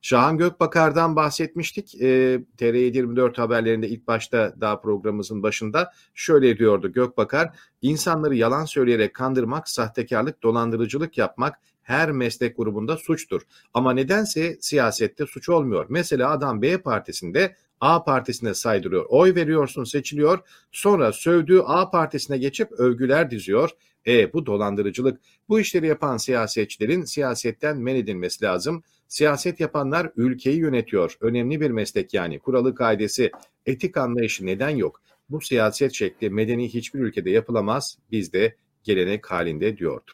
Şahan 0.02 0.38
Gökbakar'dan 0.38 1.16
bahsetmiştik. 1.16 1.94
E, 1.94 2.40
TR724 2.58 3.36
haberlerinde 3.36 3.88
ilk 3.88 4.06
başta 4.06 4.54
daha 4.60 4.80
programımızın 4.80 5.42
başında 5.42 5.92
şöyle 6.14 6.58
diyordu 6.58 6.92
Gökbakar. 6.92 7.56
İnsanları 7.82 8.34
yalan 8.34 8.64
söyleyerek 8.64 9.14
kandırmak, 9.14 9.68
sahtekarlık, 9.68 10.42
dolandırıcılık 10.42 11.18
yapmak 11.18 11.58
her 11.82 12.12
meslek 12.12 12.56
grubunda 12.56 12.96
suçtur. 12.96 13.42
Ama 13.74 13.92
nedense 13.92 14.56
siyasette 14.60 15.26
suç 15.26 15.48
olmuyor. 15.48 15.86
Mesela 15.88 16.30
adam 16.30 16.62
B 16.62 16.78
partisinde 16.78 17.56
A 17.80 18.04
partisine 18.04 18.54
saydırıyor. 18.54 19.06
Oy 19.08 19.34
veriyorsun 19.34 19.84
seçiliyor. 19.84 20.38
Sonra 20.72 21.12
sövdüğü 21.12 21.60
A 21.66 21.90
partisine 21.90 22.38
geçip 22.38 22.72
övgüler 22.72 23.30
diziyor. 23.30 23.70
E 24.06 24.32
bu 24.32 24.46
dolandırıcılık. 24.46 25.20
Bu 25.48 25.60
işleri 25.60 25.86
yapan 25.86 26.16
siyasetçilerin 26.16 27.04
siyasetten 27.04 27.76
men 27.76 27.96
edilmesi 27.96 28.44
lazım. 28.44 28.82
Siyaset 29.12 29.60
yapanlar 29.60 30.10
ülkeyi 30.16 30.58
yönetiyor. 30.58 31.16
Önemli 31.20 31.60
bir 31.60 31.70
meslek 31.70 32.14
yani. 32.14 32.38
Kuralı 32.38 32.74
kaidesi, 32.74 33.30
etik 33.66 33.96
anlayışı 33.96 34.46
neden 34.46 34.70
yok? 34.70 35.00
Bu 35.30 35.40
siyaset 35.40 35.92
şekli 35.92 36.30
medeni 36.30 36.74
hiçbir 36.74 37.00
ülkede 37.00 37.30
yapılamaz. 37.30 37.98
Bizde 38.10 38.56
gelenek 38.84 39.30
halinde 39.30 39.76
diyordu. 39.76 40.12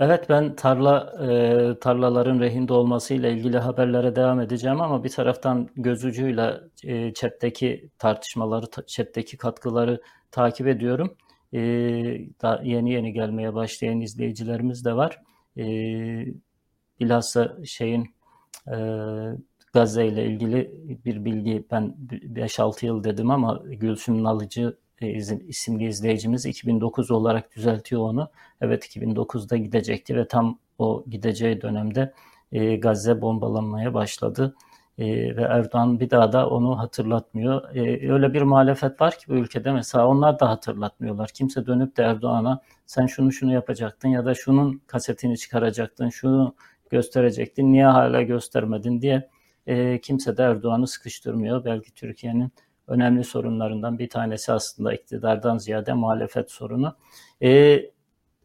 Evet 0.00 0.28
ben 0.28 0.56
tarla 0.56 1.14
e, 1.22 1.78
tarlaların 1.78 2.40
rehinde 2.40 2.72
olmasıyla 2.72 3.28
ilgili 3.28 3.58
haberlere 3.58 4.16
devam 4.16 4.40
edeceğim 4.40 4.80
ama 4.80 5.04
bir 5.04 5.10
taraftan 5.10 5.68
göz 5.76 6.04
ucuyla 6.04 6.60
e, 6.84 7.14
chat'teki 7.14 7.90
tartışmaları, 7.98 8.66
chat'teki 8.86 9.36
katkıları 9.36 10.00
takip 10.30 10.66
ediyorum. 10.66 11.16
E, 11.52 11.60
da 12.42 12.60
yeni 12.64 12.92
yeni 12.92 13.12
gelmeye 13.12 13.54
başlayan 13.54 14.00
izleyicilerimiz 14.00 14.84
de 14.84 14.96
var. 14.96 15.22
E, 15.56 15.64
bilhassa 17.00 17.56
şeyin 17.64 18.14
e, 18.66 18.76
Gazze 19.72 20.06
ile 20.06 20.26
ilgili 20.26 20.70
bir 21.04 21.24
bilgi 21.24 21.64
ben 21.70 21.94
5-6 22.10 22.86
yıl 22.86 23.04
dedim 23.04 23.30
ama 23.30 23.62
Gülsüm 23.66 24.24
Nalıcı 24.24 24.76
e, 25.00 25.10
isimli 25.48 25.88
izleyicimiz 25.88 26.46
2009 26.46 27.10
olarak 27.10 27.56
düzeltiyor 27.56 28.02
onu. 28.02 28.30
Evet 28.60 28.96
2009'da 28.96 29.56
gidecekti 29.56 30.16
ve 30.16 30.28
tam 30.28 30.58
o 30.78 31.04
gideceği 31.10 31.62
dönemde 31.62 32.12
e, 32.52 32.76
Gazze 32.76 33.20
bombalanmaya 33.20 33.94
başladı. 33.94 34.54
E, 34.98 35.36
ve 35.36 35.42
Erdoğan 35.42 36.00
bir 36.00 36.10
daha 36.10 36.32
da 36.32 36.50
onu 36.50 36.78
hatırlatmıyor. 36.78 37.76
E, 37.76 38.12
öyle 38.12 38.34
bir 38.34 38.42
muhalefet 38.42 39.00
var 39.00 39.18
ki 39.18 39.28
bu 39.28 39.34
ülkede 39.34 39.72
mesela 39.72 40.06
onlar 40.08 40.40
da 40.40 40.48
hatırlatmıyorlar. 40.48 41.28
Kimse 41.34 41.66
dönüp 41.66 41.96
de 41.96 42.02
Erdoğan'a 42.02 42.60
sen 42.86 43.06
şunu 43.06 43.32
şunu 43.32 43.52
yapacaktın 43.52 44.08
ya 44.08 44.24
da 44.24 44.34
şunun 44.34 44.82
kasetini 44.86 45.38
çıkaracaktın, 45.38 46.08
şunu 46.08 46.54
gösterecektin, 46.90 47.72
niye 47.72 47.86
hala 47.86 48.22
göstermedin 48.22 49.02
diye 49.02 49.28
e, 49.66 50.00
kimse 50.00 50.36
de 50.36 50.42
Erdoğan'ı 50.42 50.86
sıkıştırmıyor. 50.86 51.64
Belki 51.64 51.94
Türkiye'nin 51.94 52.52
önemli 52.86 53.24
sorunlarından 53.24 53.98
bir 53.98 54.08
tanesi 54.08 54.52
aslında 54.52 54.94
iktidardan 54.94 55.58
ziyade 55.58 55.92
muhalefet 55.92 56.50
sorunu. 56.50 56.96
E, 57.42 57.80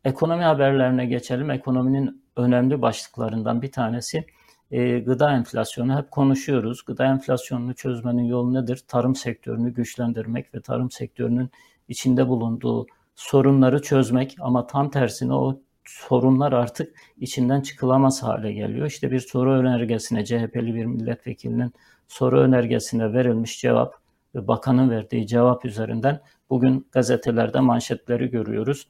ekonomi 0.05 0.43
haberlerine 0.43 1.05
geçelim. 1.05 1.51
Ekonominin 1.51 2.23
önemli 2.37 2.81
başlıklarından 2.81 3.61
bir 3.61 3.71
tanesi 3.71 4.25
e, 4.73 4.99
gıda 4.99 5.31
enflasyonu. 5.35 5.97
Hep 5.97 6.11
konuşuyoruz. 6.11 6.81
Gıda 6.85 7.05
enflasyonunu 7.05 7.73
çözmenin 7.73 8.23
yolu 8.23 8.53
nedir? 8.53 8.83
Tarım 8.87 9.15
sektörünü 9.15 9.73
güçlendirmek 9.73 10.55
ve 10.55 10.61
tarım 10.61 10.91
sektörünün 10.91 11.49
içinde 11.87 12.27
bulunduğu 12.27 12.87
sorunları 13.15 13.81
çözmek 13.81 14.35
ama 14.39 14.67
tam 14.67 14.89
tersine 14.89 15.33
o 15.33 15.61
sorunlar 15.85 16.51
artık 16.51 16.95
içinden 17.17 17.61
çıkılamaz 17.61 18.23
hale 18.23 18.53
geliyor. 18.53 18.87
İşte 18.87 19.11
bir 19.11 19.19
soru 19.19 19.51
önergesine, 19.53 20.25
CHP'li 20.25 20.75
bir 20.75 20.85
milletvekilinin 20.85 21.73
soru 22.07 22.39
önergesine 22.39 23.13
verilmiş 23.13 23.59
cevap 23.61 23.95
ve 24.35 24.47
bakanın 24.47 24.89
verdiği 24.89 25.27
cevap 25.27 25.65
üzerinden 25.65 26.19
bugün 26.49 26.87
gazetelerde 26.91 27.59
manşetleri 27.59 28.29
görüyoruz. 28.29 28.87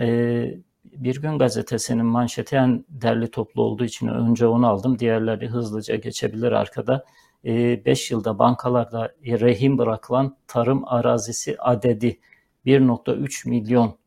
Ee, 0.00 0.58
bir 0.92 1.22
gün 1.22 1.38
gazetesinin 1.38 2.06
manşeti 2.06 2.56
en 2.56 2.84
derli 2.88 3.30
toplu 3.30 3.62
olduğu 3.62 3.84
için 3.84 4.08
önce 4.08 4.46
onu 4.46 4.66
aldım. 4.66 4.98
Diğerleri 4.98 5.48
hızlıca 5.48 5.96
geçebilir 5.96 6.52
arkada. 6.52 7.04
5 7.44 8.10
ee, 8.10 8.14
yılda 8.14 8.38
bankalarda 8.38 9.12
rehim 9.24 9.78
bırakılan 9.78 10.36
tarım 10.46 10.82
arazisi 10.86 11.56
adedi 11.58 12.20
1.3 12.66 13.48
milyon 13.48 13.98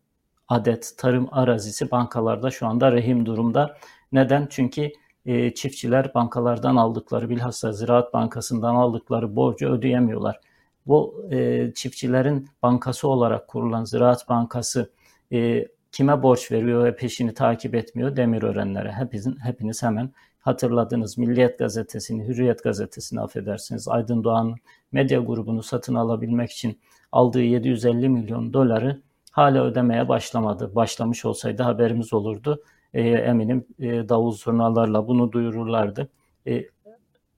adet 0.47 0.93
tarım 0.97 1.27
arazisi 1.31 1.91
bankalarda 1.91 2.51
şu 2.51 2.67
anda 2.67 2.91
rehim 2.91 3.25
durumda. 3.25 3.77
Neden? 4.11 4.47
Çünkü 4.49 4.91
e, 5.25 5.53
çiftçiler 5.53 6.13
bankalardan 6.13 6.75
aldıkları 6.75 7.29
bilhassa 7.29 7.71
Ziraat 7.71 8.13
Bankası'ndan 8.13 8.75
aldıkları 8.75 9.35
borcu 9.35 9.69
ödeyemiyorlar. 9.69 10.39
Bu 10.87 11.25
e, 11.31 11.71
çiftçilerin 11.75 12.49
bankası 12.63 13.07
olarak 13.07 13.47
kurulan 13.47 13.83
Ziraat 13.83 14.29
Bankası 14.29 14.91
e, 15.33 15.67
kime 15.91 16.23
borç 16.23 16.51
veriyor 16.51 16.83
ve 16.83 16.95
peşini 16.95 17.33
takip 17.33 17.75
etmiyor 17.75 18.15
Demirörenlere. 18.15 18.91
Hepinizin, 18.91 19.37
hepiniz 19.43 19.83
hemen 19.83 20.11
hatırladınız. 20.39 21.17
Milliyet 21.17 21.59
Gazetesi'ni, 21.59 22.27
Hürriyet 22.27 22.63
Gazetesi'ni 22.63 23.21
affedersiniz. 23.21 23.87
Aydın 23.87 24.23
Doğan 24.23 24.55
medya 24.91 25.19
grubunu 25.19 25.63
satın 25.63 25.95
alabilmek 25.95 26.51
için 26.51 26.79
aldığı 27.11 27.41
750 27.41 28.09
milyon 28.09 28.53
doları 28.53 29.01
hala 29.31 29.63
ödemeye 29.63 30.09
başlamadı. 30.09 30.75
Başlamış 30.75 31.25
olsaydı 31.25 31.63
haberimiz 31.63 32.13
olurdu. 32.13 32.63
E, 32.93 33.01
eminim 33.01 33.65
e, 33.79 34.09
davul 34.09 34.31
zurnalarla 34.31 35.07
bunu 35.07 35.31
duyururlardı. 35.31 36.09
E, 36.47 36.65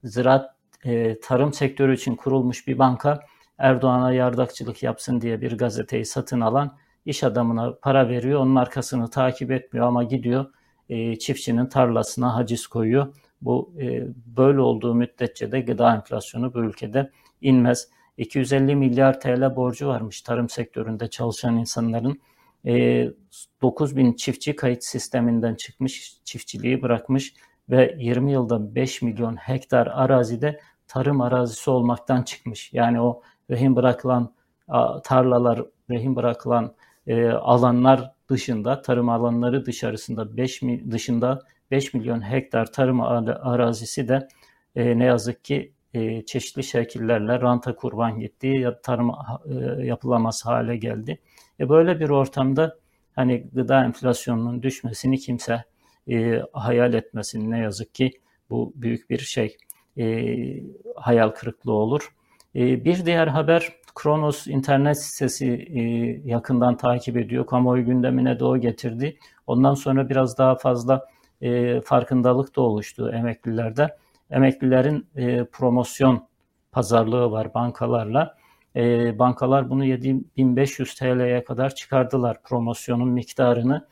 ziraat 0.04 0.54
e, 0.84 1.20
tarım 1.20 1.52
sektörü 1.52 1.94
için 1.94 2.16
kurulmuş 2.16 2.68
bir 2.68 2.78
banka 2.78 3.20
Erdoğan'a 3.58 4.12
yardakçılık 4.12 4.82
yapsın 4.82 5.20
diye 5.20 5.40
bir 5.40 5.58
gazeteyi 5.58 6.04
satın 6.04 6.40
alan 6.40 6.76
iş 7.06 7.24
adamına 7.24 7.74
para 7.82 8.08
veriyor. 8.08 8.40
Onun 8.40 8.56
arkasını 8.56 9.10
takip 9.10 9.50
etmiyor 9.50 9.86
ama 9.86 10.04
gidiyor 10.04 10.46
e, 10.88 11.18
çiftçinin 11.18 11.66
tarlasına 11.66 12.34
haciz 12.34 12.66
koyuyor. 12.66 13.14
Bu 13.42 13.72
e, 13.80 14.06
böyle 14.36 14.60
olduğu 14.60 14.94
müddetçe 14.94 15.52
de 15.52 15.60
gıda 15.60 15.94
enflasyonu 15.94 16.54
bu 16.54 16.58
ülkede 16.58 17.10
inmez. 17.40 17.88
250 18.18 18.76
milyar 18.76 19.20
TL 19.20 19.56
borcu 19.56 19.88
varmış 19.88 20.22
tarım 20.22 20.48
sektöründe 20.48 21.10
çalışan 21.10 21.56
insanların. 21.56 22.20
E, 22.66 23.06
9 23.62 23.96
bin 23.96 24.12
çiftçi 24.12 24.56
kayıt 24.56 24.84
sisteminden 24.84 25.54
çıkmış, 25.54 26.20
çiftçiliği 26.24 26.82
bırakmış 26.82 27.34
ve 27.70 27.96
20 27.98 28.32
yılda 28.32 28.74
5 28.74 29.02
milyon 29.02 29.36
hektar 29.36 29.86
arazide 29.86 30.60
tarım 30.88 31.20
arazisi 31.20 31.70
olmaktan 31.70 32.22
çıkmış. 32.22 32.72
Yani 32.72 33.00
o 33.00 33.22
rehin 33.50 33.76
bırakılan 33.76 34.34
tarlalar, 35.04 35.62
rehin 35.90 36.16
bırakılan 36.16 36.74
e, 37.06 37.28
alanlar 37.28 38.10
dışında, 38.30 38.82
tarım 38.82 39.08
alanları 39.08 39.66
dışarısında 39.66 40.36
5 40.36 40.62
dışında 40.62 41.42
5 41.70 41.94
milyon 41.94 42.30
hektar 42.30 42.72
tarım 42.72 43.00
arazisi 43.00 44.08
de 44.08 44.28
e, 44.76 44.98
ne 44.98 45.04
yazık 45.04 45.44
ki 45.44 45.72
e, 45.94 46.24
çeşitli 46.24 46.64
şekillerle 46.64 47.40
ranta 47.40 47.76
kurban 47.76 48.18
gitti, 48.20 48.46
ya 48.46 48.80
tarım 48.80 49.10
e, 49.10 49.86
yapılamaz 49.86 50.46
hale 50.46 50.76
geldi. 50.76 51.18
E, 51.60 51.68
böyle 51.68 52.00
bir 52.00 52.08
ortamda 52.08 52.78
hani 53.12 53.46
gıda 53.52 53.84
enflasyonunun 53.84 54.62
düşmesini 54.62 55.18
kimse 55.18 55.64
e, 56.10 56.42
hayal 56.52 56.94
etmesin. 56.94 57.50
Ne 57.50 57.58
yazık 57.58 57.94
ki 57.94 58.12
bu 58.50 58.72
büyük 58.76 59.10
bir 59.10 59.18
şey 59.18 59.56
e, 59.98 60.26
hayal 60.96 61.28
kırıklığı 61.28 61.72
olur. 61.72 62.14
E, 62.54 62.84
bir 62.84 63.06
diğer 63.06 63.26
haber 63.26 63.72
Kronos 63.94 64.46
internet 64.46 65.02
sitesi 65.02 65.46
e, 65.46 65.80
yakından 66.24 66.76
takip 66.76 67.16
ediyor. 67.16 67.46
Kamuoyu 67.46 67.84
gündemine 67.84 68.40
de 68.40 68.44
o 68.44 68.56
getirdi. 68.56 69.18
Ondan 69.46 69.74
sonra 69.74 70.08
biraz 70.08 70.38
daha 70.38 70.54
fazla 70.56 71.06
e, 71.40 71.80
farkındalık 71.80 72.56
da 72.56 72.60
oluştu 72.60 73.10
emeklilerde. 73.10 73.96
Emeklilerin 74.30 75.06
e, 75.16 75.44
promosyon 75.44 76.28
pazarlığı 76.72 77.30
var 77.30 77.54
bankalarla. 77.54 78.36
Bankalar 79.18 79.70
bunu 79.70 79.84
7500 79.84 80.94
TL'ye 80.94 81.44
kadar 81.44 81.74
çıkardılar 81.74 82.42
promosyonun 82.42 83.08
miktarını. 83.08 83.86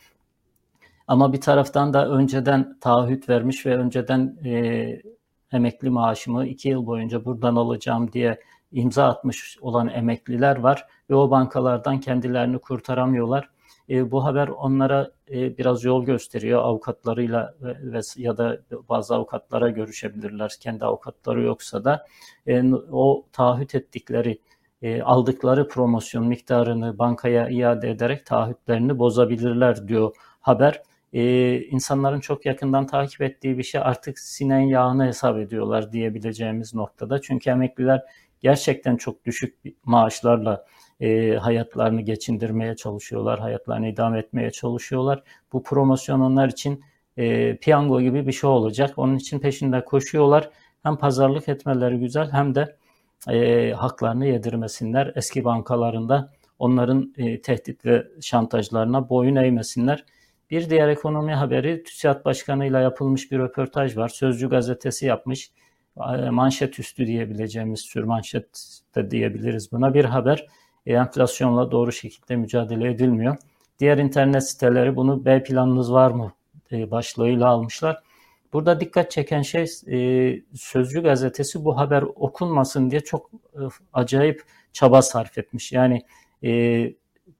Ama 1.08 1.32
bir 1.32 1.40
taraftan 1.40 1.92
da 1.92 2.08
önceden 2.08 2.78
taahhüt 2.80 3.28
vermiş 3.28 3.66
ve 3.66 3.76
önceden 3.76 4.36
e, 4.44 5.02
emekli 5.52 5.90
maaşımı 5.90 6.46
iki 6.46 6.68
yıl 6.68 6.86
boyunca 6.86 7.24
buradan 7.24 7.56
alacağım 7.56 8.12
diye 8.12 8.40
imza 8.72 9.08
atmış 9.08 9.58
olan 9.60 9.88
emekliler 9.88 10.56
var 10.56 10.86
ve 11.10 11.14
o 11.14 11.30
bankalardan 11.30 12.00
kendilerini 12.00 12.58
kurtaramıyorlar. 12.58 13.48
E, 13.90 14.10
bu 14.10 14.24
haber 14.24 14.48
onlara 14.48 15.10
e, 15.30 15.58
biraz 15.58 15.84
yol 15.84 16.04
gösteriyor 16.04 16.62
avukatlarıyla 16.62 17.54
ve, 17.62 17.92
ve 17.92 18.00
ya 18.16 18.36
da 18.36 18.60
bazı 18.88 19.14
avukatlara 19.14 19.70
görüşebilirler 19.70 20.52
kendi 20.60 20.84
avukatları 20.84 21.42
yoksa 21.42 21.84
da 21.84 22.06
e, 22.46 22.62
o 22.92 23.26
taahhüt 23.32 23.74
ettikleri 23.74 24.38
e, 24.82 25.02
aldıkları 25.02 25.68
promosyon 25.68 26.26
miktarını 26.26 26.98
bankaya 26.98 27.48
iade 27.48 27.90
ederek 27.90 28.26
taahhütlerini 28.26 28.98
bozabilirler 28.98 29.88
diyor 29.88 30.16
haber. 30.40 30.82
E, 31.12 31.60
insanların 31.60 32.20
çok 32.20 32.46
yakından 32.46 32.86
takip 32.86 33.22
ettiği 33.22 33.58
bir 33.58 33.62
şey 33.62 33.80
artık 33.84 34.18
sinen 34.18 34.60
yağını 34.60 35.06
hesap 35.06 35.38
ediyorlar 35.38 35.92
diyebileceğimiz 35.92 36.74
noktada. 36.74 37.20
Çünkü 37.20 37.50
emekliler 37.50 38.02
gerçekten 38.42 38.96
çok 38.96 39.24
düşük 39.24 39.58
maaşlarla 39.84 40.66
e, 41.00 41.36
hayatlarını 41.36 42.00
geçindirmeye 42.00 42.76
çalışıyorlar, 42.76 43.40
hayatlarını 43.40 43.88
idame 43.88 44.18
etmeye 44.18 44.50
çalışıyorlar. 44.50 45.22
Bu 45.52 45.62
promosyon 45.62 46.20
onlar 46.20 46.48
için 46.48 46.84
e, 47.16 47.56
piyango 47.56 48.00
gibi 48.00 48.26
bir 48.26 48.32
şey 48.32 48.50
olacak. 48.50 48.94
Onun 48.96 49.16
için 49.16 49.38
peşinde 49.38 49.84
koşuyorlar. 49.84 50.50
Hem 50.82 50.96
pazarlık 50.96 51.48
etmeleri 51.48 51.98
güzel 51.98 52.30
hem 52.30 52.54
de 52.54 52.76
e, 53.28 53.70
haklarını 53.72 54.26
yedirmesinler. 54.26 55.12
Eski 55.16 55.44
bankalarında 55.44 56.32
onların 56.58 57.14
e, 57.16 57.40
tehdit 57.40 57.86
ve 57.86 58.06
şantajlarına 58.20 59.08
boyun 59.08 59.36
eğmesinler. 59.36 60.04
Bir 60.50 60.70
diğer 60.70 60.88
ekonomi 60.88 61.34
haberi 61.34 61.82
TÜSİAD 61.82 62.24
Başkanı 62.24 62.66
ile 62.66 62.78
yapılmış 62.78 63.32
bir 63.32 63.38
röportaj 63.38 63.96
var. 63.96 64.08
Sözcü 64.08 64.48
gazetesi 64.48 65.06
yapmış. 65.06 65.50
E, 65.96 66.30
manşet 66.30 66.78
üstü 66.78 67.06
diyebileceğimiz 67.06 67.80
sür 67.80 68.02
manşet 68.02 68.78
de 68.94 69.10
diyebiliriz 69.10 69.72
buna 69.72 69.94
bir 69.94 70.04
haber 70.04 70.46
e, 70.86 70.92
enflasyonla 70.92 71.70
doğru 71.70 71.92
şekilde 71.92 72.36
mücadele 72.36 72.90
edilmiyor. 72.90 73.36
Diğer 73.78 73.98
internet 73.98 74.48
siteleri 74.48 74.96
bunu 74.96 75.24
B 75.24 75.42
planınız 75.42 75.92
var 75.92 76.10
mı 76.10 76.32
e, 76.72 76.90
başlığıyla 76.90 77.48
almışlar. 77.48 78.02
Burada 78.52 78.80
dikkat 78.80 79.10
çeken 79.10 79.42
şey 79.42 79.66
Sözcü 80.54 81.02
gazetesi 81.02 81.64
bu 81.64 81.76
haber 81.76 82.02
okunmasın 82.02 82.90
diye 82.90 83.00
çok 83.00 83.30
acayip 83.92 84.42
çaba 84.72 85.02
sarf 85.02 85.38
etmiş. 85.38 85.72
Yani 85.72 86.02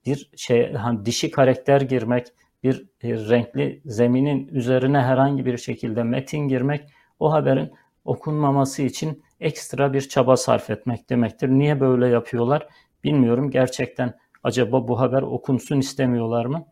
bir 0.07 0.31
şey 0.37 0.73
hani 0.73 1.07
dişi 1.07 1.31
karakter 1.31 1.81
girmek, 1.81 2.27
bir 2.65 2.87
renkli 3.03 3.81
zeminin 3.85 4.49
üzerine 4.49 4.99
herhangi 5.01 5.47
bir 5.47 5.59
şekilde 5.59 6.03
metin 6.03 6.49
girmek 6.49 6.91
o 7.21 7.33
haberin 7.33 7.73
okunmaması 8.05 8.83
için 8.83 9.23
ekstra 9.41 9.93
bir 9.93 10.01
çaba 10.01 10.37
sarf 10.37 10.71
etmek 10.71 11.11
demektir. 11.11 11.49
Niye 11.49 11.81
böyle 11.81 12.09
yapıyorlar 12.09 12.69
bilmiyorum. 13.05 13.51
Gerçekten 13.51 14.19
acaba 14.43 14.89
bu 14.89 15.01
haber 15.01 15.23
okunsun 15.23 15.79
istemiyorlar 15.79 16.45
mı? 16.45 16.65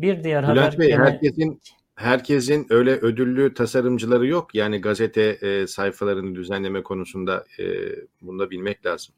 Bir 0.00 0.24
diğer 0.24 0.42
Bülent 0.42 0.58
haber 0.58 0.78
Bey, 0.78 0.88
gene... 0.88 1.04
herkesin 1.04 1.60
herkesin 1.94 2.66
öyle 2.70 2.90
ödüllü 2.90 3.54
tasarımcıları 3.54 4.26
yok. 4.26 4.54
Yani 4.54 4.80
gazete 4.80 5.22
e, 5.22 5.66
sayfalarını 5.66 6.34
düzenleme 6.34 6.82
konusunda 6.82 7.44
e, 7.58 7.64
bunu 8.22 8.38
da 8.38 8.50
bilmek 8.50 8.86
lazım. 8.86 9.14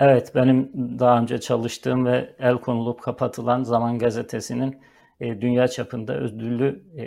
Evet, 0.00 0.32
benim 0.34 0.70
daha 0.98 1.20
önce 1.20 1.40
çalıştığım 1.40 2.06
ve 2.06 2.36
el 2.38 2.54
konulup 2.54 3.02
kapatılan 3.02 3.62
Zaman 3.62 3.98
Gazetesi'nin 3.98 4.76
e, 5.20 5.40
dünya 5.40 5.68
çapında 5.68 6.20
ödüllü 6.20 6.82
e, 6.98 7.04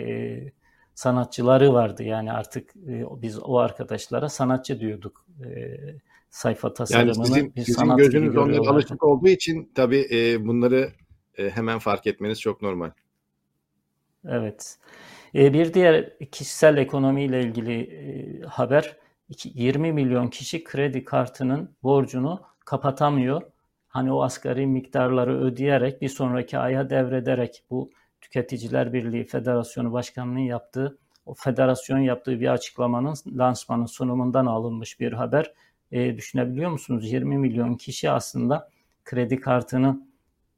sanatçıları 0.96 1.72
vardı. 1.72 2.02
Yani 2.02 2.32
artık 2.32 2.76
e, 2.76 3.04
biz 3.22 3.38
o 3.42 3.58
arkadaşlara 3.58 4.28
sanatçı 4.28 4.80
diyorduk. 4.80 5.26
E, 5.44 5.76
sayfa 6.30 6.74
tasarımını 6.74 7.16
yani 7.16 7.26
sizin, 7.26 7.54
bir 7.54 7.60
sizin 7.60 7.72
sanat 7.72 7.98
gözünüz 7.98 8.36
onlara 8.36 8.70
alışık 8.70 9.04
olduğu 9.04 9.28
için 9.28 9.72
tabii 9.74 10.08
e, 10.12 10.46
bunları 10.46 10.92
e, 11.38 11.50
hemen 11.50 11.78
fark 11.78 12.06
etmeniz 12.06 12.40
çok 12.40 12.62
normal. 12.62 12.90
Evet. 14.28 14.78
E, 15.34 15.52
bir 15.52 15.74
diğer 15.74 16.18
kişisel 16.18 16.76
ekonomiyle 16.76 17.42
ilgili 17.42 17.80
e, 17.80 18.40
haber 18.42 18.96
20 19.44 19.92
milyon 19.92 20.28
kişi 20.28 20.64
kredi 20.64 21.04
kartının 21.04 21.76
borcunu 21.82 22.40
kapatamıyor. 22.64 23.42
Hani 23.88 24.12
o 24.12 24.22
asgari 24.22 24.66
miktarları 24.66 25.40
ödeyerek 25.40 26.02
bir 26.02 26.08
sonraki 26.08 26.58
aya 26.58 26.90
devrederek 26.90 27.62
bu 27.70 27.90
Tüketiciler 28.20 28.92
Birliği 28.92 29.24
Federasyonu 29.24 29.92
Başkanı'nın 29.92 30.38
yaptığı 30.38 30.98
o 31.26 31.34
federasyon 31.34 31.98
yaptığı 31.98 32.40
bir 32.40 32.52
açıklamanın 32.52 33.14
lansmanın 33.26 33.86
sunumundan 33.86 34.46
alınmış 34.46 35.00
bir 35.00 35.12
haber. 35.12 35.52
E, 35.92 36.16
düşünebiliyor 36.16 36.70
musunuz? 36.70 37.12
20 37.12 37.38
milyon 37.38 37.74
kişi 37.74 38.10
aslında 38.10 38.68
kredi 39.04 39.40
kartını 39.40 40.06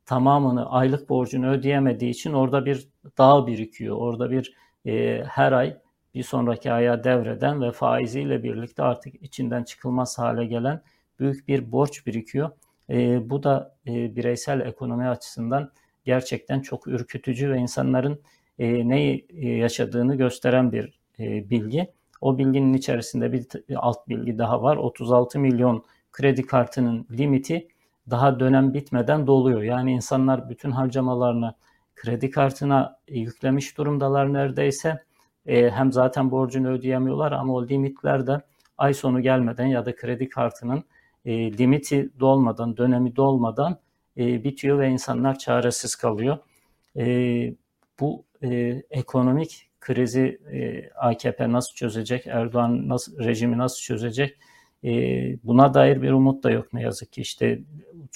tamamını 0.06 0.70
aylık 0.70 1.08
borcunu 1.08 1.50
ödeyemediği 1.50 2.10
için 2.10 2.32
orada 2.32 2.66
bir 2.66 2.88
dağ 3.18 3.46
birikiyor. 3.46 3.96
Orada 3.96 4.30
bir 4.30 4.54
e, 4.86 5.22
her 5.24 5.52
ay 5.52 5.76
bir 6.14 6.22
sonraki 6.22 6.72
aya 6.72 7.04
devreden 7.04 7.62
ve 7.62 7.72
faiziyle 7.72 8.42
birlikte 8.42 8.82
artık 8.82 9.22
içinden 9.22 9.64
çıkılmaz 9.64 10.18
hale 10.18 10.46
gelen 10.46 10.82
büyük 11.18 11.48
bir 11.48 11.72
borç 11.72 12.06
birikiyor. 12.06 12.50
E, 12.90 13.30
bu 13.30 13.42
da 13.42 13.76
e, 13.86 14.16
bireysel 14.16 14.60
ekonomi 14.60 15.08
açısından 15.08 15.72
gerçekten 16.08 16.60
çok 16.60 16.86
ürkütücü 16.86 17.50
ve 17.50 17.58
insanların 17.58 18.20
e, 18.58 18.88
neyi 18.88 19.26
e, 19.30 19.48
yaşadığını 19.48 20.14
gösteren 20.14 20.72
bir 20.72 21.00
e, 21.18 21.50
bilgi. 21.50 21.92
O 22.20 22.38
bilginin 22.38 22.74
içerisinde 22.74 23.32
bir 23.32 23.46
alt 23.76 24.08
bilgi 24.08 24.38
daha 24.38 24.62
var. 24.62 24.76
36 24.76 25.38
milyon 25.38 25.84
kredi 26.12 26.46
kartının 26.46 27.06
limiti 27.10 27.68
daha 28.10 28.40
dönem 28.40 28.74
bitmeden 28.74 29.26
doluyor. 29.26 29.62
Yani 29.62 29.92
insanlar 29.92 30.50
bütün 30.50 30.70
harcamalarını 30.70 31.54
kredi 31.94 32.30
kartına 32.30 32.98
yüklemiş 33.08 33.78
durumdalar 33.78 34.32
neredeyse. 34.32 35.04
E, 35.46 35.70
hem 35.70 35.92
zaten 35.92 36.30
borcunu 36.30 36.68
ödeyemiyorlar 36.68 37.32
ama 37.32 37.52
o 37.54 37.66
limitler 37.66 38.26
de 38.26 38.40
ay 38.78 38.94
sonu 38.94 39.20
gelmeden 39.20 39.66
ya 39.66 39.86
da 39.86 39.96
kredi 39.96 40.28
kartının 40.28 40.84
e, 41.24 41.58
limiti 41.58 42.10
dolmadan, 42.20 42.76
dönemi 42.76 43.16
dolmadan 43.16 43.78
e, 44.18 44.44
bitiyor 44.44 44.78
ve 44.78 44.88
insanlar 44.88 45.38
çaresiz 45.38 45.96
kalıyor. 45.96 46.38
E, 46.96 47.04
bu 48.00 48.24
e, 48.42 48.82
ekonomik 48.90 49.68
krizi 49.80 50.40
e, 50.52 50.90
AKP 50.90 51.52
nasıl 51.52 51.74
çözecek, 51.74 52.26
Erdoğan 52.26 52.88
nasıl, 52.88 53.18
rejimi 53.18 53.58
nasıl 53.58 53.80
çözecek 53.80 54.38
e, 54.84 54.90
buna 55.44 55.74
dair 55.74 56.02
bir 56.02 56.10
umut 56.10 56.44
da 56.44 56.50
yok 56.50 56.72
ne 56.72 56.82
yazık 56.82 57.12
ki. 57.12 57.20
İşte 57.20 57.60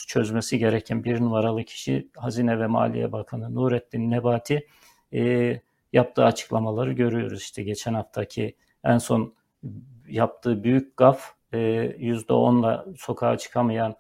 çözmesi 0.07 0.59
gereken 0.59 1.05
bir 1.05 1.21
numaralı 1.21 1.65
kişi 1.65 2.09
Hazine 2.17 2.59
ve 2.61 2.67
Maliye 2.67 3.13
Bakanı 3.13 3.55
Nurettin 3.55 4.11
Nebati 4.11 4.67
e, 5.15 5.61
yaptığı 5.93 6.25
açıklamaları 6.25 6.93
görüyoruz. 6.93 7.41
İşte 7.43 7.63
geçen 7.63 7.95
haftaki 7.95 8.57
en 8.85 8.99
son 8.99 9.35
yaptığı 10.09 10.65
büyük 10.65 10.97
gaf 10.97 11.35
e, 11.53 11.59
%10'la 11.59 12.87
sokağa 12.99 13.39
çıkamayan 13.39 13.97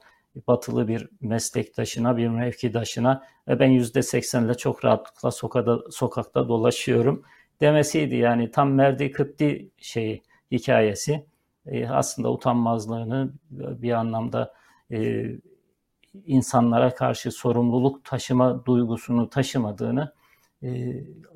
batılı 0.49 0.89
bir 0.89 1.09
meslektaşına, 1.21 2.17
bir 2.17 2.29
mevkidaşına 2.29 3.25
ve 3.49 3.61
ben 3.61 3.71
yüzde 3.71 4.03
seksenle 4.03 4.55
çok 4.55 4.85
rahatlıkla 4.85 5.31
sokakta, 5.31 5.79
sokakta 5.91 6.49
dolaşıyorum 6.49 7.23
demesiydi. 7.61 8.17
Yani 8.17 8.51
tam 8.51 8.73
Merdi 8.73 9.13
Kıpti 9.13 9.71
şeyi, 9.79 10.23
hikayesi. 10.51 11.27
E, 11.67 11.89
aslında 11.89 12.33
utanmazlığını 12.33 13.33
bir 13.51 13.93
anlamda 13.93 14.55
e, 14.93 15.27
insanlara 16.27 16.95
karşı 16.95 17.31
sorumluluk 17.31 18.05
taşıma 18.05 18.67
duygusunu 18.67 19.31
taşımadığını 19.31 20.13
e, 20.63 20.69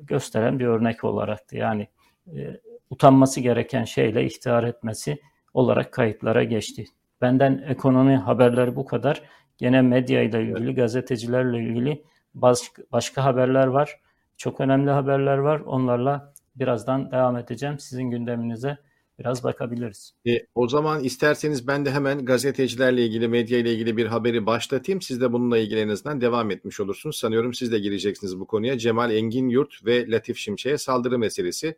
gösteren 0.01 0.59
bir 0.59 0.65
örnek 0.65 1.03
olaraktı. 1.03 1.57
Yani 1.57 1.87
e, 2.35 2.59
utanması 2.89 3.39
gereken 3.39 3.83
şeyle 3.83 4.25
ihtihar 4.25 4.63
etmesi 4.63 5.21
olarak 5.53 5.93
kayıtlara 5.93 6.43
geçti. 6.43 6.85
Benden 7.21 7.65
ekonomi 7.67 8.15
haberleri 8.15 8.75
bu 8.75 8.85
kadar. 8.85 9.21
Gene 9.57 9.81
medya 9.81 10.23
ile 10.23 10.43
ilgili, 10.43 10.75
gazetecilerle 10.75 11.63
ilgili 11.63 12.03
başka, 12.33 12.83
başka 12.91 13.23
haberler 13.23 13.67
var. 13.67 13.99
Çok 14.37 14.59
önemli 14.61 14.91
haberler 14.91 15.37
var. 15.37 15.59
Onlarla 15.59 16.33
birazdan 16.55 17.11
devam 17.11 17.37
edeceğim. 17.37 17.79
Sizin 17.79 18.03
gündeminize 18.03 18.77
biraz 19.19 19.43
bakabiliriz. 19.43 20.13
E, 20.27 20.31
o 20.55 20.67
zaman 20.67 21.03
isterseniz 21.03 21.67
ben 21.67 21.85
de 21.85 21.91
hemen 21.91 22.25
gazetecilerle 22.25 23.05
ilgili, 23.05 23.27
medya 23.27 23.59
ile 23.59 23.73
ilgili 23.73 23.97
bir 23.97 24.05
haberi 24.05 24.45
başlatayım. 24.45 25.01
Siz 25.01 25.21
de 25.21 25.33
bununla 25.33 25.57
ilgili 25.57 25.79
en 25.79 25.89
azından 25.89 26.21
devam 26.21 26.51
etmiş 26.51 26.79
olursunuz. 26.79 27.17
Sanıyorum 27.17 27.53
siz 27.53 27.71
de 27.71 27.79
gireceksiniz 27.79 28.39
bu 28.39 28.47
konuya. 28.47 28.77
Cemal 28.77 29.11
Engin 29.11 29.49
Yurt 29.49 29.85
ve 29.85 30.11
Latif 30.11 30.37
Şimşek'e 30.37 30.77
saldırı 30.77 31.19
meselesi. 31.19 31.77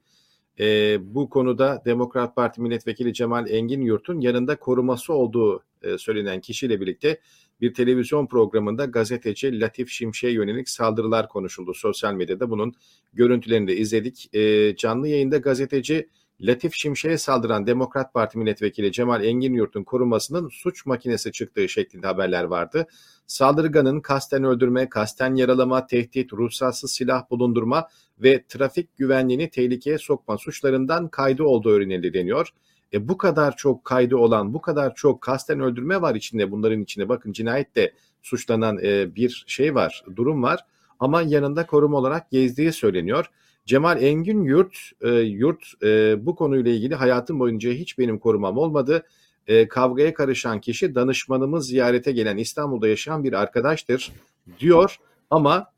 E, 0.60 0.98
bu 1.16 1.30
konuda 1.30 1.82
Demokrat 1.86 2.36
Parti 2.36 2.62
Milletvekili 2.62 3.14
Cemal 3.14 3.50
Engin 3.50 3.82
Yurt'un 3.82 4.20
yanında 4.20 4.56
koruması 4.60 5.14
olduğu 5.14 5.64
e, 5.82 5.98
söylenen 5.98 6.42
kişiyle 6.42 6.82
birlikte 6.82 7.20
bir 7.62 7.74
televizyon 7.74 8.28
programında 8.28 8.86
gazeteci 8.86 9.60
Latif 9.60 9.90
Şimşek'e 9.90 10.34
yönelik 10.34 10.70
saldırılar 10.70 11.30
konuşuldu. 11.30 11.74
Sosyal 11.74 12.14
medyada 12.14 12.50
bunun 12.50 12.74
görüntülerini 13.14 13.68
de 13.68 13.78
izledik. 13.78 14.36
E, 14.36 14.76
canlı 14.76 15.08
yayında 15.08 15.38
gazeteci 15.38 16.10
Latif 16.42 16.74
Şimşek'e 16.74 17.18
saldıran 17.18 17.68
Demokrat 17.68 18.14
Parti 18.14 18.38
milletvekili 18.38 18.92
Cemal 18.92 19.24
Engin 19.24 19.54
Yurt'un 19.54 19.84
korunmasının 19.84 20.50
suç 20.50 20.86
makinesi 20.86 21.32
çıktığı 21.32 21.70
şeklinde 21.70 22.08
haberler 22.08 22.44
vardı. 22.44 22.88
Saldırganın 23.28 24.02
kasten 24.02 24.44
öldürme, 24.44 24.90
kasten 24.90 25.36
yaralama, 25.36 25.88
tehdit, 25.88 26.34
ruhsatsız 26.34 26.92
silah 26.92 27.30
bulundurma 27.30 27.88
ve 28.20 28.44
trafik 28.48 28.98
güvenliğini 28.98 29.50
tehlikeye 29.50 29.98
sokma 29.98 30.38
suçlarından 30.38 31.08
kaydı 31.08 31.44
olduğu 31.44 31.70
öğrenildi 31.70 32.14
deniyor. 32.14 32.50
E 32.94 33.08
bu 33.08 33.18
kadar 33.18 33.56
çok 33.56 33.86
kaydı 33.86 34.18
olan, 34.18 34.54
bu 34.54 34.62
kadar 34.62 34.96
çok 34.96 35.22
kasten 35.22 35.60
öldürme 35.60 36.02
var 36.02 36.16
içinde. 36.16 36.52
Bunların 36.52 36.82
içinde 36.82 37.10
bakın 37.10 37.32
cinayette 37.32 37.94
suçlanan 38.22 38.78
e, 38.84 39.16
bir 39.16 39.44
şey 39.48 39.76
var, 39.76 40.04
durum 40.16 40.44
var. 40.44 40.66
Ama 41.00 41.22
yanında 41.22 41.66
koruma 41.66 41.98
olarak 41.98 42.32
gezdiği 42.32 42.72
söyleniyor. 42.72 43.30
Cemal 43.70 44.02
Engin 44.02 44.44
Yurt, 44.44 44.78
e, 45.02 45.10
Yurt 45.10 45.84
e, 45.84 46.16
bu 46.26 46.36
konuyla 46.36 46.72
ilgili 46.72 46.96
hayatım 46.96 47.40
boyunca 47.40 47.72
hiç 47.72 47.98
benim 47.98 48.20
korumam 48.20 48.58
olmadı. 48.58 49.04
E, 49.48 49.68
kavgaya 49.68 50.14
karışan 50.14 50.62
kişi 50.62 50.96
danışmanımız 50.96 51.68
ziyarete 51.68 52.12
gelen 52.12 52.38
İstanbul'da 52.38 52.88
yaşayan 52.88 53.24
bir 53.24 53.34
arkadaştır 53.34 54.12
diyor. 54.60 54.98
Ama 55.30 55.72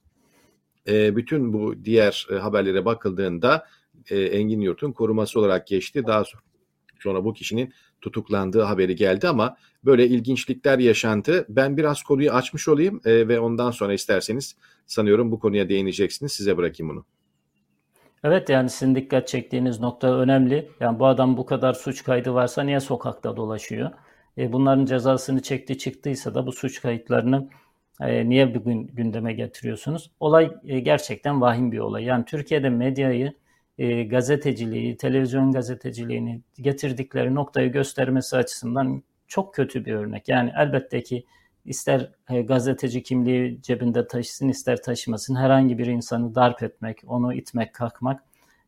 e, 0.87 1.15
bütün 1.15 1.53
bu 1.53 1.85
diğer 1.85 2.27
e, 2.31 2.35
haberlere 2.35 2.85
bakıldığında 2.85 3.67
e, 4.09 4.21
Engin 4.21 4.61
Yurt'un 4.61 4.91
koruması 4.91 5.39
olarak 5.39 5.67
geçti. 5.67 6.03
Daha 6.07 6.23
sonra 6.99 7.25
bu 7.25 7.33
kişinin 7.33 7.73
tutuklandığı 8.01 8.61
haberi 8.61 8.95
geldi 8.95 9.27
ama 9.27 9.57
böyle 9.85 10.07
ilginçlikler 10.07 10.79
yaşandı. 10.79 11.45
Ben 11.49 11.77
biraz 11.77 12.03
konuyu 12.03 12.31
açmış 12.31 12.67
olayım 12.67 13.01
e, 13.05 13.27
ve 13.27 13.39
ondan 13.39 13.71
sonra 13.71 13.93
isterseniz 13.93 14.55
sanıyorum 14.87 15.31
bu 15.31 15.39
konuya 15.39 15.69
değineceksiniz. 15.69 16.31
Size 16.31 16.57
bırakayım 16.57 16.89
bunu. 16.89 17.05
Evet 18.23 18.49
yani 18.49 18.69
sizin 18.69 18.95
dikkat 18.95 19.27
çektiğiniz 19.27 19.79
nokta 19.79 20.19
önemli. 20.19 20.69
Yani 20.79 20.99
bu 20.99 21.05
adam 21.07 21.37
bu 21.37 21.45
kadar 21.45 21.73
suç 21.73 22.03
kaydı 22.03 22.33
varsa 22.33 22.63
niye 22.63 22.79
sokakta 22.79 23.37
dolaşıyor? 23.37 23.91
E, 24.37 24.53
bunların 24.53 24.85
cezasını 24.85 25.41
çekti 25.41 25.77
çıktıysa 25.77 26.35
da 26.35 26.45
bu 26.47 26.51
suç 26.51 26.81
kayıtlarını 26.81 27.49
e, 28.01 28.29
niye 28.29 28.55
bugün 28.55 28.87
gündeme 28.87 29.33
getiriyorsunuz? 29.33 30.11
Olay 30.19 30.51
e, 30.65 30.79
gerçekten 30.79 31.41
vahim 31.41 31.71
bir 31.71 31.79
olay. 31.79 32.03
Yani 32.03 32.25
Türkiye'de 32.25 32.69
medyayı, 32.69 33.33
e, 33.77 34.03
gazeteciliği, 34.03 34.97
televizyon 34.97 35.51
gazeteciliğini 35.51 36.41
getirdikleri 36.55 37.35
noktayı 37.35 37.71
göstermesi 37.71 38.37
açısından 38.37 39.03
çok 39.27 39.53
kötü 39.55 39.85
bir 39.85 39.93
örnek. 39.93 40.29
Yani 40.29 40.51
elbette 40.57 41.03
ki 41.03 41.25
ister 41.65 42.11
e, 42.29 42.41
gazeteci 42.41 43.03
kimliği 43.03 43.61
cebinde 43.61 44.07
taşısın 44.07 44.49
ister 44.49 44.81
taşımasın 44.81 45.35
herhangi 45.35 45.77
bir 45.77 45.85
insanı 45.85 46.35
darp 46.35 46.63
etmek, 46.63 47.01
onu 47.07 47.33
itmek, 47.33 47.73
kalkmak 47.73 48.23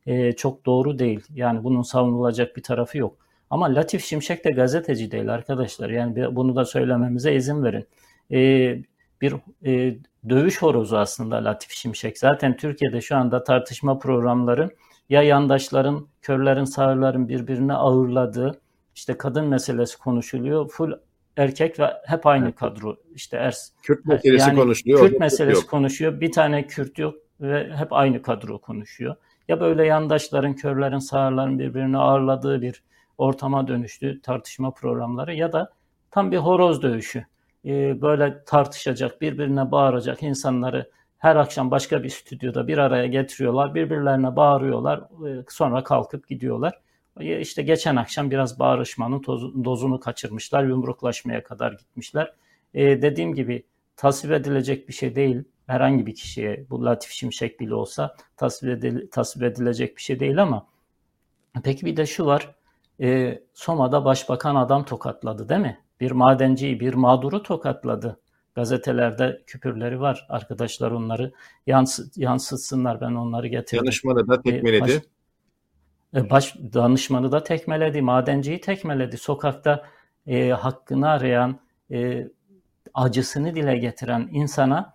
e, 0.05 0.31
çok 0.31 0.65
doğru 0.65 0.99
değil. 0.99 1.21
Yani 1.33 1.63
bunun 1.63 1.81
savunulacak 1.81 2.57
bir 2.57 2.63
tarafı 2.63 2.97
yok. 2.97 3.17
Ama 3.49 3.75
Latif 3.75 4.05
Şimşek 4.05 4.45
de 4.45 4.51
gazeteci 4.51 5.11
değil 5.11 5.33
arkadaşlar. 5.33 5.89
Yani 5.89 6.35
bunu 6.35 6.55
da 6.55 6.65
söylememize 6.65 7.35
izin 7.35 7.63
verin. 7.63 7.87
Ee, 8.31 8.83
bir 9.21 9.35
e, 9.65 9.95
dövüş 10.29 10.61
horozu 10.61 10.97
aslında 10.97 11.43
Latif 11.43 11.71
Şimşek. 11.71 12.17
Zaten 12.17 12.57
Türkiye'de 12.57 13.01
şu 13.01 13.15
anda 13.15 13.43
tartışma 13.43 13.99
programları 13.99 14.69
ya 15.09 15.21
yandaşların, 15.21 16.07
körlerin, 16.21 16.63
sağırların 16.63 17.27
birbirine 17.27 17.73
ağırladığı, 17.73 18.61
işte 18.95 19.17
kadın 19.17 19.45
meselesi 19.45 19.97
konuşuluyor. 19.97 20.69
Full 20.69 20.91
erkek 21.37 21.79
ve 21.79 21.93
hep 22.05 22.25
aynı 22.27 22.45
evet. 22.45 22.55
kadro. 22.55 22.97
İşte 23.15 23.37
Ers. 23.37 23.69
Kürt 23.81 24.05
meselesi 24.05 24.49
yani 24.49 24.59
konuşuluyor. 24.59 24.99
Kürt 24.99 25.19
meselesi 25.19 25.61
yok. 25.61 25.69
konuşuyor. 25.69 26.21
Bir 26.21 26.31
tane 26.31 26.67
Kürt 26.67 26.99
yok 26.99 27.15
ve 27.41 27.75
hep 27.75 27.93
aynı 27.93 28.21
kadro 28.21 28.61
konuşuyor. 28.61 29.15
Ya 29.47 29.59
böyle 29.59 29.85
yandaşların, 29.85 30.55
körlerin, 30.55 30.99
sağırların 30.99 31.59
birbirini 31.59 31.97
ağırladığı 31.97 32.61
bir 32.61 32.83
ortama 33.17 33.67
dönüştü 33.67 34.21
tartışma 34.21 34.71
programları 34.71 35.35
ya 35.35 35.53
da 35.53 35.73
tam 36.11 36.31
bir 36.31 36.37
horoz 36.37 36.81
dövüşü. 36.81 37.25
Ee, 37.65 38.01
böyle 38.01 38.43
tartışacak, 38.45 39.21
birbirine 39.21 39.71
bağıracak 39.71 40.23
insanları 40.23 40.89
her 41.17 41.35
akşam 41.35 41.71
başka 41.71 42.03
bir 42.03 42.09
stüdyoda 42.09 42.67
bir 42.67 42.77
araya 42.77 43.07
getiriyorlar, 43.07 43.75
birbirlerine 43.75 44.35
bağırıyorlar, 44.35 44.99
e, 44.99 45.43
sonra 45.49 45.83
kalkıp 45.83 46.27
gidiyorlar. 46.27 46.73
E, 47.19 47.39
işte 47.39 47.61
geçen 47.61 47.95
akşam 47.95 48.31
biraz 48.31 48.59
bağırışmanın 48.59 49.21
tozu, 49.21 49.65
dozunu 49.65 49.99
kaçırmışlar, 49.99 50.63
yumruklaşmaya 50.63 51.43
kadar 51.43 51.71
gitmişler. 51.71 52.33
Ee, 52.73 53.01
dediğim 53.01 53.35
gibi 53.35 53.63
tasvip 53.95 54.31
edilecek 54.31 54.87
bir 54.87 54.93
şey 54.93 55.15
değil. 55.15 55.43
Herhangi 55.67 56.05
bir 56.05 56.15
kişiye, 56.15 56.65
bu 56.69 56.85
Latif 56.85 57.11
Şimşek 57.11 57.59
bile 57.59 57.75
olsa 57.75 58.15
tasvip, 58.37 58.69
edil, 58.69 59.07
tasvip 59.11 59.43
edilecek 59.43 59.97
bir 59.97 60.01
şey 60.01 60.19
değil 60.19 60.41
ama 60.41 60.67
peki 61.63 61.85
bir 61.85 61.97
de 61.97 62.05
şu 62.05 62.25
var, 62.25 62.55
e, 63.01 63.39
Soma'da 63.53 64.05
başbakan 64.05 64.55
adam 64.55 64.85
tokatladı 64.85 65.49
değil 65.49 65.61
mi? 65.61 65.79
Bir 65.99 66.11
madenciyi, 66.11 66.79
bir 66.79 66.93
mağduru 66.93 67.43
tokatladı. 67.43 68.19
Gazetelerde 68.55 69.43
küpürleri 69.47 69.99
var. 69.99 70.25
Arkadaşlar 70.29 70.91
onları 70.91 71.33
yansı, 71.67 72.11
yansıtsınlar. 72.15 73.01
Ben 73.01 73.11
onları 73.11 73.47
getirdim. 73.47 73.85
Danışmanı 73.85 74.27
da 74.27 74.41
tekmeledi. 74.41 74.77
E, 74.77 74.81
baş, 74.81 74.91
e, 74.91 75.01
baş 76.13 76.55
danışmanı 76.55 77.31
da 77.31 77.43
tekmeledi. 77.43 78.01
Madenciyi 78.01 78.61
tekmeledi. 78.61 79.17
Sokakta 79.17 79.85
e, 80.27 80.49
hakkını 80.49 81.09
arayan, 81.09 81.59
e, 81.91 82.27
acısını 82.93 83.55
dile 83.55 83.77
getiren 83.77 84.29
insana 84.31 84.93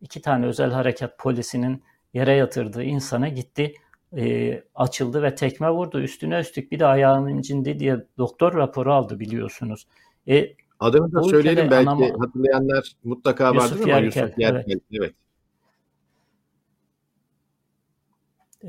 iki 0.00 0.22
tane 0.22 0.46
özel 0.46 0.70
harekat 0.70 1.18
polisinin 1.18 1.82
yere 2.14 2.32
yatırdığı 2.32 2.82
insana 2.82 3.28
gitti 3.28 3.74
e, 4.16 4.62
açıldı 4.74 5.22
ve 5.22 5.34
tekme 5.34 5.70
vurdu. 5.70 6.00
Üstüne 6.00 6.40
üstlük 6.40 6.72
bir 6.72 6.78
de 6.78 6.86
ayağının 6.86 7.28
incindi 7.28 7.78
diye 7.78 8.06
doktor 8.18 8.54
raporu 8.54 8.92
aldı 8.92 9.20
biliyorsunuz. 9.20 9.86
E, 10.28 10.54
Adını 10.80 11.12
da 11.12 11.22
söyleyelim 11.22 11.70
belki 11.70 11.90
anama, 11.90 12.06
hatırlayanlar 12.18 12.92
mutlaka 13.04 13.48
Yusuf 13.48 13.72
vardır 13.72 13.90
ama 13.90 13.98
Yusuf 13.98 14.38
Yerkel. 14.38 14.64
Evet. 14.68 14.82
evet. 14.92 15.14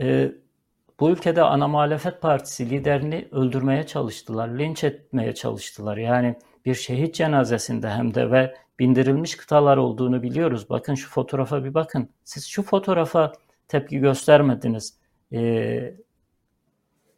E, 0.01 0.31
bu 0.99 1.09
ülkede 1.09 1.43
ana 1.43 1.67
muhalefet 1.67 2.21
partisi 2.21 2.69
liderini 2.69 3.27
öldürmeye 3.31 3.87
çalıştılar, 3.87 4.47
linç 4.47 4.83
etmeye 4.83 5.35
çalıştılar. 5.35 5.97
Yani 5.97 6.35
bir 6.65 6.75
şehit 6.75 7.15
cenazesinde 7.15 7.89
hem 7.89 8.13
de 8.13 8.31
ve 8.31 8.55
bindirilmiş 8.79 9.35
kıtalar 9.37 9.77
olduğunu 9.77 10.23
biliyoruz. 10.23 10.69
Bakın 10.69 10.95
şu 10.95 11.09
fotoğrafa 11.09 11.63
bir 11.63 11.73
bakın. 11.73 12.09
Siz 12.23 12.47
şu 12.47 12.63
fotoğrafa 12.63 13.31
tepki 13.67 13.99
göstermediniz. 13.99 14.99
Ee, 15.33 15.93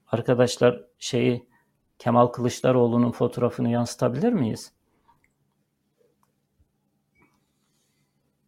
arkadaşlar 0.07 0.83
şeyi 0.99 1.47
Kemal 1.99 2.27
Kılıçdaroğlu'nun 2.27 3.11
fotoğrafını 3.11 3.69
yansıtabilir 3.69 4.33
miyiz? 4.33 4.73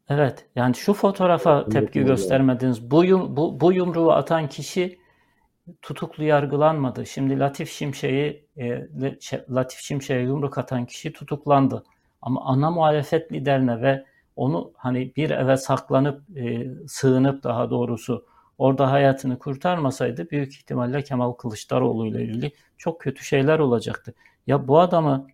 Evet, 0.10 0.48
yani 0.56 0.76
şu 0.76 0.94
fotoğrafa 0.94 1.70
tepki 1.70 2.04
göstermediniz. 2.04 2.92
Bu, 2.92 3.06
yum, 3.06 3.38
bu, 3.38 3.60
bu 3.60 3.74
yumruğu 3.74 4.12
atan 4.12 4.50
kişi 4.50 5.03
tutuklu 5.82 6.24
yargılanmadı. 6.24 7.06
Şimdi 7.06 7.40
Latif 7.40 7.72
Şimşek'i 7.72 8.46
e, 8.58 8.88
Latif 9.50 9.80
Şimşek'e 9.80 10.20
yumruk 10.20 10.58
atan 10.58 10.86
kişi 10.86 11.14
tutuklandı. 11.14 11.84
Ama 12.22 12.46
ana 12.46 12.72
muhalefet 12.72 13.32
liderine 13.32 13.82
ve 13.82 14.06
onu 14.36 14.72
hani 14.78 15.16
bir 15.16 15.30
eve 15.30 15.58
saklanıp 15.58 16.38
e, 16.38 16.68
sığınıp 16.88 17.44
daha 17.44 17.70
doğrusu 17.70 18.26
orada 18.58 18.92
hayatını 18.92 19.40
kurtarmasaydı 19.40 20.30
büyük 20.30 20.54
ihtimalle 20.56 21.04
Kemal 21.04 21.32
Kılıçdaroğlu 21.32 22.08
ile 22.08 22.24
ilgili 22.24 22.52
çok 22.78 23.02
kötü 23.02 23.26
şeyler 23.26 23.60
olacaktı. 23.60 24.14
Ya 24.48 24.68
bu 24.68 24.80
adamı 24.80 25.28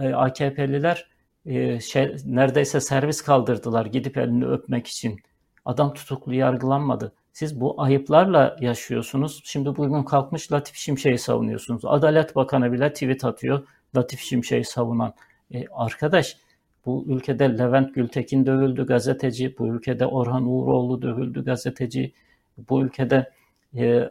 e, 0.00 0.14
AKP'liler 0.14 1.10
e, 1.46 1.80
şey, 1.80 2.16
neredeyse 2.24 2.80
servis 2.80 3.22
kaldırdılar 3.22 3.86
gidip 3.86 4.16
elini 4.18 4.46
öpmek 4.46 4.86
için. 4.86 5.20
Adam 5.64 5.94
tutuklu 5.94 6.34
yargılanmadı. 6.34 7.12
Siz 7.38 7.60
bu 7.60 7.82
ayıplarla 7.82 8.56
yaşıyorsunuz. 8.60 9.40
Şimdi 9.44 9.76
bugün 9.76 10.02
kalkmış 10.02 10.52
Latif 10.52 10.76
Şimşek'i 10.76 11.18
savunuyorsunuz. 11.18 11.84
Adalet 11.84 12.36
Bakanı 12.36 12.72
bile 12.72 12.92
tweet 12.92 13.24
atıyor 13.24 13.66
Latif 13.96 14.20
Şimşek'i 14.20 14.64
savunan. 14.64 15.14
E, 15.54 15.64
arkadaş 15.72 16.36
bu 16.86 17.04
ülkede 17.08 17.58
Levent 17.58 17.94
Gültekin 17.94 18.46
dövüldü 18.46 18.86
gazeteci, 18.86 19.58
bu 19.58 19.66
ülkede 19.66 20.06
Orhan 20.06 20.46
Uğuroğlu 20.46 21.02
dövüldü 21.02 21.44
gazeteci, 21.44 22.12
bu 22.68 22.82
ülkede 22.82 23.32
e, 23.76 24.08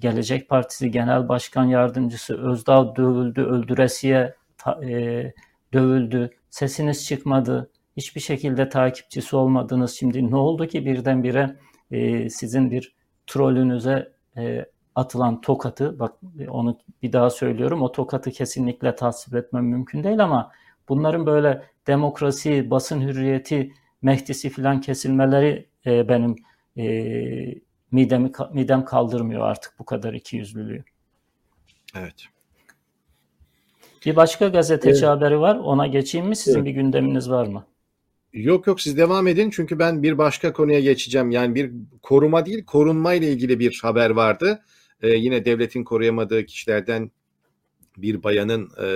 Gelecek 0.00 0.48
Partisi 0.48 0.90
Genel 0.90 1.28
Başkan 1.28 1.64
Yardımcısı 1.64 2.38
Özdağ 2.38 2.96
dövüldü, 2.96 3.42
öldüresiye 3.42 4.34
e, 4.82 5.32
dövüldü, 5.72 6.30
sesiniz 6.50 7.06
çıkmadı, 7.06 7.70
hiçbir 7.96 8.20
şekilde 8.20 8.68
takipçisi 8.68 9.36
olmadınız. 9.36 9.92
Şimdi 9.98 10.30
ne 10.30 10.36
oldu 10.36 10.66
ki 10.66 10.86
birdenbire 10.86 11.56
e, 11.92 12.30
sizin 12.30 12.70
bir 12.70 12.94
trolünüze 13.26 14.12
e, 14.36 14.66
atılan 14.94 15.40
tokatı, 15.40 15.98
bak 15.98 16.14
onu 16.48 16.78
bir 17.02 17.12
daha 17.12 17.30
söylüyorum, 17.30 17.82
o 17.82 17.92
tokatı 17.92 18.30
kesinlikle 18.30 18.94
tasvip 18.94 19.34
etmem 19.34 19.64
mümkün 19.64 20.04
değil 20.04 20.24
ama 20.24 20.52
bunların 20.88 21.26
böyle 21.26 21.62
demokrasi, 21.86 22.70
basın 22.70 23.00
hürriyeti, 23.00 23.72
Mehdisi 24.02 24.50
filan 24.50 24.80
kesilmeleri 24.80 25.68
e, 25.86 26.08
benim 26.08 26.36
e, 26.76 26.84
midemi 27.90 28.32
midem 28.52 28.84
kaldırmıyor 28.84 29.42
artık 29.42 29.74
bu 29.78 29.84
kadar 29.84 30.14
ikiyüzlülüğü. 30.14 30.84
Evet. 31.96 32.24
Bir 34.06 34.16
başka 34.16 34.48
gazeteci 34.48 35.04
evet. 35.04 35.08
haberi 35.08 35.40
var. 35.40 35.56
Ona 35.56 35.86
geçeyim 35.86 36.26
mi? 36.26 36.36
Sizin 36.36 36.58
evet. 36.58 36.66
bir 36.66 36.70
gündeminiz 36.70 37.30
var 37.30 37.46
mı? 37.46 37.66
Yok 38.32 38.66
yok 38.66 38.80
siz 38.80 38.96
devam 38.96 39.26
edin 39.26 39.50
çünkü 39.50 39.78
ben 39.78 40.02
bir 40.02 40.18
başka 40.18 40.52
konuya 40.52 40.80
geçeceğim. 40.80 41.30
Yani 41.30 41.54
bir 41.54 41.72
koruma 42.02 42.46
değil 42.46 42.64
korunma 42.64 43.14
ile 43.14 43.32
ilgili 43.32 43.58
bir 43.58 43.80
haber 43.82 44.10
vardı. 44.10 44.62
Ee, 45.02 45.08
yine 45.08 45.44
devletin 45.44 45.84
koruyamadığı 45.84 46.46
kişilerden 46.46 47.10
bir 47.96 48.22
bayanın 48.22 48.70
e, 48.82 48.86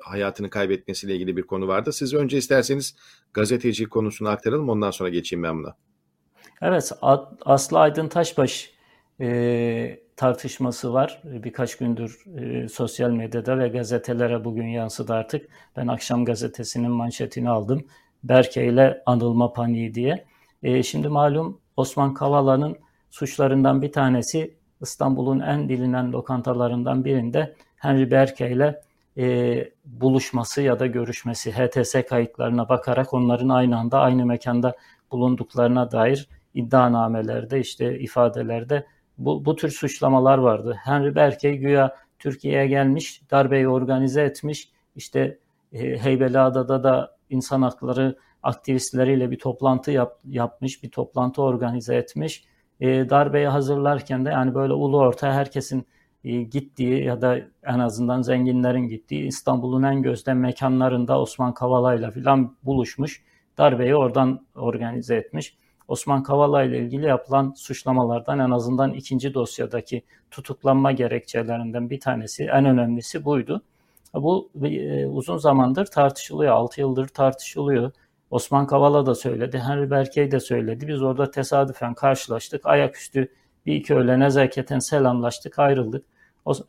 hayatını 0.00 0.50
kaybetmesiyle 0.50 1.14
ilgili 1.14 1.36
bir 1.36 1.42
konu 1.42 1.68
vardı. 1.68 1.92
Siz 1.92 2.14
önce 2.14 2.38
isterseniz 2.38 2.96
gazeteci 3.34 3.86
konusunu 3.86 4.28
aktaralım 4.28 4.68
ondan 4.68 4.90
sonra 4.90 5.08
geçeyim 5.08 5.42
ben 5.42 5.58
buna. 5.58 5.76
Evet 6.62 6.92
Aslı 7.44 7.78
Aydın 7.78 8.08
Taşbaş 8.08 8.70
e, 9.20 10.00
tartışması 10.16 10.92
var. 10.92 11.22
Birkaç 11.24 11.76
gündür 11.76 12.24
e, 12.38 12.68
sosyal 12.68 13.10
medyada 13.10 13.58
ve 13.58 13.68
gazetelere 13.68 14.44
bugün 14.44 14.66
yansıdı 14.66 15.12
artık. 15.12 15.48
Ben 15.76 15.86
akşam 15.86 16.24
gazetesinin 16.24 16.90
manşetini 16.90 17.50
aldım. 17.50 17.86
Berke 18.24 18.66
ile 18.66 19.02
anılma 19.06 19.52
paniği 19.52 19.94
diye. 19.94 20.24
E, 20.62 20.82
şimdi 20.82 21.08
malum 21.08 21.60
Osman 21.76 22.14
Kavala'nın 22.14 22.76
suçlarından 23.10 23.82
bir 23.82 23.92
tanesi 23.92 24.54
İstanbul'un 24.80 25.40
en 25.40 25.68
bilinen 25.68 26.12
lokantalarından 26.12 27.04
birinde 27.04 27.54
Henry 27.76 28.10
Berke 28.10 28.50
ile 28.50 28.80
e, 29.16 29.68
buluşması 29.84 30.62
ya 30.62 30.78
da 30.78 30.86
görüşmesi 30.86 31.52
HTS 31.52 31.94
kayıtlarına 32.08 32.68
bakarak 32.68 33.14
onların 33.14 33.48
aynı 33.48 33.78
anda 33.78 34.00
aynı 34.00 34.26
mekanda 34.26 34.76
bulunduklarına 35.12 35.92
dair 35.92 36.28
iddianamelerde 36.54 37.60
işte 37.60 37.98
ifadelerde 37.98 38.86
bu, 39.18 39.44
bu 39.44 39.56
tür 39.56 39.70
suçlamalar 39.70 40.38
vardı. 40.38 40.76
Henry 40.84 41.14
Berke 41.14 41.56
güya 41.56 41.96
Türkiye'ye 42.18 42.66
gelmiş, 42.66 43.22
darbeyi 43.30 43.68
organize 43.68 44.22
etmiş, 44.22 44.70
işte 44.96 45.38
e, 45.72 45.98
Heybeliada'da 45.98 46.84
da 46.84 47.16
insan 47.30 47.62
hakları 47.62 48.16
aktivistleriyle 48.42 49.30
bir 49.30 49.38
toplantı 49.38 49.90
yap, 49.90 50.20
yapmış, 50.24 50.82
bir 50.82 50.90
toplantı 50.90 51.42
organize 51.42 51.96
etmiş. 51.96 52.44
E, 52.80 53.10
darbeyi 53.10 53.46
hazırlarken 53.46 54.24
de 54.24 54.30
yani 54.30 54.54
böyle 54.54 54.72
ulu 54.72 54.98
orta 54.98 55.32
herkesin 55.32 55.86
e, 56.24 56.42
gittiği 56.42 57.04
ya 57.04 57.20
da 57.20 57.38
en 57.64 57.78
azından 57.78 58.22
zenginlerin 58.22 58.88
gittiği 58.88 59.26
İstanbul'un 59.26 59.82
en 59.82 60.02
gözde 60.02 60.34
mekanlarında 60.34 61.20
Osman 61.20 61.54
Kavala'yla 61.54 62.10
falan 62.10 62.56
buluşmuş. 62.64 63.22
Darbeyi 63.58 63.96
oradan 63.96 64.46
organize 64.54 65.16
etmiş. 65.16 65.56
Osman 65.88 66.22
Kavala 66.22 66.62
ile 66.62 66.78
ilgili 66.78 67.06
yapılan 67.06 67.52
suçlamalardan 67.56 68.38
en 68.38 68.50
azından 68.50 68.92
ikinci 68.92 69.34
dosyadaki 69.34 70.02
tutuklanma 70.30 70.92
gerekçelerinden 70.92 71.90
bir 71.90 72.00
tanesi, 72.00 72.44
en 72.44 72.64
önemlisi 72.64 73.24
buydu. 73.24 73.62
Bu 74.14 74.50
e, 74.64 75.06
uzun 75.06 75.36
zamandır 75.36 75.86
tartışılıyor, 75.86 76.52
6 76.52 76.80
yıldır 76.80 77.08
tartışılıyor. 77.08 77.92
Osman 78.30 78.66
Kavala 78.66 79.06
da 79.06 79.14
söyledi, 79.14 79.58
Henry 79.58 79.90
Berkey 79.90 80.30
de 80.30 80.40
söyledi. 80.40 80.88
Biz 80.88 81.02
orada 81.02 81.30
tesadüfen 81.30 81.94
karşılaştık, 81.94 82.66
ayaküstü 82.66 83.28
bir 83.66 83.74
iki 83.74 83.94
öğle 83.94 84.20
nezaketen 84.20 84.78
selamlaştık, 84.78 85.58
ayrıldık. 85.58 86.04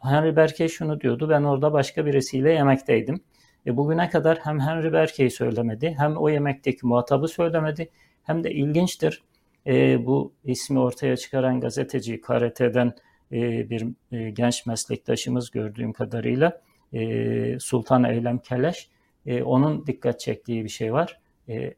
Henry 0.01 0.35
Berkey 0.35 0.67
şunu 0.67 1.01
diyordu, 1.01 1.29
ben 1.29 1.43
orada 1.43 1.73
başka 1.73 2.05
birisiyle 2.05 2.51
yemekteydim. 2.51 3.21
E 3.65 3.77
bugüne 3.77 4.09
kadar 4.09 4.39
hem 4.43 4.59
Henry 4.59 4.93
Berkey 4.93 5.29
söylemedi, 5.29 5.95
hem 5.97 6.17
o 6.17 6.29
yemekteki 6.29 6.87
muhatabı 6.87 7.27
söylemedi, 7.27 7.89
hem 8.23 8.43
de 8.43 8.51
ilginçtir. 8.51 9.21
E, 9.67 10.05
bu 10.05 10.33
ismi 10.43 10.79
ortaya 10.79 11.17
çıkaran 11.17 11.59
gazeteci 11.59 12.21
KRT'den 12.21 12.93
e, 13.31 13.69
bir 13.69 13.87
e, 14.11 14.29
genç 14.29 14.65
meslektaşımız 14.65 15.51
gördüğüm 15.51 15.93
kadarıyla 15.93 16.61
e, 16.93 17.59
Sultan 17.59 18.03
Eylem 18.03 18.39
Keleş, 18.39 18.89
e, 19.25 19.43
onun 19.43 19.87
dikkat 19.87 20.19
çektiği 20.19 20.63
bir 20.63 20.69
şey 20.69 20.93
var. 20.93 21.19
E, 21.49 21.73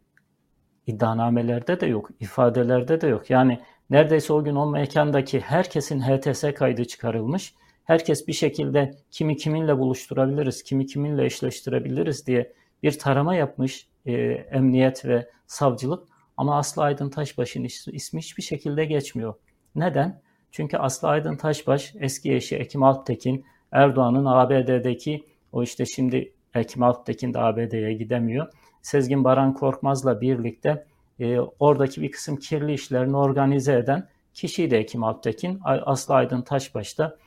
iddianamelerde 0.88 1.80
de 1.80 1.86
yok, 1.86 2.10
ifadelerde 2.20 3.02
de 3.02 3.08
yok. 3.08 3.30
Yani 3.30 3.60
neredeyse 3.90 4.34
o 4.34 4.44
gün 4.44 4.56
o 4.56 4.66
mekandaki 4.72 5.40
herkesin 5.40 6.00
HTS 6.00 6.54
kaydı 6.56 6.86
çıkarılmış 6.86 7.54
herkes 7.84 8.28
bir 8.28 8.34
şekilde 8.34 8.96
kimi 9.12 9.38
kiminle 9.38 9.80
buluşturabiliriz, 9.80 10.64
kimi 10.64 10.86
kiminle 10.86 11.26
eşleştirebiliriz 11.26 12.28
diye 12.28 12.54
bir 12.84 13.00
tarama 13.00 13.36
yapmış 13.36 13.88
e, 14.06 14.14
emniyet 14.52 15.06
ve 15.06 15.30
savcılık 15.48 16.08
ama 16.38 16.58
Aslı 16.58 16.84
Aydın 16.84 17.10
Taşbaş'ın 17.10 17.64
ismi 17.92 18.22
hiçbir 18.22 18.44
şekilde 18.44 18.86
geçmiyor. 18.86 19.34
Neden? 19.76 20.22
Çünkü 20.52 20.78
Aslı 20.78 21.08
Aydın 21.08 21.38
Taşbaş 21.38 21.94
eski 22.00 22.34
eşi 22.34 22.56
Ekim 22.56 22.84
Alptekin 22.84 23.46
Erdoğan'ın 23.74 24.26
ABD'deki 24.26 25.24
o 25.52 25.64
işte 25.64 25.86
şimdi 25.86 26.34
Ekim 26.56 26.84
Alptekin 26.84 27.34
de 27.34 27.40
ABD'ye 27.40 27.94
gidemiyor. 27.94 28.48
Sezgin 28.82 29.24
Baran 29.24 29.54
Korkmaz'la 29.54 30.22
birlikte 30.22 30.86
e, 31.20 31.40
oradaki 31.40 32.02
bir 32.02 32.12
kısım 32.12 32.38
kirli 32.38 32.74
işlerini 32.74 33.18
organize 33.18 33.74
eden 33.74 34.08
kişiydi 34.34 34.76
Ekim 34.76 35.04
Alptekin. 35.04 35.60
Aslı 35.64 36.14
Aydın 36.14 36.42
Taşbaş 36.42 36.98
da 36.98 37.18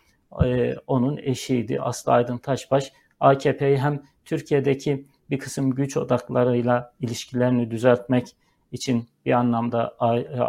e, 0.45 0.75
onun 0.87 1.17
eşiydi 1.17 1.81
Aslı 1.81 2.13
Aydın 2.13 2.39
Taşbaş. 2.39 2.93
AKP'yi 3.21 3.79
hem 3.79 4.03
Türkiye'deki 4.25 5.07
bir 5.31 5.39
kısım 5.39 5.71
güç 5.71 5.97
odaklarıyla 5.97 6.93
ilişkilerini 7.01 7.71
düzeltmek 7.71 8.37
için 8.73 9.09
bir 9.27 9.33
anlamda 9.33 9.95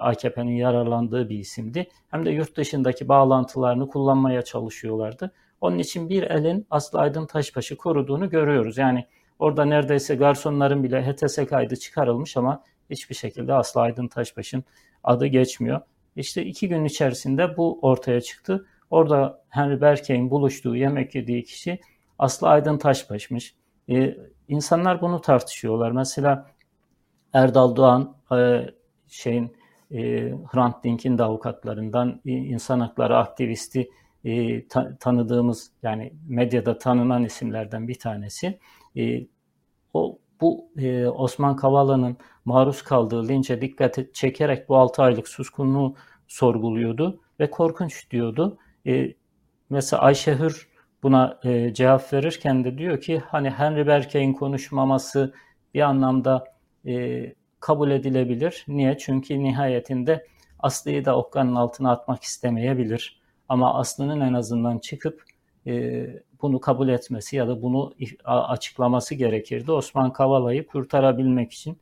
AKP'nin 0.01 0.55
yararlandığı 0.55 1.29
bir 1.29 1.39
isimdi. 1.39 1.87
Hem 2.11 2.25
de 2.25 2.29
yurt 2.29 2.57
dışındaki 2.57 3.07
bağlantılarını 3.07 3.87
kullanmaya 3.87 4.41
çalışıyorlardı. 4.41 5.31
Onun 5.61 5.79
için 5.79 6.09
bir 6.09 6.23
elin 6.23 6.67
Aslı 6.69 6.99
Aydın 6.99 7.25
Taşbaş'ı 7.25 7.77
koruduğunu 7.77 8.29
görüyoruz. 8.29 8.77
Yani 8.77 9.05
orada 9.39 9.65
neredeyse 9.65 10.15
garsonların 10.15 10.83
bile 10.83 11.05
HTS 11.05 11.35
kaydı 11.49 11.75
çıkarılmış 11.75 12.37
ama 12.37 12.63
hiçbir 12.89 13.15
şekilde 13.15 13.53
Aslı 13.53 13.81
Aydın 13.81 14.07
Taşbaş'ın 14.07 14.63
adı 15.03 15.25
geçmiyor. 15.25 15.81
İşte 16.15 16.45
iki 16.45 16.69
gün 16.69 16.85
içerisinde 16.85 17.57
bu 17.57 17.79
ortaya 17.81 18.21
çıktı. 18.21 18.65
Orada 18.89 19.43
Henry 19.49 19.81
Berkey'in 19.81 20.31
buluştuğu, 20.31 20.75
yemek 20.75 21.15
yediği 21.15 21.43
kişi 21.43 21.79
Aslı 22.19 22.47
Aydın 22.47 22.77
Taşbaş'mış. 22.77 23.55
Ee, 23.89 24.17
insanlar 24.47 25.01
bunu 25.01 25.21
tartışıyorlar. 25.21 25.91
Mesela 25.91 26.51
Erdal 27.33 27.75
Doğan 27.75 28.15
e, 28.31 28.69
şeyin 29.07 29.57
e, 29.91 29.99
Hrant 30.51 30.83
Dink'in 30.83 31.17
de 31.17 31.23
avukatlarından 31.23 32.21
e, 32.25 32.31
insan 32.31 32.79
hakları 32.79 33.17
aktivisti 33.17 33.89
e, 34.27 34.67
ta, 34.67 34.97
tanıdığımız 34.99 35.71
yani 35.83 36.13
medyada 36.27 36.77
tanınan 36.77 37.23
isimlerden 37.23 37.87
bir 37.87 37.99
tanesi. 37.99 38.59
E, 38.97 39.27
o 39.93 40.19
bu 40.41 40.69
e, 40.77 41.07
Osman 41.07 41.55
Kavala'nın 41.55 42.17
maruz 42.45 42.81
kaldığı 42.81 43.27
linçe 43.27 43.61
dikkat 43.61 44.13
çekerek 44.13 44.69
bu 44.69 44.77
6 44.77 45.03
aylık 45.03 45.27
suskunluğu 45.27 45.95
sorguluyordu 46.27 47.21
ve 47.39 47.49
korkunç 47.49 48.11
diyordu. 48.11 48.57
E, 48.87 49.13
mesela 49.69 50.01
Ayşe 50.01 50.39
Hür 50.39 50.69
buna 51.03 51.39
e, 51.43 51.73
cevap 51.73 52.13
verirken 52.13 52.63
de 52.63 52.77
diyor 52.77 53.01
ki 53.01 53.19
hani 53.27 53.49
Henry 53.49 53.87
Berkey'in 53.87 54.33
konuşmaması 54.33 55.33
bir 55.73 55.81
anlamda 55.81 56.43
e, 56.85 57.25
kabul 57.59 57.91
edilebilir. 57.91 58.65
Niye? 58.67 58.97
Çünkü 58.97 59.43
nihayetinde 59.43 60.27
Aslı'yı 60.59 61.05
da 61.05 61.17
okkanın 61.17 61.55
altına 61.55 61.91
atmak 61.91 62.23
istemeyebilir. 62.23 63.21
Ama 63.49 63.79
Aslı'nın 63.79 64.21
en 64.21 64.33
azından 64.33 64.77
çıkıp 64.77 65.23
e, 65.67 66.05
bunu 66.41 66.59
kabul 66.59 66.89
etmesi 66.89 67.35
ya 67.35 67.47
da 67.47 67.61
bunu 67.61 67.93
açıklaması 68.25 69.15
gerekirdi. 69.15 69.71
Osman 69.71 70.13
Kavala'yı 70.13 70.67
kurtarabilmek 70.67 71.51
için 71.51 71.77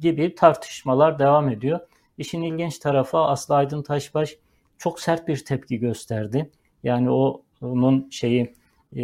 gibi 0.00 0.34
tartışmalar 0.34 1.18
devam 1.18 1.48
ediyor. 1.48 1.80
İşin 2.18 2.42
ilginç 2.42 2.78
tarafı 2.78 3.18
Aslı 3.18 3.54
Aydın 3.54 3.82
Taşbaş 3.82 4.36
çok 4.78 5.00
sert 5.00 5.28
bir 5.28 5.44
tepki 5.44 5.78
gösterdi. 5.78 6.50
Yani 6.82 7.10
o 7.10 7.42
onun 7.62 8.08
şeyi 8.10 8.54
e, 8.96 9.02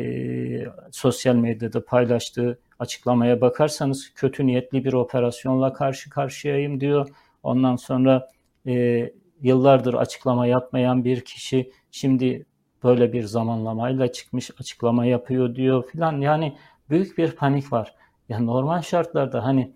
sosyal 0.91 1.35
medyada 1.35 1.85
paylaştığı 1.85 2.59
açıklamaya 2.79 3.41
bakarsanız 3.41 4.15
kötü 4.15 4.47
niyetli 4.47 4.85
bir 4.85 4.93
operasyonla 4.93 5.73
karşı 5.73 6.11
karşıyayım 6.11 6.81
diyor. 6.81 7.09
Ondan 7.43 7.77
sonra 7.77 8.31
e, 8.67 9.13
yıllardır 9.43 9.95
açıklama 9.95 10.47
yapmayan 10.47 11.05
bir 11.05 11.21
kişi 11.21 11.73
şimdi 11.93 12.47
böyle 12.85 13.13
bir 13.13 13.23
zamanlamayla 13.23 14.13
çıkmış 14.13 14.51
açıklama 14.61 15.07
yapıyor 15.07 15.55
diyor 15.55 15.89
filan. 15.89 16.21
Yani 16.21 16.57
büyük 16.91 17.19
bir 17.19 17.33
panik 17.33 17.73
var. 17.73 17.95
Yani 18.29 18.47
normal 18.47 18.83
şartlarda 18.83 19.45
hani 19.45 19.73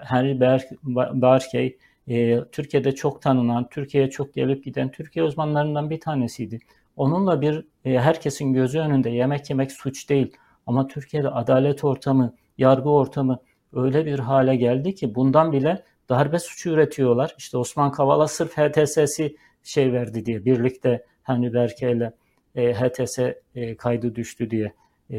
Henry 0.00 0.40
Barkey 1.22 1.78
e, 2.08 2.44
Türkiye'de 2.52 2.94
çok 2.94 3.22
tanınan, 3.22 3.68
Türkiye'ye 3.68 4.10
çok 4.10 4.34
gelip 4.34 4.64
giden 4.64 4.90
Türkiye 4.90 5.24
uzmanlarından 5.24 5.90
bir 5.90 6.00
tanesiydi. 6.00 6.58
Onunla 6.96 7.40
bir 7.40 7.66
e, 7.84 7.98
herkesin 7.98 8.52
gözü 8.52 8.78
önünde 8.78 9.10
yemek 9.10 9.50
yemek 9.50 9.72
suç 9.72 10.10
değil. 10.10 10.36
Ama 10.66 10.86
Türkiye'de 10.86 11.28
adalet 11.28 11.84
ortamı, 11.84 12.34
yargı 12.58 12.90
ortamı 12.90 13.38
öyle 13.72 14.06
bir 14.06 14.18
hale 14.18 14.56
geldi 14.56 14.94
ki 14.94 15.14
bundan 15.14 15.52
bile 15.52 15.82
darbe 16.08 16.38
suçu 16.38 16.70
üretiyorlar. 16.70 17.34
İşte 17.38 17.58
Osman 17.58 17.92
Kavala 17.92 18.28
sırf 18.28 18.56
HTS'si 18.58 19.36
şey 19.62 19.92
verdi 19.92 20.26
diye 20.26 20.44
birlikte 20.44 21.04
Henry 21.24 21.54
Berke 21.54 21.92
ile 21.92 22.12
e, 22.54 22.72
HTS 22.72 23.18
e, 23.54 23.76
kaydı 23.76 24.14
düştü 24.14 24.50
diye 24.50 24.72
e, 25.10 25.18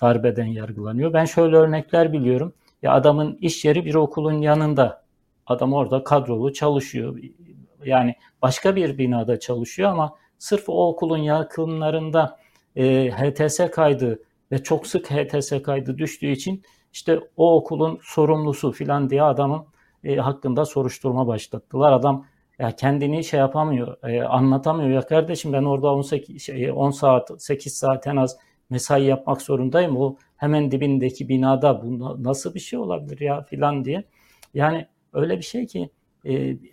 darbeden 0.00 0.46
yargılanıyor. 0.46 1.12
Ben 1.12 1.24
şöyle 1.24 1.56
örnekler 1.56 2.12
biliyorum. 2.12 2.52
Ya 2.82 2.92
adamın 2.92 3.38
iş 3.40 3.64
yeri 3.64 3.84
bir 3.84 3.94
okulun 3.94 4.40
yanında 4.40 5.04
Adam 5.46 5.72
orada 5.72 6.04
kadrolu 6.04 6.52
çalışıyor. 6.52 7.18
Yani 7.84 8.14
başka 8.42 8.76
bir 8.76 8.98
binada 8.98 9.40
çalışıyor 9.40 9.90
ama 9.90 10.16
sırf 10.38 10.68
o 10.68 10.88
okulun 10.88 11.18
yakınlarında 11.18 12.38
e, 12.76 13.10
HTS 13.10 13.70
kaydı 13.70 14.22
ve 14.52 14.62
çok 14.62 14.86
sık 14.86 15.10
HTS 15.10 15.62
kaydı 15.62 15.98
düştüğü 15.98 16.30
için 16.30 16.62
işte 16.92 17.20
o 17.36 17.56
okulun 17.56 17.98
sorumlusu 18.02 18.72
filan 18.72 19.10
diye 19.10 19.22
adamın 19.22 19.66
e, 20.04 20.16
hakkında 20.16 20.64
soruşturma 20.64 21.26
başlattılar. 21.26 21.92
Adam 21.92 22.26
ya 22.58 22.76
kendini 22.76 23.24
şey 23.24 23.40
yapamıyor, 23.40 23.96
e, 24.02 24.22
anlatamıyor. 24.22 24.90
Ya 24.90 25.00
kardeşim 25.06 25.52
ben 25.52 25.64
orada 25.64 25.94
18 25.94 26.42
şey, 26.42 26.72
10 26.72 26.90
saat, 26.90 27.30
8 27.42 27.76
saat 27.76 28.06
en 28.06 28.16
az 28.16 28.36
mesai 28.70 29.04
yapmak 29.04 29.42
zorundayım. 29.42 29.96
O 29.96 30.16
hemen 30.36 30.70
dibindeki 30.70 31.28
binada 31.28 31.82
bu 31.82 32.24
nasıl 32.24 32.54
bir 32.54 32.60
şey 32.60 32.78
olabilir 32.78 33.20
ya 33.20 33.42
filan 33.42 33.84
diye. 33.84 34.04
Yani 34.54 34.86
öyle 35.12 35.38
bir 35.38 35.42
şey 35.42 35.66
ki 35.66 35.90
e, 36.26 36.30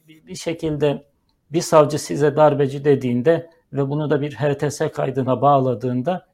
bir 0.08 0.36
şekilde 0.36 1.06
bir 1.52 1.62
savcı 1.62 2.00
size 2.00 2.36
darbeci 2.36 2.86
dediğinde 2.86 3.50
ve 3.74 3.90
bunu 3.90 4.10
da 4.10 4.22
bir 4.22 4.32
HTS 4.36 4.82
kaydına 4.94 5.42
bağladığında 5.42 6.28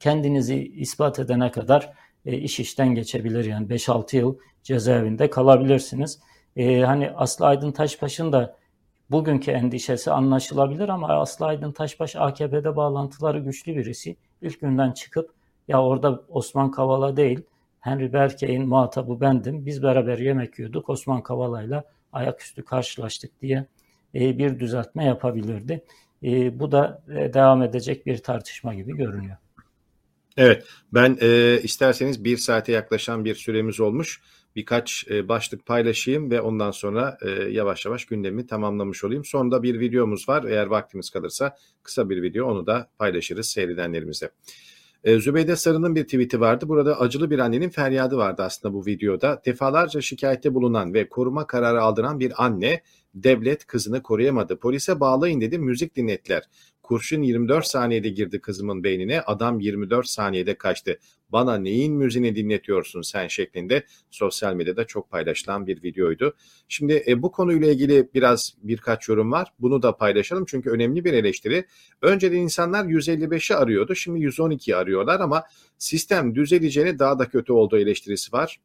kendinizi 0.00 0.56
ispat 0.56 1.18
edene 1.18 1.50
kadar 1.50 1.92
e, 2.26 2.38
iş 2.38 2.60
işten 2.60 2.94
geçebilir. 2.94 3.44
Yani 3.44 3.66
5-6 3.66 4.16
yıl 4.16 4.38
cezaevinde 4.62 5.30
kalabilirsiniz. 5.30 6.20
E, 6.56 6.80
hani 6.80 7.10
Aslı 7.10 7.46
Aydın 7.46 7.72
Taşbaş'ın 7.72 8.32
da 8.32 8.56
bugünkü 9.12 9.50
endişesi 9.50 10.10
anlaşılabilir 10.10 10.88
ama 10.88 11.08
Aslı 11.08 11.46
Aydın 11.46 11.72
Taşbaş 11.72 12.16
AKP'de 12.16 12.76
bağlantıları 12.76 13.38
güçlü 13.38 13.76
birisi. 13.76 14.16
İlk 14.42 14.60
günden 14.60 14.92
çıkıp 14.92 15.30
ya 15.68 15.82
orada 15.82 16.22
Osman 16.28 16.70
Kavala 16.70 17.16
değil 17.16 17.40
Henry 17.80 18.12
Berkey'in 18.12 18.68
muhatabı 18.68 19.20
bendim. 19.20 19.66
Biz 19.66 19.82
beraber 19.82 20.18
yemek 20.18 20.58
yiyorduk. 20.58 20.88
Osman 20.88 21.22
Kavala'yla 21.22 21.84
ayaküstü 22.12 22.64
karşılaştık 22.64 23.42
diye 23.42 23.66
e, 24.14 24.38
bir 24.38 24.60
düzeltme 24.60 25.04
yapabilirdi. 25.04 25.84
E, 26.22 26.60
bu 26.60 26.72
da 26.72 27.02
e, 27.08 27.34
devam 27.34 27.62
edecek 27.62 28.06
bir 28.06 28.18
tartışma 28.18 28.74
gibi 28.74 28.96
görünüyor. 28.96 29.36
Evet, 30.36 30.64
ben 30.92 31.18
e, 31.20 31.60
isterseniz 31.62 32.24
bir 32.24 32.36
saate 32.36 32.72
yaklaşan 32.72 33.24
bir 33.24 33.34
süremiz 33.34 33.80
olmuş. 33.80 34.20
Birkaç 34.56 35.06
e, 35.10 35.28
başlık 35.28 35.66
paylaşayım 35.66 36.30
ve 36.30 36.40
ondan 36.40 36.70
sonra 36.70 37.18
e, 37.22 37.30
yavaş 37.30 37.86
yavaş 37.86 38.04
gündemi 38.04 38.46
tamamlamış 38.46 39.04
olayım. 39.04 39.24
Sonda 39.24 39.62
bir 39.62 39.80
videomuz 39.80 40.28
var. 40.28 40.44
Eğer 40.44 40.66
vaktimiz 40.66 41.10
kalırsa 41.10 41.56
kısa 41.82 42.10
bir 42.10 42.22
video 42.22 42.46
onu 42.46 42.66
da 42.66 42.90
paylaşırız 42.98 43.46
seyredenlerimize. 43.46 44.30
E, 45.04 45.20
Zübeyde 45.20 45.56
Sarı'nın 45.56 45.94
bir 45.94 46.04
tweet'i 46.04 46.40
vardı. 46.40 46.68
Burada 46.68 47.00
acılı 47.00 47.30
bir 47.30 47.38
annenin 47.38 47.68
feryadı 47.68 48.16
vardı 48.16 48.42
aslında 48.42 48.74
bu 48.74 48.86
videoda. 48.86 49.42
Defalarca 49.46 50.00
şikayette 50.00 50.54
bulunan 50.54 50.94
ve 50.94 51.08
koruma 51.08 51.46
kararı 51.46 51.82
aldıran 51.82 52.20
bir 52.20 52.44
anne 52.44 52.82
devlet 53.14 53.66
kızını 53.66 54.02
koruyamadı. 54.02 54.58
Polise 54.58 55.00
bağlayın 55.00 55.40
dedi 55.40 55.58
müzik 55.58 55.96
dinlettiler. 55.96 56.42
Kurşun 56.92 57.22
24 57.22 57.66
saniyede 57.66 58.08
girdi 58.08 58.40
kızımın 58.40 58.84
beynine. 58.84 59.20
Adam 59.20 59.60
24 59.60 60.06
saniyede 60.08 60.54
kaçtı. 60.54 60.98
Bana 61.28 61.58
neyin 61.58 61.94
müziğini 61.94 62.36
dinletiyorsun 62.36 63.02
sen 63.02 63.28
şeklinde 63.28 63.86
sosyal 64.10 64.54
medyada 64.54 64.84
çok 64.84 65.10
paylaşılan 65.10 65.66
bir 65.66 65.82
videoydu. 65.82 66.34
Şimdi 66.68 67.04
e, 67.06 67.22
bu 67.22 67.32
konuyla 67.32 67.72
ilgili 67.72 68.08
biraz 68.14 68.54
birkaç 68.62 69.08
yorum 69.08 69.32
var. 69.32 69.52
Bunu 69.58 69.82
da 69.82 69.96
paylaşalım 69.96 70.44
çünkü 70.44 70.70
önemli 70.70 71.04
bir 71.04 71.12
eleştiri. 71.12 71.66
Önceden 72.02 72.36
insanlar 72.36 72.84
155'i 72.84 73.56
arıyordu. 73.56 73.94
Şimdi 73.94 74.20
112'yi 74.20 74.76
arıyorlar 74.76 75.20
ama 75.20 75.44
sistem 75.78 76.34
düzeleceğini 76.34 76.98
daha 76.98 77.18
da 77.18 77.28
kötü 77.28 77.52
olduğu 77.52 77.78
eleştirisi 77.78 78.32
var. 78.32 78.60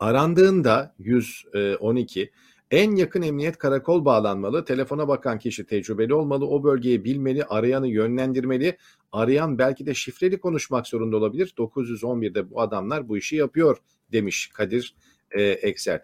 Arandığında 0.00 0.94
112 0.98 2.30
en 2.74 2.96
yakın 2.96 3.22
emniyet 3.22 3.58
karakol 3.58 4.04
bağlanmalı. 4.04 4.64
Telefona 4.64 5.08
bakan 5.08 5.38
kişi 5.38 5.66
tecrübeli 5.66 6.14
olmalı. 6.14 6.46
O 6.46 6.64
bölgeyi 6.64 7.04
bilmeli, 7.04 7.44
arayanı 7.44 7.88
yönlendirmeli. 7.88 8.76
Arayan 9.12 9.58
belki 9.58 9.86
de 9.86 9.94
şifreli 9.94 10.40
konuşmak 10.40 10.86
zorunda 10.86 11.16
olabilir. 11.16 11.54
911'de 11.58 12.50
bu 12.50 12.60
adamlar 12.60 13.08
bu 13.08 13.16
işi 13.16 13.36
yapıyor 13.36 13.76
demiş 14.12 14.50
Kadir 14.54 14.94
e, 15.30 15.42
Eksel. 15.42 16.00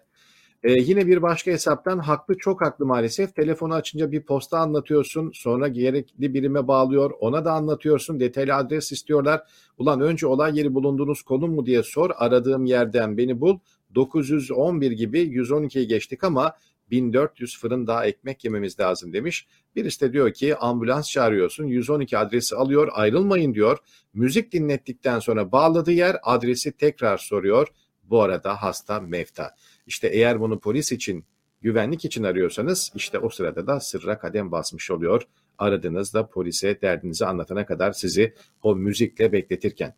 Ee, 0.63 0.71
yine 0.71 1.07
bir 1.07 1.21
başka 1.21 1.51
hesaptan 1.51 1.99
haklı 1.99 2.37
çok 2.37 2.61
haklı 2.61 2.85
maalesef. 2.85 3.35
Telefonu 3.35 3.73
açınca 3.73 4.11
bir 4.11 4.21
posta 4.21 4.59
anlatıyorsun. 4.59 5.31
Sonra 5.33 5.67
gerekli 5.67 6.33
birime 6.33 6.67
bağlıyor. 6.67 7.11
Ona 7.19 7.45
da 7.45 7.51
anlatıyorsun. 7.51 8.19
Detaylı 8.19 8.55
adres 8.55 8.91
istiyorlar. 8.91 9.41
Ulan 9.77 10.01
önce 10.01 10.27
olay 10.27 10.57
yeri 10.57 10.73
bulunduğunuz 10.73 11.21
konum 11.21 11.55
mu 11.55 11.65
diye 11.65 11.83
sor. 11.83 12.09
Aradığım 12.15 12.65
yerden 12.65 13.17
beni 13.17 13.41
bul. 13.41 13.59
911 13.95 14.91
gibi 14.91 15.19
112'yi 15.19 15.87
geçtik 15.87 16.23
ama 16.23 16.53
1400 16.91 17.59
fırın 17.59 17.87
daha 17.87 18.05
ekmek 18.05 18.43
yememiz 18.43 18.79
lazım 18.79 19.13
demiş. 19.13 19.47
Birisi 19.75 20.01
de 20.01 20.13
diyor 20.13 20.33
ki 20.33 20.55
ambulans 20.55 21.09
çağırıyorsun 21.09 21.65
112 21.65 22.17
adresi 22.17 22.55
alıyor 22.55 22.87
ayrılmayın 22.91 23.53
diyor. 23.53 23.77
Müzik 24.13 24.51
dinlettikten 24.51 25.19
sonra 25.19 25.51
bağladığı 25.51 25.91
yer 25.91 26.17
adresi 26.23 26.71
tekrar 26.71 27.17
soruyor. 27.17 27.67
Bu 28.03 28.21
arada 28.21 28.61
hasta 28.61 28.99
mefta. 28.99 29.55
İşte 29.87 30.07
eğer 30.07 30.39
bunu 30.39 30.59
polis 30.59 30.91
için 30.91 31.25
güvenlik 31.61 32.05
için 32.05 32.23
arıyorsanız 32.23 32.91
işte 32.95 33.19
o 33.19 33.29
sırada 33.29 33.67
da 33.67 33.79
sırra 33.79 34.19
kadem 34.19 34.51
basmış 34.51 34.91
oluyor. 34.91 35.23
Aradığınızda 35.57 36.27
polise 36.29 36.81
derdinizi 36.81 37.25
anlatana 37.25 37.65
kadar 37.65 37.91
sizi 37.91 38.33
o 38.63 38.75
müzikle 38.75 39.31
bekletirken. 39.31 39.95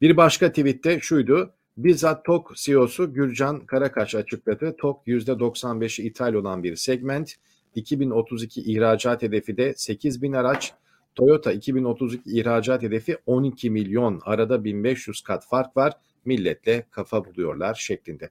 Bir 0.00 0.16
başka 0.16 0.48
tweette 0.48 1.00
şuydu. 1.00 1.54
Bizzat 1.76 2.24
TOK 2.24 2.52
CEO'su 2.56 3.14
Gürcan 3.14 3.66
Karakaş 3.66 4.14
açıkladı. 4.14 4.76
TOK 4.78 5.06
%95'i 5.06 6.06
ithal 6.06 6.34
olan 6.34 6.62
bir 6.62 6.76
segment. 6.76 7.34
2032 7.74 8.60
ihracat 8.60 9.22
hedefi 9.22 9.56
de 9.56 9.74
8 9.76 10.22
bin 10.22 10.32
araç. 10.32 10.72
Toyota 11.14 11.52
2032 11.52 12.30
ihracat 12.30 12.82
hedefi 12.82 13.18
12 13.26 13.70
milyon. 13.70 14.20
Arada 14.24 14.64
1500 14.64 15.20
kat 15.20 15.46
fark 15.48 15.76
var. 15.76 15.92
Milletle 16.24 16.86
kafa 16.90 17.24
buluyorlar 17.24 17.74
şeklinde. 17.74 18.30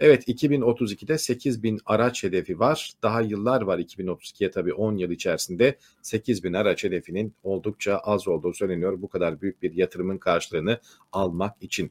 Evet 0.00 0.28
2032'de 0.28 1.18
8 1.18 1.62
bin 1.62 1.80
araç 1.86 2.24
hedefi 2.24 2.58
var. 2.58 2.92
Daha 3.02 3.20
yıllar 3.20 3.62
var 3.62 3.78
2032'ye 3.78 4.50
tabii 4.50 4.72
10 4.72 4.96
yıl 4.96 5.10
içerisinde 5.10 5.78
8 6.02 6.44
bin 6.44 6.52
araç 6.52 6.84
hedefinin 6.84 7.34
oldukça 7.42 7.98
az 7.98 8.28
olduğu 8.28 8.54
söyleniyor. 8.54 9.02
Bu 9.02 9.08
kadar 9.08 9.40
büyük 9.40 9.62
bir 9.62 9.72
yatırımın 9.72 10.18
karşılığını 10.18 10.80
almak 11.12 11.62
için. 11.62 11.90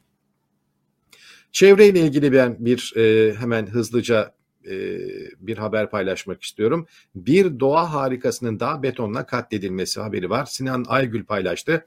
Çevreyle 1.56 2.00
ilgili 2.00 2.34
ben 2.34 2.56
bir 2.60 2.94
e, 2.98 3.34
hemen 3.34 3.68
hızlıca 3.68 4.34
e, 4.66 5.00
bir 5.40 5.58
haber 5.58 5.90
paylaşmak 5.90 6.44
istiyorum. 6.44 6.88
Bir 7.16 7.60
doğa 7.60 7.94
harikasının 7.94 8.60
daha 8.60 8.84
betonla 8.84 9.26
katledilmesi 9.26 10.02
haberi 10.02 10.30
var. 10.30 10.46
Sinan 10.46 10.86
Aygül 10.88 11.26
paylaştı. 11.26 11.86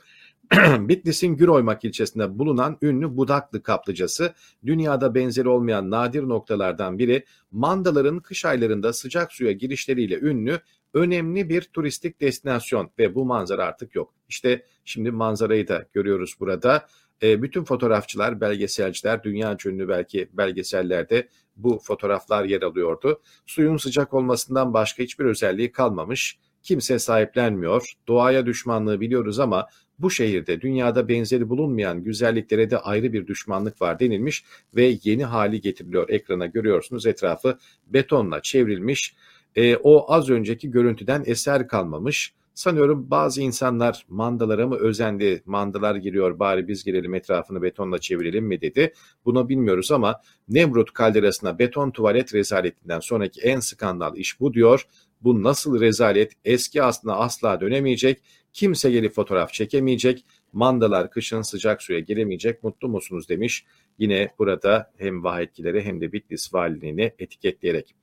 Bitlis'in 0.79 1.37
Güroymak 1.37 1.85
ilçesinde 1.85 2.39
bulunan 2.39 2.79
ünlü 2.83 3.17
Budaklı 3.17 3.63
kaplıcası 3.63 4.35
dünyada 4.67 5.15
benzeri 5.15 5.49
olmayan 5.49 5.91
nadir 5.91 6.23
noktalardan 6.23 6.99
biri 6.99 7.25
mandaların 7.51 8.21
kış 8.21 8.45
aylarında 8.45 8.93
sıcak 8.93 9.33
suya 9.33 9.53
girişleriyle 9.53 10.19
ünlü 10.19 10.61
önemli 10.95 11.49
bir 11.49 11.63
turistik 11.63 12.21
destinasyon 12.21 12.91
ve 12.99 13.15
bu 13.15 13.25
manzara 13.25 13.65
artık 13.65 13.95
yok. 13.95 14.15
İşte 14.29 14.65
şimdi 14.85 15.11
manzarayı 15.11 15.69
da 15.69 15.85
görüyoruz 15.93 16.35
burada. 16.41 16.87
E, 17.23 17.43
bütün 17.43 17.65
fotoğrafçılar, 17.65 18.41
belgeselciler, 18.41 19.23
dünya 19.23 19.57
ünlü 19.67 19.89
belki 19.89 20.29
belgesellerde 20.33 21.29
bu 21.57 21.79
fotoğraflar 21.83 22.45
yer 22.45 22.63
alıyordu. 22.63 23.21
Suyun 23.47 23.77
sıcak 23.77 24.15
olmasından 24.15 24.75
başka 24.75 25.03
hiçbir 25.03 25.25
özelliği 25.25 25.73
kalmamış. 25.73 26.39
Kimse 26.63 26.99
sahiplenmiyor. 26.99 27.93
Doğaya 28.09 28.47
düşmanlığı 28.47 29.01
biliyoruz 29.01 29.41
ama 29.41 29.69
bu 29.99 30.11
şehirde 30.11 30.61
dünyada 30.61 31.09
benzeri 31.09 31.49
bulunmayan 31.49 32.05
güzelliklere 32.05 32.71
de 32.71 32.79
ayrı 32.79 33.13
bir 33.13 33.27
düşmanlık 33.27 33.83
var 33.83 34.01
denilmiş 34.01 34.45
ve 34.75 34.97
yeni 35.05 35.25
hali 35.25 35.61
getiriliyor. 35.61 36.09
Ekrana 36.09 36.47
görüyorsunuz 36.47 37.07
etrafı 37.07 37.59
betonla 37.87 38.43
çevrilmiş. 38.43 39.15
E, 39.57 39.77
o 39.77 40.13
az 40.13 40.31
önceki 40.31 40.71
görüntüden 40.71 41.23
eser 41.27 41.69
kalmamış. 41.69 42.35
Sanıyorum 42.59 43.11
bazı 43.11 43.43
insanlar 43.43 44.07
mandalara 44.09 44.67
mı 44.67 44.77
özendi, 44.77 45.43
mandalar 45.47 45.95
giriyor 45.97 46.39
bari 46.39 46.69
biz 46.69 46.85
girelim 46.85 47.15
etrafını 47.15 47.63
betonla 47.63 47.99
çevirelim 47.99 48.45
mi 48.45 48.61
dedi. 48.61 48.93
Bunu 49.25 49.49
bilmiyoruz 49.49 49.93
ama 49.93 50.21
Nemrut 50.49 50.93
kalderasına 50.93 51.59
beton 51.59 51.91
tuvalet 51.91 52.35
rezaletinden 52.35 53.01
sonraki 53.01 53.41
en 53.41 53.61
skandal 53.61 54.17
iş 54.17 54.41
bu 54.41 54.55
diyor. 54.55 54.87
Bu 55.21 55.43
nasıl 55.43 55.81
rezalet 55.81 56.33
eski 56.45 56.83
aslına 56.83 57.17
asla 57.17 57.61
dönemeyecek, 57.61 58.23
kimse 58.53 58.91
gelip 58.91 59.15
fotoğraf 59.15 59.53
çekemeyecek, 59.53 60.25
mandalar 60.53 61.11
kışın 61.11 61.43
sıcak 61.43 61.83
suya 61.83 61.99
giremeyecek 61.99 62.65
mutlu 62.65 62.89
musunuz 62.89 63.29
demiş. 63.29 63.65
Yine 63.99 64.35
burada 64.39 64.93
hem 64.97 65.25
vahitkileri 65.25 65.83
hem 65.83 66.01
de 66.01 66.13
Bitlis 66.13 66.55
valiliğini 66.55 67.13
etiketleyerek. 67.19 67.95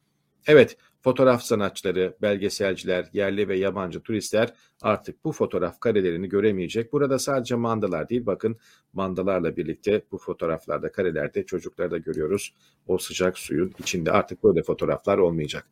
Evet 0.47 0.77
Fotoğraf 1.05 1.41
sanatçıları, 1.43 2.15
belgeselciler, 2.21 3.09
yerli 3.13 3.47
ve 3.47 3.57
yabancı 3.57 3.99
turistler 3.99 4.53
artık 4.81 5.23
bu 5.25 5.31
fotoğraf 5.31 5.79
karelerini 5.79 6.29
göremeyecek. 6.29 6.93
Burada 6.93 7.19
sadece 7.19 7.55
mandalar 7.55 8.09
değil 8.09 8.25
bakın 8.25 8.57
mandalarla 8.93 9.57
birlikte 9.57 10.01
bu 10.11 10.17
fotoğraflarda 10.17 10.91
karelerde 10.91 11.45
çocukları 11.45 11.91
da 11.91 11.97
görüyoruz. 11.97 12.53
O 12.87 12.97
sıcak 12.97 13.37
suyun 13.37 13.73
içinde 13.79 14.11
artık 14.11 14.43
böyle 14.43 14.63
fotoğraflar 14.63 15.17
olmayacak. 15.17 15.67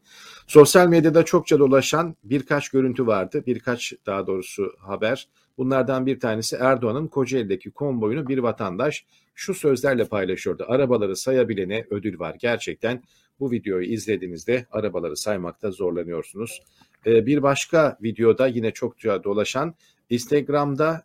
Sosyal 0.47 0.87
medyada 0.87 1.25
çokça 1.25 1.59
dolaşan 1.59 2.15
birkaç 2.23 2.69
görüntü 2.69 3.07
vardı. 3.07 3.43
Birkaç 3.47 3.93
daha 4.05 4.27
doğrusu 4.27 4.73
haber. 4.79 5.27
Bunlardan 5.57 6.05
bir 6.05 6.19
tanesi 6.19 6.55
Erdoğan'ın 6.55 7.07
Kocaeli'deki 7.07 7.71
konvoyunu 7.71 8.27
bir 8.27 8.37
vatandaş 8.37 9.05
şu 9.35 9.53
sözlerle 9.53 10.05
paylaşıyordu. 10.05 10.65
Arabaları 10.67 11.15
sayabilene 11.15 11.85
ödül 11.89 12.19
var. 12.19 12.35
Gerçekten 12.39 13.03
bu 13.43 13.51
videoyu 13.51 13.85
izlediğinizde 13.85 14.65
arabaları 14.71 15.17
saymakta 15.17 15.71
zorlanıyorsunuz. 15.71 16.61
Ee, 17.05 17.25
bir 17.25 17.43
başka 17.43 17.97
videoda 18.03 18.47
yine 18.47 18.71
çokça 18.71 19.23
dolaşan 19.23 19.75
Instagram'da 20.09 21.03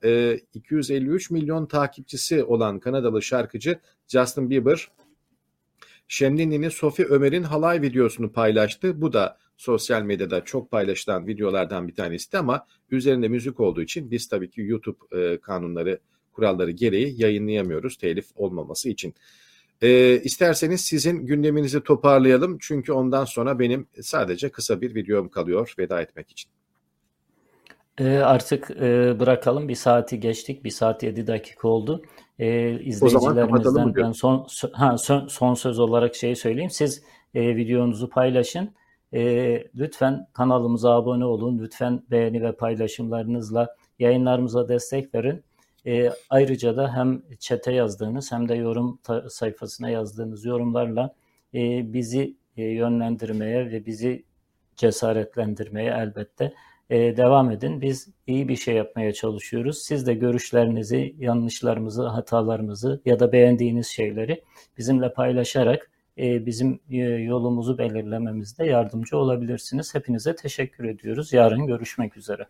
253 0.55 1.31
e, 1.31 1.35
milyon 1.35 1.67
takipçisi 1.67 2.45
olan 2.45 2.79
Kanadalı 2.79 3.23
şarkıcı 3.23 3.79
Justin 4.09 4.51
Bieber 4.51 4.89
Şemdinli'nin 6.09 6.69
Sophie 6.69 7.05
Ömer'in 7.05 7.43
halay 7.43 7.83
videosunu 7.83 8.33
paylaştı. 8.33 9.01
Bu 9.01 9.13
da 9.13 9.39
sosyal 9.57 10.03
medyada 10.03 10.45
çok 10.45 10.71
paylaşılan 10.71 11.27
videolardan 11.27 11.89
bir 11.89 11.95
tanesi 11.95 12.39
ama 12.39 12.67
üzerinde 12.91 13.29
müzik 13.29 13.61
olduğu 13.61 13.83
için 13.83 14.11
biz 14.11 14.29
tabii 14.29 14.51
ki 14.51 14.61
YouTube 14.61 14.99
e, 15.21 15.41
kanunları 15.41 15.99
kuralları 16.33 16.71
gereği 16.71 17.23
yayınlayamıyoruz 17.23 17.97
telif 17.97 18.27
olmaması 18.37 18.89
için. 18.89 19.15
E, 19.83 20.21
isterseniz 20.21 20.81
sizin 20.81 21.27
gündeminizi 21.27 21.83
toparlayalım 21.83 22.59
çünkü 22.61 22.93
ondan 22.93 23.25
sonra 23.25 23.59
benim 23.59 23.89
sadece 24.03 24.49
kısa 24.49 24.81
bir 24.81 24.95
videom 24.95 25.29
kalıyor 25.29 25.75
veda 25.79 26.01
etmek 26.01 26.31
için. 26.31 26.51
E, 27.99 28.19
artık 28.19 28.71
e, 28.71 29.21
bırakalım 29.21 29.69
bir 29.69 29.75
saati 29.75 30.21
geçtik 30.21 30.65
bir 30.65 30.71
saat 30.71 31.03
yedi 31.03 31.27
dakika 31.27 31.69
oldu. 31.69 32.03
E, 32.39 32.71
izleyicilerimizden 32.81 33.95
ben 33.95 34.13
son 34.13 34.47
ha, 34.73 34.99
son, 34.99 35.27
son 35.27 35.55
söz 35.55 35.79
olarak 35.79 36.15
şey 36.15 36.35
söyleyeyim 36.35 36.71
siz 36.71 37.03
e, 37.35 37.57
videonuzu 37.57 38.11
paylaşın. 38.11 38.75
E, 39.15 39.21
lütfen 39.77 40.27
kanalımıza 40.33 40.91
abone 40.91 41.25
olun 41.25 41.59
lütfen 41.59 42.03
beğeni 42.11 42.43
ve 42.43 42.53
paylaşımlarınızla 42.53 43.77
yayınlarımıza 43.99 44.69
destek 44.69 45.15
verin. 45.15 45.45
E, 45.89 46.13
ayrıca 46.31 46.77
da 46.77 46.97
hem 46.97 47.23
çete 47.39 47.73
yazdığınız 47.73 48.33
hem 48.33 48.49
de 48.49 48.55
yorum 48.55 48.99
sayfasına 49.29 49.91
yazdığınız 49.91 50.45
yorumlarla 50.45 51.15
e, 51.55 51.93
bizi 51.93 52.37
e, 52.57 52.63
yönlendirmeye 52.63 53.71
ve 53.71 53.87
bizi 53.87 54.25
cesaretlendirmeye 54.77 55.91
elbette 55.91 56.55
e, 56.91 57.17
devam 57.17 57.51
edin. 57.51 57.81
Biz 57.81 58.09
iyi 58.27 58.49
bir 58.49 58.57
şey 58.57 58.75
yapmaya 58.75 59.13
çalışıyoruz. 59.13 59.79
Siz 59.79 60.07
de 60.07 60.15
görüşlerinizi, 60.15 61.15
yanlışlarımızı, 61.19 62.07
hatalarımızı 62.07 63.01
ya 63.05 63.21
da 63.21 63.33
beğendiğiniz 63.33 63.87
şeyleri 63.87 64.45
bizimle 64.79 65.13
paylaşarak 65.13 65.91
e, 66.19 66.47
bizim 66.47 66.81
e, 66.91 66.97
yolumuzu 66.97 67.79
belirlememizde 67.79 68.67
yardımcı 68.67 69.19
olabilirsiniz. 69.19 69.95
Hepinize 69.95 70.37
teşekkür 70.37 70.85
ediyoruz. 70.85 71.33
Yarın 71.33 71.67
görüşmek 71.67 72.17
üzere. 72.17 72.47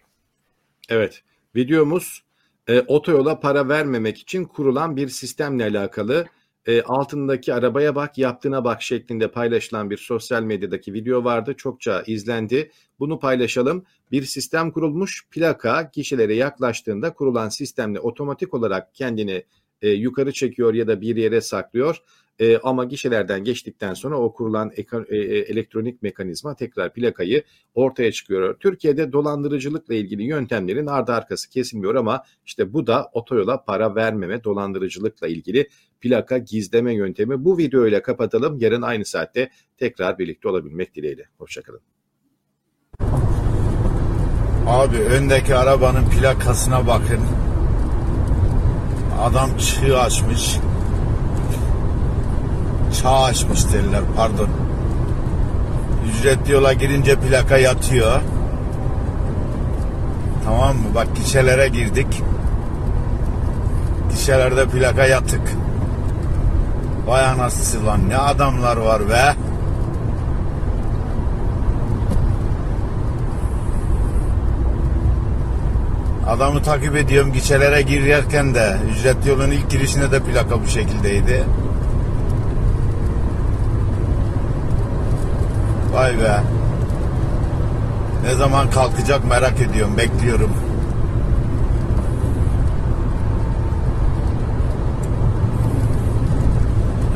Evet, 0.88 1.22
videomuz 1.56 2.27
e, 2.68 2.80
otoyola 2.80 3.40
para 3.40 3.68
vermemek 3.68 4.18
için 4.18 4.44
kurulan 4.44 4.96
bir 4.96 5.08
sistemle 5.08 5.64
alakalı 5.64 6.26
e, 6.66 6.82
altındaki 6.82 7.54
arabaya 7.54 7.94
bak 7.94 8.18
yaptığına 8.18 8.64
bak 8.64 8.82
şeklinde 8.82 9.30
paylaşılan 9.30 9.90
bir 9.90 9.96
sosyal 9.96 10.42
medyadaki 10.42 10.92
video 10.92 11.24
vardı. 11.24 11.54
Çokça 11.56 12.02
izlendi. 12.06 12.70
Bunu 12.98 13.18
paylaşalım. 13.18 13.84
Bir 14.12 14.22
sistem 14.22 14.70
kurulmuş. 14.70 15.26
Plaka 15.30 15.90
kişilere 15.90 16.34
yaklaştığında 16.34 17.14
kurulan 17.14 17.48
sistemle 17.48 18.00
otomatik 18.00 18.54
olarak 18.54 18.94
kendini 18.94 19.44
e, 19.82 19.88
yukarı 19.88 20.32
çekiyor 20.32 20.74
ya 20.74 20.86
da 20.86 21.00
bir 21.00 21.16
yere 21.16 21.40
saklıyor. 21.40 22.02
E, 22.38 22.58
ama 22.58 22.84
gişelerden 22.84 23.44
geçtikten 23.44 23.94
sonra 23.94 24.20
o 24.20 24.32
kurulan 24.32 24.72
e, 24.76 24.82
e, 25.08 25.16
elektronik 25.38 26.02
mekanizma 26.02 26.54
tekrar 26.54 26.92
plakayı 26.92 27.42
ortaya 27.74 28.12
çıkıyor. 28.12 28.58
Türkiye'de 28.60 29.12
dolandırıcılıkla 29.12 29.94
ilgili 29.94 30.22
yöntemlerin 30.22 30.86
ardı 30.86 31.12
arkası 31.12 31.50
kesilmiyor 31.50 31.94
ama 31.94 32.22
işte 32.46 32.72
bu 32.72 32.86
da 32.86 33.10
otoyola 33.12 33.64
para 33.64 33.94
vermeme 33.94 34.44
dolandırıcılıkla 34.44 35.28
ilgili 35.28 35.68
plaka 36.00 36.38
gizleme 36.38 36.94
yöntemi. 36.94 37.44
Bu 37.44 37.58
videoyla 37.58 38.02
kapatalım. 38.02 38.58
Yarın 38.60 38.82
aynı 38.82 39.04
saatte 39.04 39.50
tekrar 39.76 40.18
birlikte 40.18 40.48
olabilmek 40.48 40.94
dileğiyle. 40.94 41.24
Hoşçakalın. 41.38 41.80
Abi 44.66 44.96
öndeki 44.96 45.54
arabanın 45.54 46.10
plakasına 46.10 46.86
bakın. 46.86 47.20
Adam 49.20 49.50
çığ 49.56 49.98
açmış. 49.98 50.58
Çağ 52.92 53.22
açmış 53.22 53.72
derler 53.72 54.00
pardon. 54.16 54.48
Ücretli 56.08 56.52
yola 56.52 56.72
girince 56.72 57.16
plaka 57.16 57.58
yatıyor. 57.58 58.20
Tamam 60.44 60.76
mı? 60.76 60.94
Bak 60.94 61.06
gişelere 61.16 61.68
girdik. 61.68 62.22
Gişelerde 64.10 64.66
plaka 64.66 65.06
yatık. 65.06 65.40
Vay 67.06 67.24
anasını 67.24 67.86
lan 67.86 68.08
ne 68.08 68.16
adamlar 68.16 68.76
var 68.76 69.08
be. 69.10 69.34
Adamı 76.28 76.62
takip 76.62 76.96
ediyorum 76.96 77.32
gişelere 77.32 77.82
girerken 77.82 78.54
de 78.54 78.76
ücret 78.92 79.26
yolun 79.26 79.50
ilk 79.50 79.70
girişinde 79.70 80.12
de 80.12 80.20
plaka 80.22 80.62
bu 80.62 80.66
şekildeydi. 80.66 81.44
Vay 85.92 86.18
be. 86.18 86.40
Ne 88.24 88.34
zaman 88.34 88.70
kalkacak 88.70 89.24
merak 89.24 89.60
ediyorum, 89.60 89.96
bekliyorum. 89.98 90.50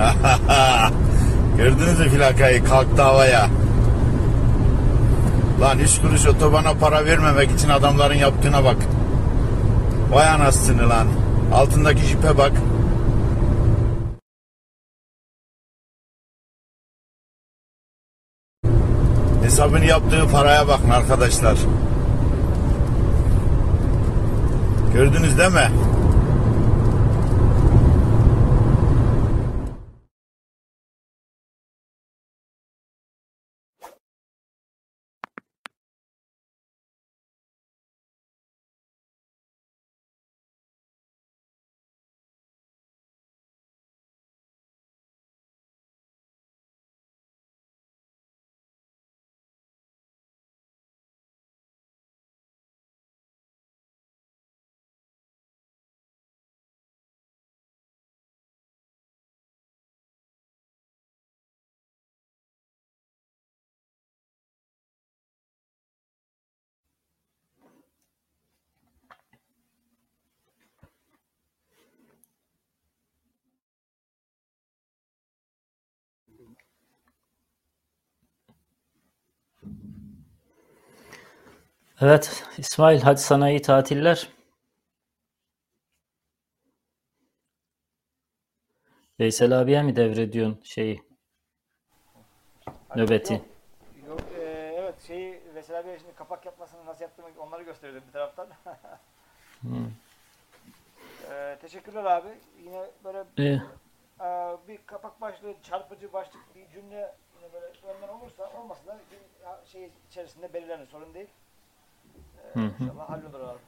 Gördünüz 1.57 1.99
mü 1.99 2.09
plakayı 2.09 2.65
kalktı 2.65 3.03
havaya. 3.03 3.49
Lan 5.61 5.79
üç 5.79 6.01
kuruş 6.01 6.27
otobana 6.27 6.75
para 6.75 7.05
vermemek 7.05 7.51
için 7.51 7.69
adamların 7.69 8.15
yaptığına 8.15 8.65
bak. 8.65 8.77
Vay 10.11 10.29
anasını 10.29 10.89
lan. 10.89 11.07
Altındaki 11.55 12.07
jipe 12.07 12.39
bak. 12.39 12.53
Hesabını 19.53 19.85
yaptığı 19.85 20.29
paraya 20.33 20.69
bakın 20.69 20.91
arkadaşlar. 20.91 21.59
Gördünüz 24.95 25.39
değil 25.39 25.53
mi? 25.53 25.71
Evet 82.03 82.45
İsmail 82.59 83.01
hadi 83.01 83.21
sana 83.21 83.51
iyi 83.51 83.63
tatiller. 83.63 84.29
Veysel 89.21 89.61
abiye 89.61 89.83
mi 89.83 89.97
devrediyorsun 89.97 90.61
şeyi? 90.65 91.03
Nöbeti. 92.97 93.33
Yok, 93.33 93.43
yok 94.09 94.21
e, 94.39 94.43
evet 94.79 94.95
şeyi 95.07 95.41
Veysel 95.55 95.79
abiye 95.79 95.99
şimdi 95.99 96.15
kapak 96.15 96.47
yapmasını 96.47 96.87
nasıl 96.87 97.03
yaptığımı 97.03 97.29
onları 97.39 97.63
gösterdim 97.63 98.03
bir 98.07 98.13
taraftan. 98.13 98.49
hmm. 99.61 99.91
e, 101.31 101.59
teşekkürler 101.61 102.05
abi. 102.05 102.29
Yine 102.65 102.91
böyle 103.05 103.25
İyi. 103.39 103.63
e, 104.21 104.25
bir 104.69 104.79
kapak 104.87 105.21
başlığı, 105.21 105.55
çarpıcı 105.63 106.13
başlık 106.13 106.55
bir 106.55 106.71
cümle 106.71 107.15
yine 107.37 107.53
böyle 107.53 107.67
önden 107.67 108.09
olursa 108.09 108.51
olmasa 108.61 108.87
da 108.87 108.99
şey 109.67 109.91
içerisinde 110.11 110.55
belirlenir 110.55 110.87
sorun 110.87 111.15
değil. 111.15 111.29
Hı 112.57 112.61
hı. 112.67 112.85
İnşallah 112.85 113.09
hallolur 113.09 113.41
abi. 113.41 113.59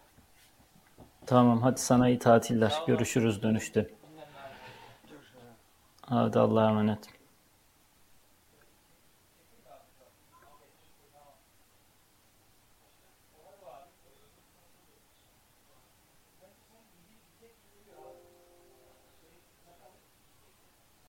Tamam 1.26 1.62
hadi 1.62 1.80
sana 1.80 2.08
iyi 2.08 2.18
tatiller. 2.18 2.82
Görüşürüz 2.86 3.42
dönüşte. 3.42 3.90
Hadi 6.02 6.38
Allah'a 6.38 6.68
emanet. 6.70 7.13